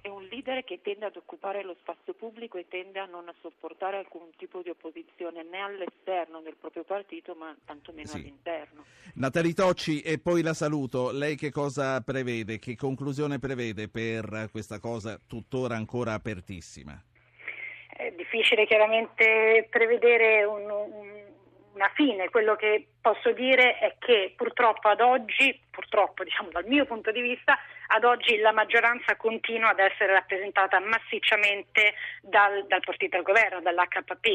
è, 0.00 0.08
un 0.08 0.24
leader 0.24 0.64
che 0.64 0.80
tende 0.80 1.04
ad 1.04 1.16
occupare 1.16 1.62
lo 1.62 1.76
spazio 1.80 2.14
pubblico 2.14 2.56
e 2.56 2.66
tende 2.68 2.98
a 2.98 3.04
non 3.04 3.30
sopportare 3.40 3.98
alcun 3.98 4.30
tipo 4.36 4.62
di 4.62 4.70
opposizione 4.70 5.42
né 5.42 5.60
all'esterno 5.60 6.31
del 6.40 6.56
proprio 6.56 6.84
partito 6.84 7.34
ma 7.34 7.54
tantomeno 7.64 8.08
sì. 8.08 8.16
all'interno. 8.16 8.84
Natali 9.14 9.52
Tocci 9.52 10.00
e 10.00 10.18
poi 10.18 10.42
la 10.42 10.54
saluto, 10.54 11.10
lei 11.10 11.36
che 11.36 11.50
cosa 11.50 12.00
prevede, 12.00 12.58
che 12.58 12.76
conclusione 12.76 13.38
prevede 13.38 13.88
per 13.88 14.48
questa 14.50 14.78
cosa 14.78 15.20
tuttora 15.26 15.76
ancora 15.76 16.14
apertissima? 16.14 17.00
È 17.88 18.10
difficile 18.16 18.66
chiaramente 18.66 19.66
prevedere 19.70 20.44
un, 20.44 20.62
un, 20.70 21.24
una 21.74 21.90
fine, 21.94 22.30
quello 22.30 22.56
che 22.56 22.86
posso 23.02 23.32
dire 23.32 23.78
è 23.78 23.96
che 23.98 24.32
purtroppo 24.34 24.88
ad 24.88 25.00
oggi, 25.00 25.60
purtroppo 25.70 26.24
diciamo 26.24 26.48
dal 26.50 26.64
mio 26.64 26.86
punto 26.86 27.10
di 27.10 27.20
vista, 27.20 27.58
ad 27.88 28.04
oggi 28.04 28.38
la 28.38 28.52
maggioranza 28.52 29.16
continua 29.16 29.70
ad 29.70 29.80
essere 29.80 30.14
rappresentata 30.14 30.80
massicciamente 30.80 31.94
dal, 32.22 32.64
dal 32.66 32.80
partito 32.80 33.16
al 33.16 33.22
governo, 33.22 33.60
dall'HPP. 33.60 34.26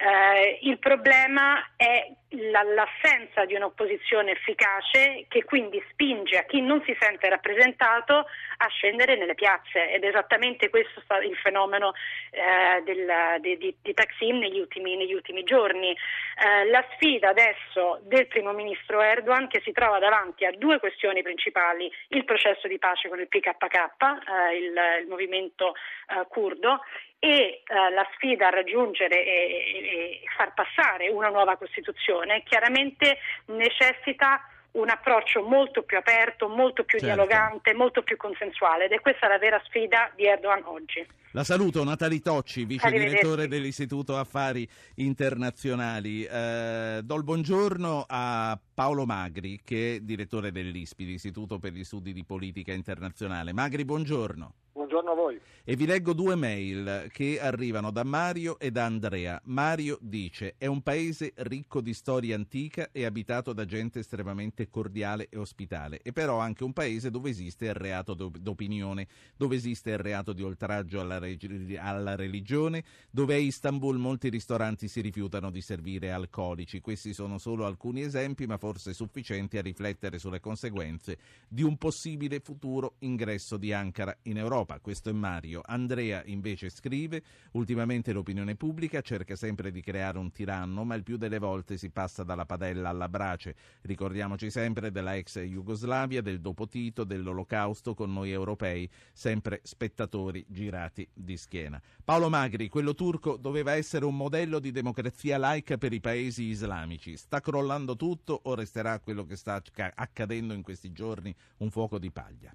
Eh, 0.00 0.58
il 0.62 0.78
problema 0.78 1.72
è 1.76 2.08
la, 2.52 2.62
l'assenza 2.62 3.44
di 3.46 3.54
un'opposizione 3.54 4.30
efficace 4.30 5.24
che 5.28 5.42
quindi 5.42 5.82
spinge 5.90 6.38
a 6.38 6.44
chi 6.44 6.60
non 6.60 6.80
si 6.84 6.96
sente 7.00 7.28
rappresentato 7.28 8.14
a 8.14 8.68
scendere 8.68 9.16
nelle 9.16 9.34
piazze 9.34 9.90
ed 9.90 10.04
esattamente 10.04 10.70
questo 10.70 11.02
è 11.08 11.24
il 11.24 11.36
fenomeno 11.36 11.94
eh, 12.30 12.82
del, 12.82 13.40
di, 13.40 13.56
di, 13.56 13.76
di, 13.82 13.92
Taksim 13.92 14.38
negli 14.38 14.60
ultimi, 14.60 14.96
negli 14.96 15.14
ultimi 15.14 15.42
giorni. 15.42 15.90
Eh, 15.90 16.70
la 16.70 16.84
sfida 16.92 17.30
adesso 17.30 17.97
del 18.02 18.26
primo 18.26 18.52
ministro 18.52 19.00
Erdogan 19.00 19.48
che 19.48 19.60
si 19.64 19.72
trova 19.72 19.98
davanti 19.98 20.44
a 20.44 20.52
due 20.52 20.78
questioni 20.78 21.22
principali, 21.22 21.90
il 22.08 22.24
processo 22.24 22.68
di 22.68 22.78
pace 22.78 23.08
con 23.08 23.20
il 23.20 23.28
PKK, 23.28 23.64
eh, 23.64 24.56
il, 24.56 24.74
il, 25.02 25.08
movimento 25.08 25.74
eh, 25.74 26.26
curdo, 26.28 26.80
e 27.18 27.62
eh, 27.66 27.90
la 27.90 28.06
sfida 28.14 28.46
a 28.46 28.50
raggiungere 28.50 29.24
e, 29.24 30.20
e, 30.22 30.22
far 30.36 30.54
passare 30.54 31.08
una 31.08 31.28
nuova 31.28 31.56
Costituzione 31.56 32.42
chiaramente 32.44 33.18
necessita 33.46 34.40
un 34.80 34.90
approccio 34.90 35.42
molto 35.42 35.82
più 35.82 35.96
aperto, 35.98 36.48
molto 36.48 36.84
più 36.84 36.98
certo. 36.98 37.14
dialogante, 37.14 37.74
molto 37.74 38.02
più 38.02 38.16
consensuale 38.16 38.86
ed 38.86 38.92
è 38.92 39.00
questa 39.00 39.28
la 39.28 39.38
vera 39.38 39.60
sfida 39.64 40.10
di 40.14 40.24
Erdogan 40.24 40.62
oggi. 40.64 41.06
La 41.32 41.44
saluto, 41.44 41.84
Natali 41.84 42.20
Tocci, 42.20 42.64
vice 42.64 42.90
direttore 42.90 43.48
dell'Istituto 43.48 44.16
Affari 44.16 44.66
Internazionali. 44.94 46.24
Eh, 46.24 47.00
do 47.02 47.14
il 47.16 47.22
buongiorno 47.22 48.06
a 48.08 48.58
Paolo 48.74 49.04
Magri, 49.04 49.60
che 49.62 49.96
è 49.96 50.00
direttore 50.00 50.52
dell'ISPI, 50.52 51.04
l'Istituto 51.04 51.58
per 51.58 51.72
gli 51.72 51.84
Studi 51.84 52.14
di 52.14 52.24
Politica 52.24 52.72
Internazionale. 52.72 53.52
Magri, 53.52 53.84
buongiorno. 53.84 54.54
Buongiorno 54.72 55.10
a 55.10 55.14
voi. 55.14 55.40
E 55.70 55.76
vi 55.76 55.84
leggo 55.84 56.14
due 56.14 56.34
mail 56.34 57.08
che 57.12 57.38
arrivano 57.38 57.90
da 57.90 58.02
Mario 58.02 58.58
e 58.58 58.70
da 58.70 58.86
Andrea. 58.86 59.38
Mario 59.44 59.98
dice: 60.00 60.54
È 60.56 60.64
un 60.64 60.80
paese 60.80 61.34
ricco 61.36 61.82
di 61.82 61.92
storia 61.92 62.36
antica 62.36 62.88
e 62.90 63.04
abitato 63.04 63.52
da 63.52 63.66
gente 63.66 63.98
estremamente 63.98 64.70
cordiale 64.70 65.28
e 65.28 65.36
ospitale, 65.36 66.00
e 66.00 66.14
però 66.14 66.38
anche 66.38 66.64
un 66.64 66.72
paese 66.72 67.10
dove 67.10 67.28
esiste 67.28 67.66
il 67.66 67.74
reato 67.74 68.14
d'opinione, 68.14 69.08
dove 69.36 69.56
esiste 69.56 69.90
il 69.90 69.98
reato 69.98 70.32
di 70.32 70.42
oltraggio 70.42 71.02
alla, 71.02 71.18
reg- 71.18 71.76
alla 71.78 72.16
religione, 72.16 72.82
dove 73.10 73.34
a 73.34 73.36
Istanbul 73.36 73.98
molti 73.98 74.30
ristoranti 74.30 74.88
si 74.88 75.02
rifiutano 75.02 75.50
di 75.50 75.60
servire 75.60 76.10
alcolici. 76.12 76.80
Questi 76.80 77.12
sono 77.12 77.36
solo 77.36 77.66
alcuni 77.66 78.00
esempi, 78.00 78.46
ma 78.46 78.56
forse 78.56 78.94
sufficienti 78.94 79.58
a 79.58 79.60
riflettere 79.60 80.18
sulle 80.18 80.40
conseguenze 80.40 81.18
di 81.46 81.62
un 81.62 81.76
possibile 81.76 82.40
futuro 82.40 82.94
ingresso 83.00 83.58
di 83.58 83.70
Ankara 83.74 84.16
in 84.22 84.38
Europa. 84.38 84.80
Questo 84.80 85.10
è 85.10 85.12
Mario. 85.12 85.57
Andrea 85.64 86.22
invece 86.26 86.68
scrive: 86.68 87.22
Ultimamente 87.52 88.12
l'opinione 88.12 88.56
pubblica 88.56 89.00
cerca 89.00 89.36
sempre 89.36 89.70
di 89.70 89.80
creare 89.80 90.18
un 90.18 90.30
tiranno, 90.30 90.84
ma 90.84 90.94
il 90.94 91.02
più 91.02 91.16
delle 91.16 91.38
volte 91.38 91.76
si 91.76 91.90
passa 91.90 92.22
dalla 92.22 92.46
padella 92.46 92.88
alla 92.88 93.08
brace. 93.08 93.54
Ricordiamoci 93.82 94.50
sempre 94.50 94.90
della 94.90 95.16
ex 95.16 95.38
Jugoslavia, 95.40 96.22
del 96.22 96.40
dopo 96.40 96.66
Tito, 96.66 97.04
dell'Olocausto 97.04 97.94
con 97.94 98.12
noi 98.12 98.30
europei, 98.30 98.88
sempre 99.12 99.60
spettatori 99.62 100.44
girati 100.48 101.08
di 101.12 101.36
schiena. 101.36 101.80
Paolo 102.04 102.28
Magri, 102.28 102.68
quello 102.68 102.94
turco 102.94 103.36
doveva 103.36 103.72
essere 103.72 104.04
un 104.04 104.16
modello 104.16 104.58
di 104.58 104.70
democrazia 104.70 105.38
laica 105.38 105.76
per 105.76 105.92
i 105.92 106.00
paesi 106.00 106.44
islamici. 106.44 107.16
Sta 107.16 107.40
crollando 107.40 107.96
tutto 107.96 108.40
o 108.44 108.54
resterà 108.54 108.98
quello 109.00 109.24
che 109.24 109.36
sta 109.36 109.62
accadendo 109.94 110.54
in 110.54 110.62
questi 110.62 110.92
giorni 110.92 111.34
un 111.58 111.70
fuoco 111.70 111.98
di 111.98 112.10
paglia? 112.10 112.54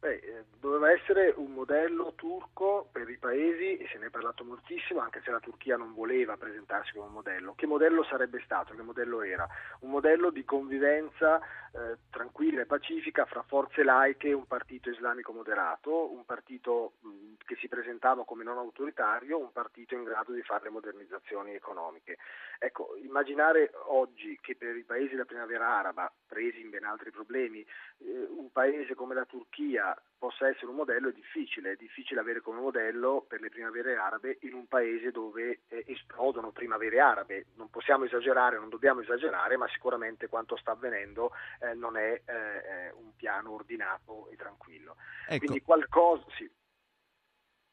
Beh, 0.00 0.16
eh, 0.16 0.33
doveva 0.58 0.90
essere 0.90 1.34
un 1.36 1.52
modello 1.52 2.14
turco 2.14 2.88
per 2.90 3.08
i 3.10 3.18
paesi 3.18 3.76
e 3.76 3.86
se 3.92 3.98
ne 3.98 4.06
è 4.06 4.10
parlato 4.10 4.44
moltissimo, 4.44 5.00
anche 5.00 5.20
se 5.22 5.30
la 5.30 5.40
Turchia 5.40 5.76
non 5.76 5.92
voleva 5.92 6.38
presentarsi 6.38 6.92
come 6.92 7.06
un 7.06 7.12
modello. 7.12 7.54
Che 7.54 7.66
modello 7.66 8.02
sarebbe 8.04 8.40
stato? 8.44 8.74
Che 8.74 8.82
modello 8.82 9.22
era? 9.22 9.46
Un 9.80 9.90
modello 9.90 10.30
di 10.30 10.44
convivenza 10.44 11.38
eh, 11.72 11.98
tranquilla 12.08 12.62
e 12.62 12.66
pacifica 12.66 13.26
fra 13.26 13.42
forze 13.42 13.82
laiche 13.82 14.28
e 14.28 14.32
un 14.32 14.46
partito 14.46 14.88
islamico 14.88 15.32
moderato, 15.32 16.10
un 16.10 16.24
partito 16.24 16.94
mh, 17.00 17.34
che 17.44 17.56
si 17.56 17.68
presentava 17.68 18.24
come 18.24 18.42
non 18.42 18.56
autoritario, 18.56 19.38
un 19.38 19.52
partito 19.52 19.94
in 19.94 20.04
grado 20.04 20.32
di 20.32 20.42
fare 20.42 20.64
le 20.64 20.70
modernizzazioni 20.70 21.54
economiche. 21.54 22.16
Ecco, 22.58 22.96
immaginare 23.02 23.70
oggi 23.86 24.38
che 24.40 24.56
per 24.56 24.76
i 24.76 24.84
paesi 24.84 25.10
della 25.10 25.26
primavera 25.26 25.68
araba, 25.68 26.10
presi 26.26 26.60
in 26.60 26.70
ben 26.70 26.84
altri 26.84 27.10
problemi, 27.10 27.60
eh, 27.60 28.28
un 28.30 28.50
paese 28.50 28.94
come 28.94 29.14
la 29.14 29.26
Turchia 29.26 29.94
possa 30.24 30.48
essere 30.48 30.68
un 30.68 30.76
modello 30.76 31.10
è 31.10 31.12
difficile, 31.12 31.72
è 31.72 31.76
difficile 31.76 32.20
avere 32.20 32.40
come 32.40 32.58
modello 32.58 33.26
per 33.28 33.42
le 33.42 33.50
primavere 33.50 33.96
arabe 33.96 34.38
in 34.40 34.54
un 34.54 34.66
paese 34.66 35.10
dove 35.10 35.60
eh, 35.68 35.84
esplodono 35.86 36.50
primavere 36.50 36.98
arabe. 36.98 37.48
Non 37.56 37.68
possiamo 37.68 38.04
esagerare, 38.04 38.58
non 38.58 38.70
dobbiamo 38.70 39.02
esagerare, 39.02 39.58
ma 39.58 39.68
sicuramente 39.68 40.28
quanto 40.28 40.56
sta 40.56 40.70
avvenendo 40.70 41.32
eh, 41.60 41.74
non 41.74 41.98
è 41.98 42.22
eh, 42.24 42.90
un 42.96 43.14
piano 43.14 43.52
ordinato 43.52 44.30
e 44.30 44.36
tranquillo. 44.36 44.96
Ecco. 45.28 45.44
Quindi 45.44 45.60
qualcosa... 45.60 46.24
Sì. 46.38 46.50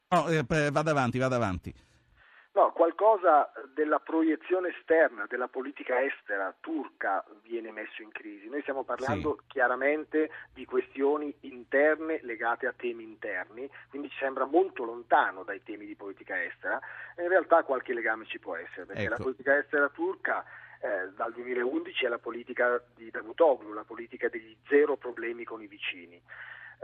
No, 0.08 0.28
eh, 0.28 0.70
vada 0.70 0.90
avanti, 0.90 1.18
vada 1.18 1.36
avanti. 1.36 1.74
No, 2.54 2.70
qualcosa 2.72 3.50
della 3.72 3.98
proiezione 3.98 4.68
esterna 4.76 5.24
della 5.26 5.48
politica 5.48 6.02
estera 6.02 6.54
turca 6.60 7.24
viene 7.40 7.72
messo 7.72 8.02
in 8.02 8.10
crisi. 8.10 8.46
Noi 8.50 8.60
stiamo 8.60 8.84
parlando 8.84 9.38
sì. 9.40 9.46
chiaramente 9.46 10.30
di 10.52 10.66
questioni 10.66 11.34
interne 11.40 12.20
legate 12.22 12.66
a 12.66 12.74
temi 12.76 13.04
interni, 13.04 13.70
quindi 13.88 14.10
ci 14.10 14.18
sembra 14.18 14.44
molto 14.44 14.84
lontano 14.84 15.44
dai 15.44 15.62
temi 15.62 15.86
di 15.86 15.94
politica 15.94 16.42
estera. 16.44 16.78
In 17.16 17.28
realtà 17.28 17.62
qualche 17.62 17.94
legame 17.94 18.26
ci 18.26 18.38
può 18.38 18.54
essere, 18.54 18.84
perché 18.84 19.04
ecco. 19.04 19.14
la 19.16 19.22
politica 19.22 19.56
estera 19.56 19.88
turca 19.88 20.44
eh, 20.82 21.10
dal 21.16 21.32
2011 21.32 22.04
è 22.04 22.08
la 22.08 22.18
politica 22.18 22.82
di 22.94 23.08
Davutoglu, 23.10 23.72
la 23.72 23.84
politica 23.84 24.28
degli 24.28 24.54
zero 24.68 24.96
problemi 24.96 25.44
con 25.44 25.62
i 25.62 25.66
vicini. 25.68 26.20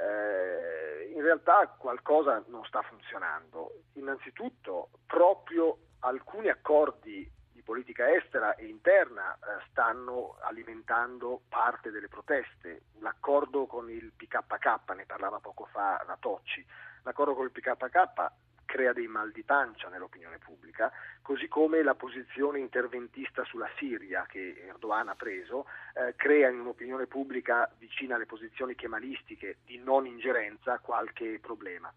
Eh, 0.01 1.13
in 1.15 1.23
realtà 1.23 1.67
qualcosa 1.77 2.43
non 2.47 2.65
sta 2.65 2.83
funzionando. 2.83 3.83
Innanzitutto, 3.95 4.91
proprio 5.07 5.79
alcuni 6.01 6.49
accordi 6.49 7.29
di 7.51 7.63
politica 7.63 8.15
estera 8.15 8.55
e 8.55 8.67
interna 8.67 9.35
eh, 9.35 9.65
stanno 9.71 10.37
alimentando 10.43 11.43
parte 11.49 11.91
delle 11.91 12.09
proteste. 12.09 12.83
L'accordo 13.01 13.67
con 13.67 13.91
il 13.91 14.13
PKK, 14.15 14.95
ne 14.95 15.05
parlava 15.07 15.41
poco 15.41 15.67
fa 15.67 16.03
Ratocci, 16.07 16.65
l'accordo 17.03 17.35
con 17.35 17.45
il 17.45 17.51
PKK 17.51 18.31
crea 18.69 18.93
dei 18.93 19.07
mal 19.07 19.33
di 19.33 19.43
pancia 19.45 19.89
nell'opinione 19.89 20.37
pubblica, 20.37 20.93
così 21.23 21.49
come 21.49 21.83
la 21.83 21.95
posizione 21.95 22.59
interventista 22.59 23.43
sulla 23.45 23.69
Siria 23.79 24.27
che 24.29 24.63
Erdogan 24.67 25.09
ha 25.09 25.15
preso 25.15 25.65
eh, 25.95 26.13
crea 26.17 26.51
in 26.51 26.61
un'opinione 26.61 27.07
pubblica 27.07 27.73
vicina 27.79 28.17
alle 28.17 28.27
posizioni 28.27 28.75
kemalistiche 28.75 29.57
di 29.65 29.79
non 29.79 30.05
ingerenza 30.05 30.79
qualche 30.81 31.39
problema. 31.41 31.91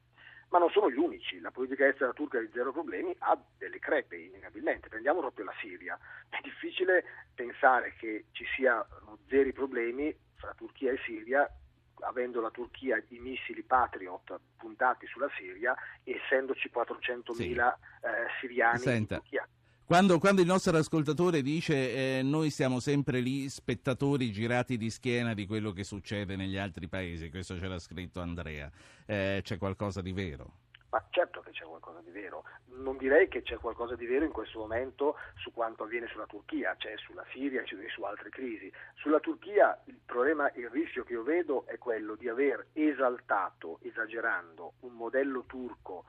Ma 0.48 0.60
non 0.60 0.70
sono 0.70 0.90
gli 0.90 0.98
unici, 0.98 1.42
la 1.42 1.52
politica 1.52 1.86
estera 1.86 2.14
turca 2.14 2.40
di 2.40 2.50
zero 2.54 2.72
problemi 2.72 3.14
ha 3.20 3.38
delle 3.58 3.80
crepe 3.80 4.16
innegabilmente. 4.16 4.88
Prendiamo 4.88 5.20
proprio 5.20 5.46
la 5.46 5.54
Siria. 5.60 6.00
È 6.30 6.40
difficile 6.42 7.04
pensare 7.36 7.94
che 7.98 8.26
ci 8.32 8.46
siano 8.56 9.20
zeri 9.28 9.52
problemi 9.52 10.16
fra 10.36 10.54
Turchia 10.54 10.94
e 10.94 11.00
Siria 11.06 11.50
avendo 12.02 12.42
la 12.42 12.50
Turchia 12.50 13.02
i 13.10 13.20
missili 13.20 13.64
Patriot 13.64 14.40
puntati 14.58 15.06
sulla 15.08 15.30
Siria 15.38 15.76
e 16.04 16.20
essendoci 16.24 16.70
400.000 16.74 17.34
sì. 17.34 17.44
eh, 17.52 17.74
siriani 18.40 18.80
Senta. 18.80 19.16
in 19.16 19.22
Turchia. 19.22 19.48
Quando, 19.86 20.20
quando, 20.20 20.40
il 20.40 20.48
nostro 20.48 20.78
ascoltatore 20.78 21.42
dice 21.42 22.20
eh, 22.20 22.22
noi 22.24 22.50
siamo 22.50 22.80
sempre 22.80 23.20
lì 23.20 23.50
spettatori 23.50 24.32
girati 24.32 24.78
di 24.78 24.90
schiena 24.90 25.34
di 25.34 25.46
quello 25.46 25.74
che 25.74 25.84
succede 25.84 26.38
negli 26.38 26.56
altri 26.56 26.88
paesi, 26.88 27.30
questo 27.30 27.60
ce 27.60 27.68
l'ha 27.68 27.78
scritto 27.78 28.22
Andrea, 28.22 28.72
eh, 29.06 29.42
c'è 29.44 29.58
qualcosa 29.58 30.02
di 30.02 30.14
vero? 30.14 30.54
Ma 30.92 31.02
certo 31.10 31.40
che 31.40 31.52
c'è 31.52 31.64
qualcosa 31.64 32.02
di 32.02 32.12
vero. 32.12 32.44
Non 32.66 32.98
direi 32.98 33.30
che 33.30 33.44
c'è 33.44 33.56
qualcosa 33.56 33.96
di 33.96 34.06
vero 34.06 34.26
in 34.26 34.32
questo 34.32 34.60
momento 34.60 35.16
su 35.36 35.54
quanto 35.54 35.84
avviene 35.84 36.08
sulla 36.08 36.26
Turchia, 36.26 36.76
c'è 36.78 36.96
sulla 36.98 37.26
Siria 37.32 37.62
e 37.62 37.90
su 37.90 38.04
altre 38.04 38.30
crisi. 38.30 38.72
Sulla 38.96 39.22
Turchia 39.22 39.80
il 39.86 40.00
problema, 40.06 40.52
il 40.56 40.70
rischio 40.70 41.04
che 41.06 41.14
io 41.14 41.24
vedo 41.24 41.66
è 41.66 41.78
quello 41.78 42.16
di 42.16 42.28
aver 42.28 42.68
esaltato, 42.74 43.80
esagerando, 43.84 44.74
un 44.82 44.94
modello 44.94 45.46
turco 45.46 46.04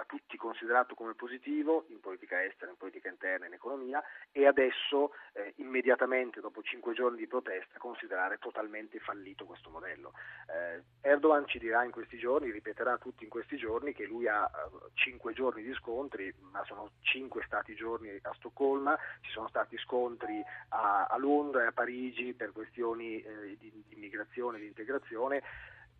da 0.00 0.04
tutti 0.06 0.38
considerato 0.38 0.94
come 0.94 1.14
positivo 1.14 1.84
in 1.88 2.00
politica 2.00 2.42
estera, 2.42 2.70
in 2.70 2.78
politica 2.78 3.10
interna, 3.10 3.44
in 3.44 3.52
economia 3.52 4.02
e 4.32 4.46
adesso 4.46 5.12
eh, 5.34 5.52
immediatamente 5.56 6.40
dopo 6.40 6.62
cinque 6.62 6.94
giorni 6.94 7.18
di 7.18 7.26
protesta 7.26 7.78
considerare 7.78 8.38
totalmente 8.38 8.98
fallito 8.98 9.44
questo 9.44 9.68
modello. 9.68 10.14
Eh, 10.48 10.82
Erdogan 11.02 11.46
ci 11.46 11.58
dirà 11.58 11.84
in 11.84 11.90
questi 11.90 12.16
giorni, 12.16 12.50
ripeterà 12.50 12.96
tutti 12.96 13.24
in 13.24 13.30
questi 13.30 13.58
giorni 13.58 13.92
che 13.92 14.06
lui 14.06 14.26
ha 14.26 14.44
uh, 14.44 14.88
cinque 14.94 15.34
giorni 15.34 15.62
di 15.62 15.74
scontri, 15.74 16.32
ma 16.50 16.64
sono 16.64 16.92
cinque 17.02 17.42
stati 17.44 17.74
giorni 17.74 18.08
a 18.22 18.32
Stoccolma, 18.34 18.98
ci 19.20 19.30
sono 19.32 19.48
stati 19.48 19.76
scontri 19.76 20.42
a, 20.68 21.06
a 21.06 21.18
Londra 21.18 21.64
e 21.64 21.66
a 21.66 21.72
Parigi 21.72 22.32
per 22.32 22.52
questioni 22.52 23.20
eh, 23.20 23.56
di, 23.58 23.70
di 23.70 23.84
immigrazione 23.90 24.56
e 24.56 24.60
di 24.60 24.66
integrazione. 24.66 25.42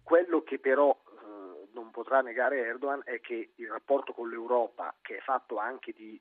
Quello 0.02 0.42
che 0.42 0.58
però 0.58 0.96
non 1.72 1.90
potrà 1.90 2.20
negare 2.20 2.64
Erdogan 2.66 3.02
è 3.04 3.20
che 3.20 3.52
il 3.54 3.68
rapporto 3.68 4.12
con 4.12 4.28
l'Europa, 4.28 4.94
che 5.00 5.18
è 5.18 5.20
fatto 5.20 5.58
anche 5.58 5.92
di 5.92 6.20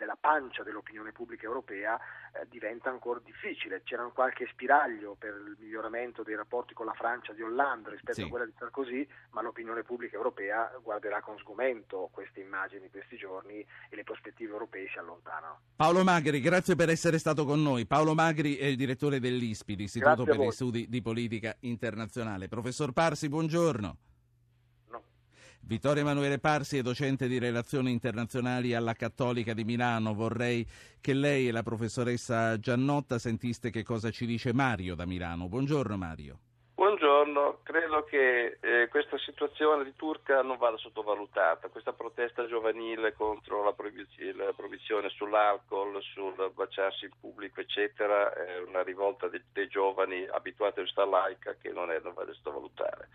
della 0.00 0.16
pancia 0.18 0.62
dell'opinione 0.62 1.12
pubblica 1.12 1.44
europea 1.44 1.98
eh, 2.32 2.46
diventa 2.48 2.88
ancora 2.88 3.20
difficile. 3.22 3.82
C'era 3.84 4.02
qualche 4.14 4.48
spiraglio 4.50 5.14
per 5.18 5.34
il 5.34 5.56
miglioramento 5.58 6.22
dei 6.22 6.34
rapporti 6.34 6.72
con 6.72 6.86
la 6.86 6.94
Francia 6.94 7.34
di 7.34 7.42
Hollande 7.42 7.90
rispetto 7.90 8.20
sì. 8.20 8.22
a 8.22 8.28
quella 8.28 8.46
di 8.46 8.54
Sarkozy, 8.58 9.06
ma 9.32 9.42
l'opinione 9.42 9.82
pubblica 9.82 10.16
europea 10.16 10.72
guarderà 10.82 11.20
con 11.20 11.36
sgomento 11.38 12.08
queste 12.10 12.40
immagini 12.40 12.88
questi 12.90 13.18
giorni 13.18 13.60
e 13.60 13.96
le 13.96 14.02
prospettive 14.02 14.52
europee 14.52 14.88
si 14.88 14.98
allontanano. 14.98 15.60
Paolo 15.76 16.02
Magri, 16.02 16.40
grazie 16.40 16.74
per 16.74 16.88
essere 16.88 17.18
stato 17.18 17.44
con 17.44 17.60
noi. 17.62 17.86
Paolo 17.86 18.14
Magri 18.14 18.56
è 18.56 18.64
il 18.64 18.76
direttore 18.76 19.20
dell'ISPI, 19.20 19.76
l'Istituto 19.76 20.24
per 20.24 20.38
gli 20.38 20.50
Studi 20.50 20.88
di 20.88 21.02
Politica 21.02 21.54
Internazionale. 21.60 22.48
Professor 22.48 22.92
Parsi, 22.92 23.28
buongiorno. 23.28 24.09
Vittorio 25.70 26.02
Emanuele 26.02 26.40
Parsi 26.40 26.78
è 26.78 26.82
docente 26.82 27.28
di 27.28 27.38
relazioni 27.38 27.92
internazionali 27.92 28.74
alla 28.74 28.94
Cattolica 28.94 29.54
di 29.54 29.62
Milano. 29.62 30.14
Vorrei 30.14 30.66
che 31.00 31.14
lei 31.14 31.46
e 31.46 31.52
la 31.52 31.62
professoressa 31.62 32.58
Giannotta 32.58 33.20
sentiste 33.20 33.70
che 33.70 33.84
cosa 33.84 34.10
ci 34.10 34.26
dice 34.26 34.52
Mario 34.52 34.96
da 34.96 35.06
Milano. 35.06 35.46
Buongiorno 35.46 35.96
Mario. 35.96 36.38
Buongiorno, 36.74 37.60
credo 37.62 38.02
che 38.02 38.58
eh, 38.60 38.88
questa 38.88 39.16
situazione 39.18 39.84
di 39.84 39.94
Turca 39.94 40.42
non 40.42 40.56
vada 40.56 40.76
sottovalutata. 40.76 41.68
Questa 41.68 41.92
protesta 41.92 42.48
giovanile 42.48 43.12
contro 43.12 43.62
la, 43.62 43.72
proibiz- 43.72 44.34
la 44.34 44.52
proibizione 44.56 45.08
sull'alcol, 45.10 46.02
sul 46.02 46.50
baciarsi 46.52 47.04
in 47.04 47.12
pubblico, 47.20 47.60
eccetera, 47.60 48.32
è 48.34 48.58
una 48.66 48.82
rivolta 48.82 49.28
dei, 49.28 49.40
dei 49.52 49.68
giovani 49.68 50.26
abituati 50.26 50.80
a 50.80 50.82
questa 50.82 51.06
laica 51.06 51.54
che 51.62 51.70
non, 51.70 51.92
è, 51.92 52.00
non 52.02 52.14
va 52.14 52.24
da 52.24 52.32
sottovalutare. 52.32 53.08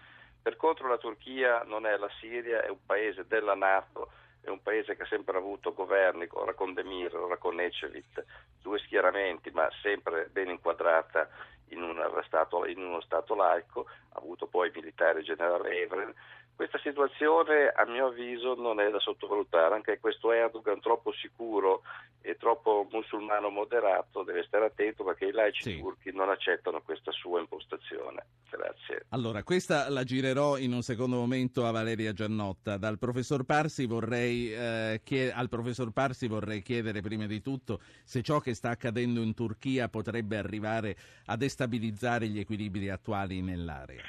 Contro 0.65 0.87
la 0.89 0.97
Turchia 0.97 1.61
non 1.67 1.85
è 1.85 1.95
la 1.95 2.09
Siria, 2.19 2.63
è 2.63 2.69
un 2.69 2.83
paese 2.87 3.27
della 3.27 3.53
Nato, 3.53 4.09
è 4.41 4.49
un 4.49 4.63
paese 4.63 4.95
che 4.95 5.03
ha 5.03 5.05
sempre 5.05 5.37
avuto 5.37 5.75
governi, 5.75 6.27
ora 6.31 6.55
con 6.55 6.73
Demir, 6.73 7.15
ora 7.15 7.37
con 7.37 7.59
Ecevit, 7.59 8.25
due 8.63 8.79
schieramenti, 8.79 9.51
ma 9.51 9.69
sempre 9.83 10.27
ben 10.31 10.49
inquadrata 10.49 11.29
in, 11.67 11.83
stato, 12.25 12.65
in 12.65 12.79
uno 12.79 12.99
Stato 13.01 13.35
laico, 13.35 13.85
ha 14.13 14.17
avuto 14.17 14.47
poi 14.47 14.69
il 14.69 14.73
militare 14.73 15.21
generale 15.21 15.69
Evren, 15.81 16.11
questa 16.55 16.79
situazione, 16.79 17.67
a 17.67 17.85
mio 17.85 18.07
avviso, 18.07 18.55
non 18.55 18.79
è 18.79 18.89
da 18.89 18.99
sottovalutare, 18.99 19.75
anche 19.75 19.99
questo 19.99 20.31
Erdogan 20.31 20.79
troppo 20.79 21.11
sicuro 21.11 21.81
e 22.21 22.37
troppo 22.37 22.87
musulmano 22.91 23.49
moderato 23.49 24.23
deve 24.23 24.43
stare 24.47 24.65
attento 24.65 25.03
perché 25.03 25.25
i 25.25 25.31
laici 25.31 25.61
sì. 25.61 25.79
turchi 25.79 26.11
non 26.11 26.29
accettano 26.29 26.81
questa 26.81 27.11
sua 27.11 27.39
impostazione. 27.39 28.25
Grazie. 28.49 29.05
Allora, 29.09 29.43
questa 29.43 29.89
la 29.89 30.03
girerò 30.03 30.57
in 30.57 30.71
un 30.71 30.81
secondo 30.81 31.17
momento 31.17 31.65
a 31.65 31.71
Valeria 31.71 32.13
Giannotta. 32.13 32.77
Dal 32.77 32.97
professor 32.97 33.43
Parsi 33.43 33.85
vorrei, 33.85 34.53
eh, 34.53 35.01
chied- 35.03 35.33
al 35.35 35.49
professor 35.49 35.91
Parsi 35.91 36.27
vorrei 36.27 36.61
chiedere 36.61 37.01
prima 37.01 37.25
di 37.25 37.41
tutto 37.41 37.79
se 38.03 38.21
ciò 38.21 38.39
che 38.39 38.53
sta 38.53 38.69
accadendo 38.69 39.21
in 39.21 39.33
Turchia 39.33 39.89
potrebbe 39.89 40.37
arrivare 40.37 40.95
a 41.25 41.35
destabilizzare 41.35 42.27
gli 42.27 42.39
equilibri 42.39 42.89
attuali 42.89 43.41
nell'area. 43.41 44.03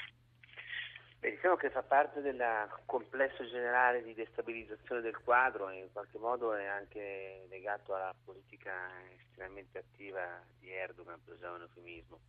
Beh, 1.26 1.32
diciamo 1.32 1.56
che 1.56 1.70
fa 1.70 1.82
parte 1.82 2.20
del 2.20 2.40
complesso 2.84 3.44
generale 3.48 4.00
di 4.04 4.14
destabilizzazione 4.14 5.00
del 5.00 5.18
quadro 5.24 5.68
e 5.70 5.78
in 5.80 5.90
qualche 5.90 6.18
modo 6.18 6.54
è 6.54 6.66
anche 6.66 7.46
legato 7.48 7.96
alla 7.96 8.14
politica 8.24 8.72
estremamente 9.18 9.78
attiva 9.78 10.40
di 10.60 10.70
Erdogan, 10.70 11.20
per 11.24 11.34
usare 11.34 11.56
un 11.56 11.62
eufemismo, 11.62 12.20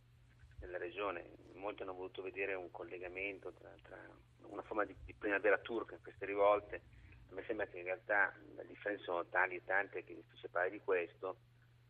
nella 0.62 0.78
regione. 0.78 1.24
Molti 1.52 1.82
hanno 1.82 1.94
voluto 1.94 2.22
vedere 2.22 2.54
un 2.54 2.72
collegamento 2.72 3.52
tra, 3.52 3.70
tra 3.82 3.98
una 4.48 4.62
forma 4.62 4.84
di, 4.84 4.96
di, 5.04 5.14
primavera 5.14 5.58
turca 5.58 5.94
in 5.94 6.02
queste 6.02 6.26
rivolte. 6.26 6.82
A 7.30 7.34
me 7.34 7.44
sembra 7.44 7.66
che 7.66 7.78
in 7.78 7.84
realtà 7.84 8.34
le 8.56 8.66
differenze 8.66 9.04
sono 9.04 9.24
tali 9.26 9.54
e 9.54 9.64
tante 9.64 10.02
che 10.02 10.10
è 10.10 10.16
difficile 10.16 10.48
parlare 10.48 10.72
di 10.72 10.82
questo, 10.82 11.36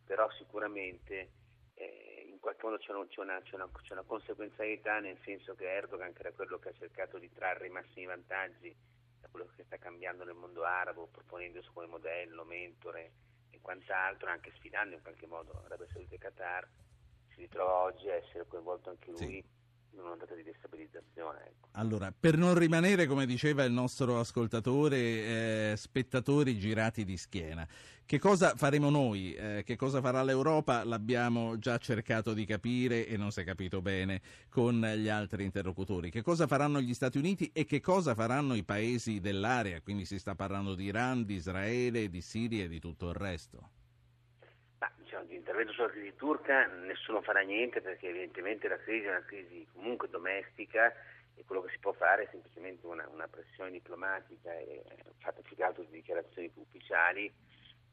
però 0.04 0.30
sicuramente 0.32 1.30
in 2.39 2.41
qualche 2.41 2.64
modo 2.64 2.78
c'è 2.78 2.93
una, 2.93 3.05
c'è, 3.07 3.20
una, 3.20 3.43
c'è, 3.43 3.55
una, 3.57 3.68
c'è 3.82 3.93
una, 3.93 4.05
conseguenzialità 4.05 5.01
nel 5.01 5.18
senso 5.24 5.57
che 5.57 5.68
Erdogan, 5.68 6.12
che 6.12 6.20
era 6.20 6.32
quello 6.32 6.59
che 6.59 6.68
ha 6.68 6.72
cercato 6.72 7.18
di 7.18 7.30
trarre 7.32 7.66
i 7.66 7.70
massimi 7.70 8.07
vantaggi 8.07 8.74
da 9.20 9.26
quello 9.28 9.51
che 9.57 9.64
sta 9.64 9.76
cambiando 9.76 10.24
nel 10.24 10.36
mondo 10.36 10.62
arabo, 10.62 11.09
proponendosi 11.09 11.68
come 11.72 11.86
modello, 11.86 12.45
mentore 12.45 13.12
e 13.51 13.59
quant'altro, 13.61 14.30
anche 14.30 14.53
sfidando 14.55 14.95
in 14.95 15.03
qualche 15.03 15.26
modo 15.26 15.62
Arabia 15.64 15.89
Saudita 15.89 16.14
e 16.14 16.18
Qatar, 16.18 16.68
si 17.34 17.41
ritrova 17.41 17.74
oggi 17.82 18.09
a 18.09 18.14
essere 18.14 18.47
coinvolto 18.47 18.91
anche 18.91 19.11
lui 19.11 19.18
sì. 19.18 19.45
In 19.93 20.36
di 20.36 20.43
destabilizzazione. 20.43 21.39
Ecco. 21.47 21.68
Allora, 21.72 22.12
per 22.18 22.36
non 22.36 22.57
rimanere, 22.57 23.07
come 23.07 23.26
diceva 23.26 23.64
il 23.64 23.72
nostro 23.72 24.18
ascoltatore, 24.18 24.97
eh, 24.97 25.74
spettatori 25.76 26.59
girati 26.59 27.05
di 27.05 27.16
schiena, 27.16 27.66
che 28.05 28.18
cosa 28.18 28.57
faremo 28.57 28.89
noi? 28.89 29.34
Eh, 29.34 29.62
che 29.66 29.76
cosa 29.76 30.01
farà 30.01 30.22
l'Europa? 30.22 30.82
L'abbiamo 30.82 31.59
già 31.59 31.76
cercato 31.76 32.32
di 32.32 32.47
capire 32.47 33.07
e 33.07 33.16
non 33.16 33.30
si 33.30 33.41
è 33.41 33.45
capito 33.45 33.82
bene 33.82 34.22
con 34.49 34.80
gli 34.80 35.09
altri 35.09 35.45
interlocutori. 35.45 36.11
Che 36.11 36.22
cosa 36.22 36.47
faranno 36.47 36.80
gli 36.80 36.95
Stati 36.95 37.18
Uniti 37.18 37.51
e 37.53 37.66
che 37.66 37.80
cosa 37.80 38.14
faranno 38.14 38.55
i 38.55 38.64
paesi 38.64 39.20
dell'area? 39.20 39.82
Quindi 39.82 40.07
si 40.07 40.18
sta 40.18 40.34
parlando 40.34 40.74
di 40.74 40.84
Iran, 40.84 41.24
di 41.24 41.34
Israele, 41.34 42.09
di 42.09 42.22
Siria 42.22 42.64
e 42.64 42.68
di 42.68 42.80
tutto 42.80 43.09
il 43.09 43.14
resto. 43.14 43.76
Intervento 45.49 45.72
sulla 45.72 45.88
crisi 45.88 46.14
turca 46.14 46.66
nessuno 46.66 47.22
farà 47.22 47.40
niente 47.40 47.80
perché 47.80 48.09
evidentemente 48.09 48.68
la 48.68 48.76
crisi 48.76 49.07
è 49.07 49.09
una 49.09 49.24
crisi 49.24 49.66
comunque 49.72 50.11
domestica 50.11 50.92
e 51.34 51.42
quello 51.46 51.62
che 51.62 51.72
si 51.72 51.78
può 51.78 51.92
fare 51.92 52.24
è 52.24 52.28
semplicemente 52.30 52.84
una, 52.84 53.09
una 53.09 53.28
pressione 53.28 53.70
diplomatica 53.70 54.53
e 54.53 54.82
fatta 55.20 55.40
più 55.40 55.57
che 55.57 55.64
altro 55.64 55.84
di 55.84 55.92
dichiarazioni 55.92 56.53
ufficiali 56.53 57.32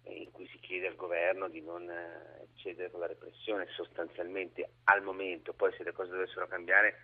in 0.04 0.32
cui 0.32 0.46
si 0.50 0.60
chiede 0.60 0.88
al 0.88 0.98
governo 0.98 1.48
di 1.48 1.62
non 1.62 1.90
eh, 1.90 2.50
cedere 2.56 2.92
con 2.92 3.00
la 3.00 3.08
repressione 3.08 3.68
sostanzialmente 3.70 4.72
al 4.84 5.02
momento, 5.02 5.54
poi 5.54 5.72
se 5.78 5.86
le 5.86 5.94
cose 5.94 6.12
dovessero 6.12 6.48
cambiare 6.48 6.98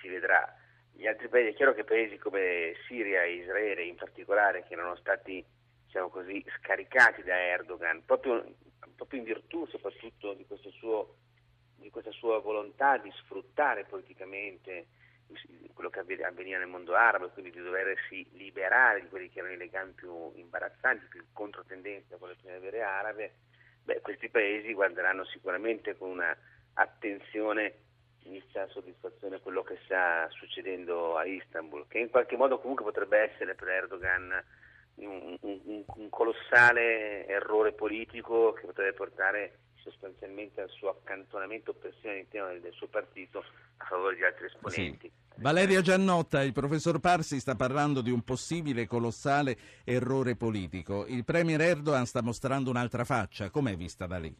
si 0.00 0.08
vedrà. 0.08 0.56
Gli 0.90 1.06
altri 1.06 1.28
paesi, 1.28 1.50
è 1.50 1.54
chiaro 1.54 1.74
che 1.74 1.84
paesi 1.84 2.16
come 2.16 2.72
Siria 2.88 3.24
e 3.24 3.34
Israele 3.34 3.84
in 3.84 3.96
particolare, 3.96 4.64
che 4.66 4.72
erano 4.72 4.96
stati 4.96 5.44
diciamo 5.84 6.08
così, 6.08 6.42
scaricati 6.56 7.22
da 7.22 7.38
Erdogan, 7.38 8.02
proprio, 8.06 8.42
proprio 9.02 9.20
in 9.20 9.26
virtù 9.26 9.66
soprattutto 9.66 10.32
di, 10.34 10.46
suo, 10.70 11.16
di 11.76 11.90
questa 11.90 12.12
sua 12.12 12.38
volontà 12.38 12.98
di 12.98 13.10
sfruttare 13.16 13.84
politicamente 13.84 14.86
quello 15.72 15.88
che 15.88 16.00
avveniva 16.00 16.58
nel 16.58 16.68
mondo 16.68 16.94
arabo, 16.94 17.30
quindi 17.30 17.50
di 17.50 17.62
doversi 17.62 18.26
liberare 18.32 19.00
di 19.00 19.08
quelli 19.08 19.30
che 19.30 19.38
erano 19.38 19.54
i 19.54 19.56
legami 19.56 19.92
più 19.92 20.30
imbarazzanti, 20.34 21.06
più 21.06 21.20
in 21.20 21.32
con 22.18 22.28
le 22.28 22.36
primavere 22.40 22.82
arabe, 22.82 23.34
beh, 23.82 24.00
questi 24.02 24.28
paesi 24.28 24.74
guarderanno 24.74 25.24
sicuramente 25.24 25.96
con 25.96 26.10
una 26.10 26.36
attenzione 26.74 27.74
inizia 28.24 28.68
soddisfazione 28.68 29.40
quello 29.40 29.62
che 29.62 29.78
sta 29.84 30.28
succedendo 30.30 31.16
a 31.16 31.24
Istanbul, 31.24 31.86
che 31.88 31.98
in 31.98 32.10
qualche 32.10 32.36
modo 32.36 32.60
comunque 32.60 32.84
potrebbe 32.84 33.18
essere 33.18 33.54
per 33.54 33.68
Erdogan 33.68 34.44
un, 35.06 35.36
un, 35.40 35.84
un 35.86 36.08
colossale 36.08 37.26
errore 37.26 37.72
politico 37.72 38.52
che 38.52 38.66
potrebbe 38.66 38.92
portare 38.92 39.58
sostanzialmente 39.82 40.60
al 40.60 40.70
suo 40.70 40.90
accantonamento 40.90 41.74
persino 41.74 42.12
all'interno 42.12 42.58
del 42.58 42.72
suo 42.72 42.86
partito 42.86 43.44
a 43.78 43.84
favore 43.84 44.16
di 44.16 44.24
altri 44.24 44.46
esponenti. 44.46 45.10
Sì. 45.34 45.40
Valeria 45.40 45.80
Giannotta, 45.80 46.42
il 46.42 46.52
professor 46.52 47.00
Parsi 47.00 47.40
sta 47.40 47.56
parlando 47.56 48.00
di 48.00 48.10
un 48.10 48.22
possibile 48.22 48.86
colossale 48.86 49.56
errore 49.84 50.36
politico. 50.36 51.06
Il 51.06 51.24
premier 51.24 51.60
Erdogan 51.60 52.06
sta 52.06 52.22
mostrando 52.22 52.70
un'altra 52.70 53.04
faccia, 53.04 53.50
com'è 53.50 53.76
vista 53.76 54.06
da 54.06 54.18
lì? 54.18 54.34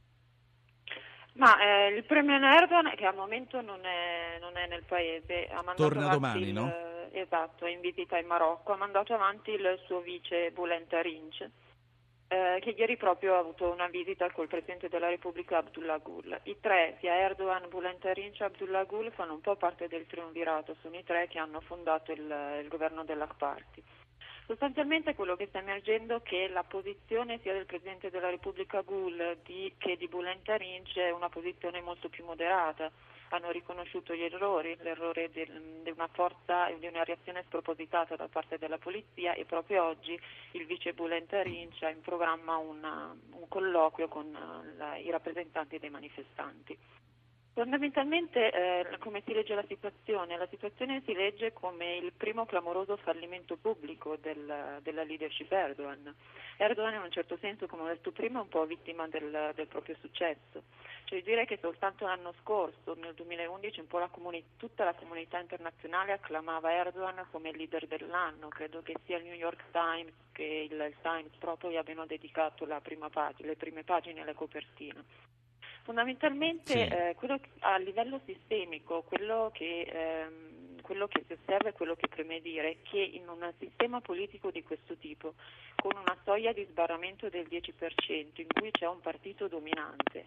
Ma 1.35 1.59
eh, 1.61 1.89
il 1.89 2.05
premier 2.05 2.43
Erdogan, 2.43 2.95
che 2.95 3.07
al 3.07 3.15
momento 3.15 3.61
non 3.61 3.85
è, 3.85 4.39
non 4.41 4.57
è 4.57 4.67
nel 4.67 4.85
paese, 4.85 5.47
ha 5.47 5.63
mandato 5.63 5.89
Torna 5.89 6.09
domani, 6.09 6.49
il, 6.49 6.53
no? 6.53 6.73
Esatto, 7.13 7.65
è 7.65 7.71
in 7.71 7.81
visita 7.81 8.19
in 8.19 8.27
Marocco, 8.27 8.73
ha 8.73 8.77
mandato 8.77 9.15
avanti 9.15 9.51
il 9.51 9.81
suo 9.87 10.01
vice 10.01 10.51
Bülent 10.51 10.93
Arınç 10.93 11.49
eh, 12.33 12.61
che 12.61 12.71
ieri 12.71 12.97
proprio 12.97 13.35
ha 13.35 13.39
avuto 13.39 13.71
una 13.71 13.89
visita 13.89 14.31
col 14.31 14.49
Presidente 14.49 14.89
della 14.89 15.09
Repubblica 15.09 15.59
Abdullah 15.59 15.99
Gül. 15.99 16.41
I 16.45 16.57
tre, 16.61 16.97
sia 17.01 17.15
Erdogan, 17.15 17.69
Bülent 17.69 18.05
Arınç 18.07 18.41
e 18.41 18.45
Abdullah 18.45 18.87
Gül, 18.87 19.13
fanno 19.13 19.35
un 19.35 19.43
po' 19.43 19.57
parte 19.57 19.87
del 19.87 20.07
triunvirato, 20.07 20.75
sono 20.81 20.97
i 20.97 21.05
tre 21.05 21.29
che 21.29 21.39
hanno 21.39 21.61
fondato 21.61 22.11
il, 22.11 22.61
il 22.63 22.69
governo 22.69 23.05
dell'Ak 23.05 23.37
Party. 23.37 23.83
Sostanzialmente 24.53 25.15
quello 25.15 25.35
che 25.35 25.47
sta 25.47 25.61
emergendo 25.61 26.17
è 26.17 26.23
che 26.23 26.47
la 26.49 26.63
posizione 26.63 27.39
sia 27.41 27.55
del 27.55 27.65
Presidente 27.65 28.11
della 28.11 28.29
Repubblica 28.29 28.83
Gül 28.83 29.39
di, 29.43 29.73
che 29.79 29.97
di 29.97 30.09
Bülent 30.09 30.47
Arınç 30.47 30.95
è 30.97 31.11
una 31.11 31.31
posizione 31.31 31.81
molto 31.81 32.11
più 32.11 32.23
moderata 32.27 32.93
hanno 33.31 33.51
riconosciuto 33.51 34.15
gli 34.15 34.25
errori, 34.25 34.77
l'errore 34.83 35.31
di 35.31 35.91
una 35.91 36.07
forza 36.13 36.67
e 36.67 36.79
di 36.79 36.87
una 36.87 37.03
reazione 37.03 37.43
spropositata 37.47 38.15
da 38.15 38.29
parte 38.29 38.59
della 38.59 38.77
polizia 38.77 39.33
e 39.33 39.47
proprio 39.47 39.85
oggi 39.85 40.21
il 40.51 40.67
vice 40.67 40.93
Bulent 40.93 41.33
Rinch 41.33 41.83
ha 41.83 41.89
in 41.89 42.03
programma 42.03 42.59
una, 42.59 43.17
un 43.31 43.49
colloquio 43.49 44.09
con 44.09 44.27
uh, 44.27 44.77
la, 44.77 44.97
i 44.97 45.11
rappresentanti 45.11 45.79
dei 45.79 45.89
manifestanti. 45.89 46.77
Fondamentalmente 47.55 48.51
eh, 48.51 48.99
come 48.99 49.23
si 49.27 49.35
legge 49.35 49.55
la 49.55 49.65
situazione? 49.69 50.39
La 50.39 50.49
situazione 50.49 51.03
si 51.05 51.13
legge 51.13 51.53
come 51.53 51.97
il 51.97 52.13
primo 52.13 52.47
clamoroso 52.47 52.97
fallimento 52.97 53.57
pubblico 53.57 54.17
del, 54.17 54.79
della 54.81 55.03
leadership 55.03 55.53
Erdogan. 55.53 56.15
Erdogan 56.57 56.95
in 56.95 57.03
un 57.03 57.11
certo 57.11 57.37
senso, 57.37 57.67
come 57.67 57.83
ho 57.83 57.87
detto 57.89 58.11
prima, 58.11 58.39
è 58.39 58.43
un 58.43 58.49
po' 58.49 58.65
vittima 58.65 59.07
del, 59.07 59.53
del 59.55 59.67
proprio 59.67 59.95
successo. 60.01 60.63
Cioè 61.05 61.21
direi 61.21 61.45
che 61.45 61.59
soltanto 61.61 62.07
l'anno 62.07 62.33
scorso, 62.41 62.95
nel 62.95 63.13
2011, 63.13 63.85
la 63.91 64.09
comuni- 64.09 64.43
tutta 64.57 64.85
la 64.85 64.95
comunità 64.95 65.39
internazionale 65.39 66.13
acclamava 66.13 66.73
Erdogan 66.73 67.27
come 67.31 67.53
leader 67.53 67.87
dell'anno. 67.87 68.49
Credo 68.49 68.81
che 68.81 68.97
sia 69.05 69.19
il 69.19 69.25
New 69.25 69.35
York 69.35 69.65
Times 69.73 70.15
che 70.33 70.69
il, 70.71 70.81
il 70.81 70.97
Times 71.03 71.37
proprio 71.39 71.71
gli 71.71 71.77
abbiano 71.77 72.07
dedicato 72.07 72.67
pag- 72.67 73.41
le 73.41 73.57
prime 73.57 73.85
pagine 73.85 74.23
alle 74.23 74.33
copertine. 74.33 75.05
Fondamentalmente 75.83 76.73
sì. 76.73 76.79
eh, 76.79 77.15
quello, 77.17 77.41
a 77.61 77.77
livello 77.79 78.21
sistemico 78.25 79.03
quello 79.03 79.51
che, 79.53 79.83
ehm, 79.83 80.81
quello 80.81 81.09
che 81.09 81.25
si 81.27 81.33
osserva 81.33 81.71
e 81.71 81.73
quello 81.73 81.97
che 81.97 82.07
preme 82.09 82.41
dire 82.41 82.71
è 82.71 82.77
che 82.83 83.01
in 83.01 83.29
un 83.29 83.53
sistema 83.59 84.01
politico 84.01 84.51
di 84.51 84.63
questo 84.63 84.97
tipo, 84.97 85.35
con 85.77 85.97
una 85.97 86.17
soglia 86.25 86.53
di 86.53 86.65
sbarramento 86.71 87.29
del 87.29 87.47
10%, 87.51 88.41
in 88.41 88.47
cui 88.47 88.71
c'è 88.71 88.87
un 88.87 89.01
partito 89.01 89.49
dominante, 89.49 90.27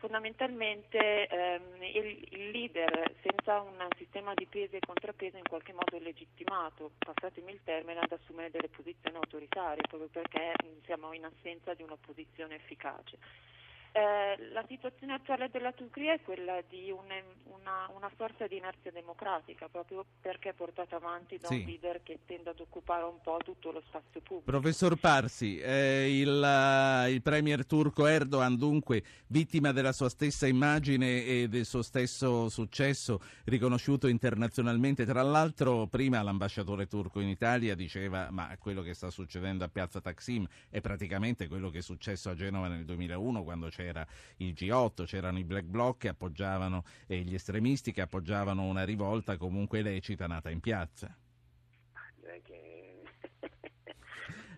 fondamentalmente 0.00 1.26
ehm, 1.26 1.82
il, 1.82 2.26
il, 2.30 2.50
leader 2.50 3.14
senza 3.22 3.60
un 3.60 3.86
sistema 3.96 4.34
di 4.34 4.46
pesi 4.46 4.76
e 4.76 4.80
contrappesi 4.80 5.36
in 5.36 5.48
qualche 5.48 5.72
modo 5.72 5.96
è 5.96 6.00
legittimato, 6.00 6.92
passatemi 6.98 7.52
il 7.52 7.60
termine, 7.64 8.00
ad 8.00 8.12
assumere 8.12 8.50
delle 8.50 8.68
posizioni 8.68 9.16
autoritarie, 9.16 9.82
proprio 9.88 10.08
perché 10.10 10.54
siamo 10.84 11.12
in 11.12 11.24
assenza 11.24 11.74
di 11.74 11.82
un'opposizione 11.82 12.56
efficace. 12.56 13.18
Eh, 13.92 14.52
la 14.52 14.64
situazione 14.68 15.14
attuale 15.14 15.48
della 15.50 15.72
Turchia 15.72 16.12
è 16.12 16.20
quella 16.20 16.62
di 16.68 16.92
un, 16.92 17.06
una, 17.46 17.90
una, 17.92 18.08
sorta 18.16 18.46
di 18.46 18.56
inerzia 18.56 18.92
democratica, 18.92 19.68
proprio 19.68 20.04
perché 20.20 20.50
è 20.50 20.52
portata 20.52 20.94
avanti 20.94 21.38
da 21.38 21.48
sì. 21.48 21.54
un 21.54 21.64
leader 21.64 22.00
che 22.04 22.20
tende 22.24 22.50
ad 22.50 22.60
occupare 22.60 23.02
un 23.02 23.20
po' 23.20 23.38
tutto 23.42 23.72
lo 23.72 23.82
spazio 23.86 24.20
pubblico. 24.20 24.48
Professor 24.48 24.94
Parsi, 24.94 25.58
eh, 25.58 26.20
il, 26.20 26.28
uh, 26.28 27.10
il, 27.10 27.20
premier 27.20 27.66
turco 27.66 28.06
Erdogan 28.06 28.56
dunque 28.56 29.02
vittima 29.26 29.72
della 29.72 29.92
sua 29.92 30.08
stessa 30.08 30.46
immagine 30.46 31.24
e 31.24 31.48
del 31.48 31.64
suo 31.64 31.82
stesso 31.82 32.48
successo 32.48 33.20
riconosciuto 33.46 34.06
internazionalmente. 34.06 35.04
Tra 35.04 35.22
l'altro 35.22 35.88
prima 35.88 36.22
l'ambasciatore 36.22 36.86
turco 36.86 37.18
in 37.18 37.28
Italia 37.28 37.74
diceva 37.74 38.30
ma 38.30 38.56
quello 38.56 38.82
che 38.82 38.94
sta 38.94 39.10
succedendo 39.10 39.64
a 39.64 39.68
Piazza 39.68 40.00
Taksim 40.00 40.46
è 40.68 40.80
praticamente 40.80 41.48
quello 41.48 41.70
che 41.70 41.78
è 41.78 41.82
successo 41.82 42.30
a 42.30 42.34
Genova 42.34 42.68
nel 42.68 42.84
2001 42.84 43.42
quando 43.42 43.68
c'è 43.68 43.79
c'era 43.80 44.06
il 44.36 44.52
G8, 44.52 45.06
c'erano 45.06 45.38
i 45.38 45.44
black 45.44 45.64
bloc 45.64 45.98
che 45.98 46.08
appoggiavano 46.08 46.84
e 47.06 47.18
gli 47.20 47.34
estremisti 47.34 47.92
che 47.92 48.02
appoggiavano 48.02 48.62
una 48.64 48.84
rivolta 48.84 49.38
comunque 49.38 49.80
lecita 49.80 50.26
nata 50.26 50.50
in 50.50 50.60
piazza. 50.60 51.16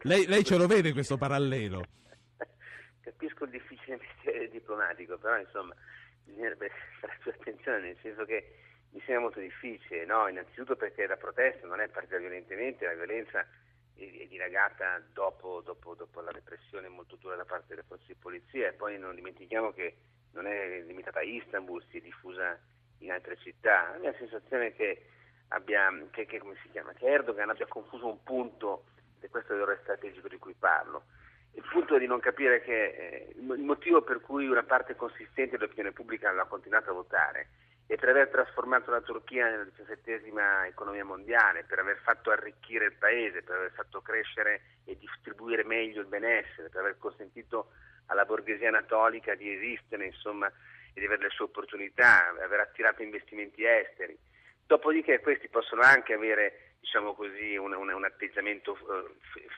Lei, 0.04 0.26
lei 0.26 0.42
ce 0.42 0.56
lo 0.56 0.66
vede 0.66 0.92
questo 0.92 1.16
parallelo? 1.16 1.84
Capisco 3.00 3.44
il 3.44 3.50
difficile 3.50 4.00
mestiere 4.00 4.48
diplomatico, 4.50 5.16
però 5.16 5.38
insomma 5.38 5.72
bisognerebbe 6.24 6.72
fare 6.98 7.16
più 7.20 7.30
attenzione, 7.30 7.80
nel 7.80 7.96
senso 8.02 8.24
che 8.24 8.58
mi 8.90 9.00
sembra 9.06 9.20
molto 9.20 9.38
difficile, 9.38 10.04
no? 10.04 10.26
innanzitutto 10.26 10.74
perché 10.74 11.06
la 11.06 11.16
protesta 11.16 11.68
non 11.68 11.78
è 11.80 11.88
partita 11.88 12.18
violentemente, 12.18 12.84
la 12.84 12.94
violenza 12.94 13.46
è 13.96 14.26
dilagata 14.26 15.02
dopo, 15.12 15.60
dopo, 15.64 15.94
dopo, 15.94 16.20
la 16.20 16.30
repressione 16.30 16.88
molto 16.88 17.16
dura 17.16 17.36
da 17.36 17.44
parte 17.44 17.66
delle 17.68 17.84
forze 17.86 18.04
di 18.06 18.14
polizia 18.14 18.68
e 18.68 18.72
poi 18.72 18.98
non 18.98 19.14
dimentichiamo 19.14 19.72
che 19.72 19.96
non 20.32 20.46
è 20.46 20.80
limitata 20.80 21.20
a 21.20 21.22
Istanbul, 21.22 21.84
si 21.90 21.98
è 21.98 22.00
diffusa 22.00 22.58
in 22.98 23.12
altre 23.12 23.36
città. 23.38 23.90
La 23.92 23.98
mia 23.98 24.14
sensazione 24.16 24.68
è 24.68 24.74
che, 24.74 25.06
abbia, 25.48 25.90
che, 26.10 26.26
che, 26.26 26.40
chiama, 26.70 26.92
che 26.92 27.06
Erdogan 27.06 27.50
abbia 27.50 27.66
confuso 27.66 28.06
un 28.06 28.22
punto, 28.22 28.84
e 29.20 29.28
questo 29.28 29.52
è 29.52 29.56
l'errore 29.56 29.80
strategico 29.82 30.28
di 30.28 30.38
cui 30.38 30.54
parlo, 30.54 31.04
il 31.54 31.64
punto 31.70 31.96
è 31.96 31.98
di 31.98 32.06
non 32.06 32.20
capire 32.20 32.62
che 32.62 32.84
eh, 32.84 33.32
il 33.36 33.62
motivo 33.62 34.02
per 34.02 34.20
cui 34.20 34.46
una 34.46 34.62
parte 34.62 34.96
consistente 34.96 35.58
dell'opinione 35.58 35.92
pubblica 35.92 36.32
l'ha 36.32 36.46
continuato 36.46 36.90
a 36.90 36.94
votare 36.94 37.48
e 37.86 37.96
per 37.96 38.08
aver 38.08 38.28
trasformato 38.28 38.90
la 38.90 39.00
Turchia 39.00 39.50
nella 39.50 39.64
diciassettesima 39.64 40.66
economia 40.66 41.04
mondiale, 41.04 41.64
per 41.64 41.78
aver 41.78 41.98
fatto 41.98 42.30
arricchire 42.30 42.86
il 42.86 42.94
paese, 42.94 43.42
per 43.42 43.56
aver 43.56 43.72
fatto 43.72 44.00
crescere 44.00 44.62
e 44.84 44.96
distribuire 44.96 45.64
meglio 45.64 46.00
il 46.00 46.06
benessere, 46.06 46.68
per 46.68 46.80
aver 46.80 46.98
consentito 46.98 47.72
alla 48.06 48.24
borghesia 48.24 48.68
anatolica 48.68 49.34
di 49.34 49.52
esistere 49.52 50.06
insomma, 50.06 50.46
e 50.46 51.00
di 51.00 51.06
avere 51.06 51.22
le 51.22 51.30
sue 51.30 51.46
opportunità, 51.46 52.28
aver 52.28 52.60
attirato 52.60 53.02
investimenti 53.02 53.64
esteri. 53.64 54.16
Dopodiché 54.66 55.20
questi 55.20 55.48
possono 55.48 55.82
anche 55.82 56.14
avere 56.14 56.72
diciamo 56.80 57.14
così, 57.14 57.56
un, 57.56 57.72
un, 57.74 57.92
un 57.92 58.04
atteggiamento 58.04 58.72
uh, 58.72 59.14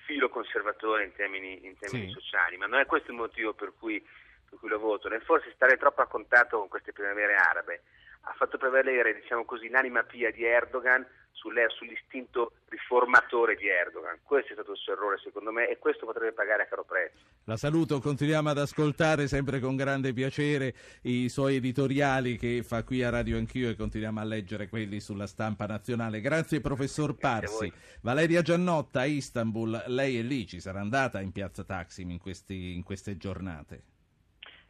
filo 0.07 0.29
conservatore 0.29 1.05
in 1.05 1.15
termini, 1.15 1.65
in 1.65 1.77
termini 1.79 2.07
sì. 2.09 2.13
sociali, 2.13 2.57
ma 2.57 2.67
non 2.67 2.81
è 2.81 2.87
questo 2.87 3.13
il 3.13 3.17
motivo 3.17 3.55
per 3.55 3.73
cui, 3.79 4.01
per 4.49 4.59
cui 4.59 4.69
lo 4.69 4.79
votano, 4.79 5.15
e 5.15 5.21
forse 5.21 5.53
stare 5.55 5.77
troppo 5.77 6.03
a 6.03 6.07
contatto 6.07 6.59
con 6.59 6.69
queste 6.69 6.93
primavere 6.93 7.35
arabe 7.37 7.83
ha 8.25 8.33
fatto 8.37 8.59
prevalere 8.59 9.15
diciamo 9.15 9.45
così, 9.45 9.69
l'anima 9.69 10.03
pia 10.03 10.31
di 10.31 10.45
Erdogan 10.45 11.07
sull'istinto 11.35 12.53
riformatore 12.69 13.55
di 13.57 13.69
Erdogan. 13.69 14.19
Questo 14.23 14.53
è 14.53 14.55
stato 14.55 14.73
il 14.73 14.79
suo 14.79 14.95
errore 14.95 15.19
secondo 15.23 15.53
me 15.53 15.69
e 15.69 15.79
questo 15.79 16.07
potrebbe 16.07 16.33
pagare 16.33 16.63
a 16.63 16.67
caro 16.67 16.85
prezzo. 16.85 17.19
La 17.45 17.57
saluto, 17.57 18.01
continuiamo 18.01 18.49
ad 18.49 18.59
ascoltare 18.59 19.29
sempre 19.29 19.61
con 19.61 19.77
grande 19.77 20.13
piacere 20.13 20.75
i 21.03 21.29
suoi 21.29 21.57
editoriali 21.57 22.39
che 22.39 22.63
fa 22.63 22.83
qui 22.83 23.03
a 23.03 23.11
Radio 23.11 23.37
Anch'io 23.37 23.69
e 23.69 23.77
continuiamo 23.77 24.21
a 24.21 24.25
leggere 24.25 24.69
quelli 24.69 25.01
sulla 25.01 25.27
stampa 25.27 25.67
nazionale. 25.67 26.21
Grazie 26.21 26.61
professor 26.61 27.15
Parsi. 27.15 27.71
Valeria 28.01 28.41
Giannotta 28.41 29.01
a 29.01 29.05
Istanbul, 29.05 29.85
lei 29.89 30.19
è 30.19 30.23
lì, 30.23 30.47
ci 30.47 30.61
sarà 30.61 30.81
andata 30.81 31.21
in 31.21 31.33
piazza 31.33 31.65
Taksim 31.65 32.11
in, 32.11 32.19
questi, 32.19 32.75
in 32.75 32.83
queste 32.83 33.17
giornate? 33.19 33.94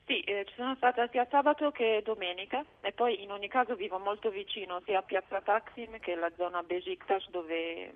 Sì, 0.06 0.20
eh, 0.20 0.44
ci 0.46 0.54
sono 0.56 0.74
stata 0.76 1.08
sia 1.10 1.26
sabato 1.30 1.70
che 1.70 2.02
domenica 2.04 2.62
e 2.82 2.92
poi 2.92 3.22
in 3.22 3.30
ogni 3.30 3.48
caso 3.48 3.74
vivo 3.74 3.98
molto 3.98 4.28
vicino 4.28 4.82
sia 4.84 4.98
a 4.98 5.02
Piazza 5.02 5.40
Taksim 5.40 5.98
che 5.98 6.12
alla 6.12 6.30
zona 6.36 6.62
Besiktas 6.62 7.30
dove 7.30 7.90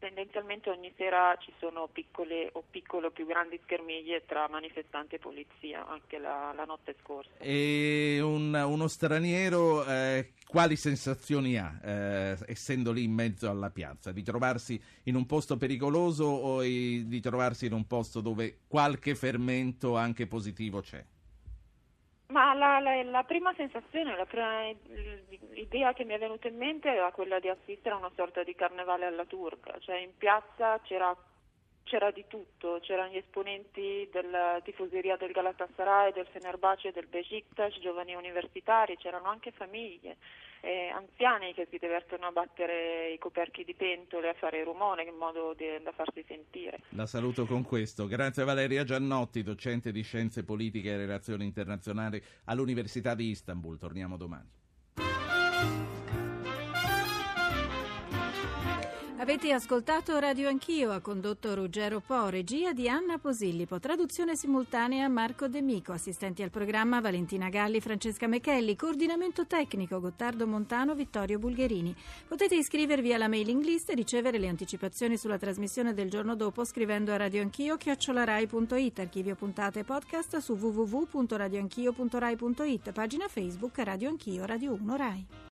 tendenzialmente 0.00 0.68
ogni 0.68 0.92
sera 0.96 1.36
ci 1.38 1.52
sono 1.60 1.88
piccole 1.92 2.50
o 2.54 2.64
piccole 2.68 3.06
o 3.06 3.10
più 3.12 3.24
grandi 3.24 3.60
schermiglie 3.62 4.24
tra 4.26 4.48
manifestanti 4.48 5.14
e 5.14 5.18
polizia, 5.20 5.86
anche 5.86 6.18
la, 6.18 6.52
la 6.56 6.64
notte 6.64 6.96
scorsa. 7.00 7.30
E 7.38 8.18
un, 8.20 8.52
uno 8.52 8.88
straniero 8.88 9.86
eh, 9.86 10.32
quali 10.48 10.74
sensazioni 10.74 11.56
ha, 11.56 11.78
eh, 11.80 12.36
essendo 12.46 12.90
lì 12.90 13.04
in 13.04 13.12
mezzo 13.12 13.48
alla 13.48 13.70
piazza? 13.70 14.10
Di 14.10 14.24
trovarsi 14.24 14.82
in 15.04 15.14
un 15.14 15.26
posto 15.26 15.56
pericoloso 15.56 16.24
o 16.24 16.62
di 16.62 17.20
trovarsi 17.20 17.66
in 17.66 17.72
un 17.72 17.86
posto 17.86 18.20
dove 18.20 18.62
qualche 18.66 19.14
fermento 19.14 19.96
anche 19.96 20.26
positivo 20.26 20.80
c'è? 20.80 21.04
Ma 22.32 22.54
la, 22.54 22.80
la, 22.80 23.02
la 23.02 23.24
prima 23.24 23.52
sensazione, 23.54 24.16
la 24.16 24.24
prima, 24.24 24.70
l'idea 25.50 25.92
che 25.92 26.04
mi 26.04 26.14
è 26.14 26.18
venuta 26.18 26.48
in 26.48 26.56
mente 26.56 26.88
era 26.88 27.12
quella 27.12 27.38
di 27.38 27.48
assistere 27.48 27.94
a 27.94 27.98
una 27.98 28.10
sorta 28.16 28.42
di 28.42 28.54
carnevale 28.54 29.04
alla 29.04 29.26
turca, 29.26 29.78
cioè 29.80 29.96
in 29.96 30.16
piazza 30.16 30.80
c'era, 30.80 31.14
c'era 31.84 32.10
di 32.10 32.24
tutto, 32.28 32.78
c'erano 32.80 33.12
gli 33.12 33.18
esponenti 33.18 34.08
della 34.10 34.58
tifoseria 34.64 35.18
del 35.18 35.32
Galatasaray, 35.32 36.12
del 36.12 36.26
Fenerbahce 36.26 36.90
del 36.90 37.06
Besiktas, 37.06 37.78
giovani 37.80 38.14
universitari, 38.14 38.96
c'erano 38.96 39.28
anche 39.28 39.50
famiglie 39.50 40.16
eh, 40.62 40.88
anziani 40.88 41.52
che 41.54 41.66
si 41.70 41.76
divertono 41.78 42.26
a 42.26 42.30
battere 42.30 43.10
i 43.12 43.18
coperchi 43.18 43.64
di 43.64 43.74
pentole, 43.74 44.28
a 44.28 44.34
fare 44.34 44.62
rumore 44.62 45.02
in 45.04 45.16
modo 45.16 45.54
di, 45.54 45.66
da 45.82 45.92
farsi 45.92 46.24
sentire. 46.26 46.78
La 46.90 47.06
saluto 47.06 47.46
con 47.46 47.62
questo. 47.64 48.06
Grazie 48.06 48.42
a 48.42 48.46
Valeria 48.46 48.84
Giannotti, 48.84 49.42
docente 49.42 49.90
di 49.90 50.02
Scienze 50.02 50.44
Politiche 50.44 50.90
e 50.90 50.96
Relazioni 50.96 51.44
Internazionali 51.44 52.22
all'Università 52.44 53.14
di 53.14 53.30
Istanbul. 53.30 53.76
Torniamo 53.76 54.16
domani. 54.16 54.61
Avete 59.22 59.52
ascoltato 59.52 60.18
Radio 60.18 60.48
Anch'io, 60.48 60.90
ha 60.90 60.98
condotto 60.98 61.54
Ruggero 61.54 62.00
Po, 62.00 62.28
regia 62.28 62.72
di 62.72 62.88
Anna 62.88 63.18
Posillipo, 63.18 63.78
traduzione 63.78 64.34
simultanea 64.34 65.08
Marco 65.08 65.46
De 65.46 65.62
Mico, 65.62 65.92
assistenti 65.92 66.42
al 66.42 66.50
programma 66.50 67.00
Valentina 67.00 67.48
Galli, 67.48 67.80
Francesca 67.80 68.26
Mechelli, 68.26 68.74
coordinamento 68.74 69.46
tecnico 69.46 70.00
Gottardo 70.00 70.44
Montano, 70.48 70.96
Vittorio 70.96 71.38
Bulgherini. 71.38 71.94
Potete 72.26 72.56
iscrivervi 72.56 73.14
alla 73.14 73.28
mailing 73.28 73.62
list 73.62 73.90
e 73.90 73.94
ricevere 73.94 74.40
le 74.40 74.48
anticipazioni 74.48 75.16
sulla 75.16 75.38
trasmissione 75.38 75.94
del 75.94 76.10
giorno 76.10 76.34
dopo 76.34 76.64
scrivendo 76.64 77.12
a 77.12 77.16
radioanchio 77.16 77.76
chiocciolarai.it, 77.76 78.98
archivio 78.98 79.36
puntate 79.36 79.78
e 79.78 79.84
podcast 79.84 80.38
su 80.38 80.54
www.radioanchio.rai.it, 80.54 82.90
pagina 82.90 83.28
Facebook 83.28 83.78
Radio 83.78 84.08
Anch'io 84.08 84.44
Radio 84.44 84.72
1 84.72 84.96
Rai. 84.96 85.24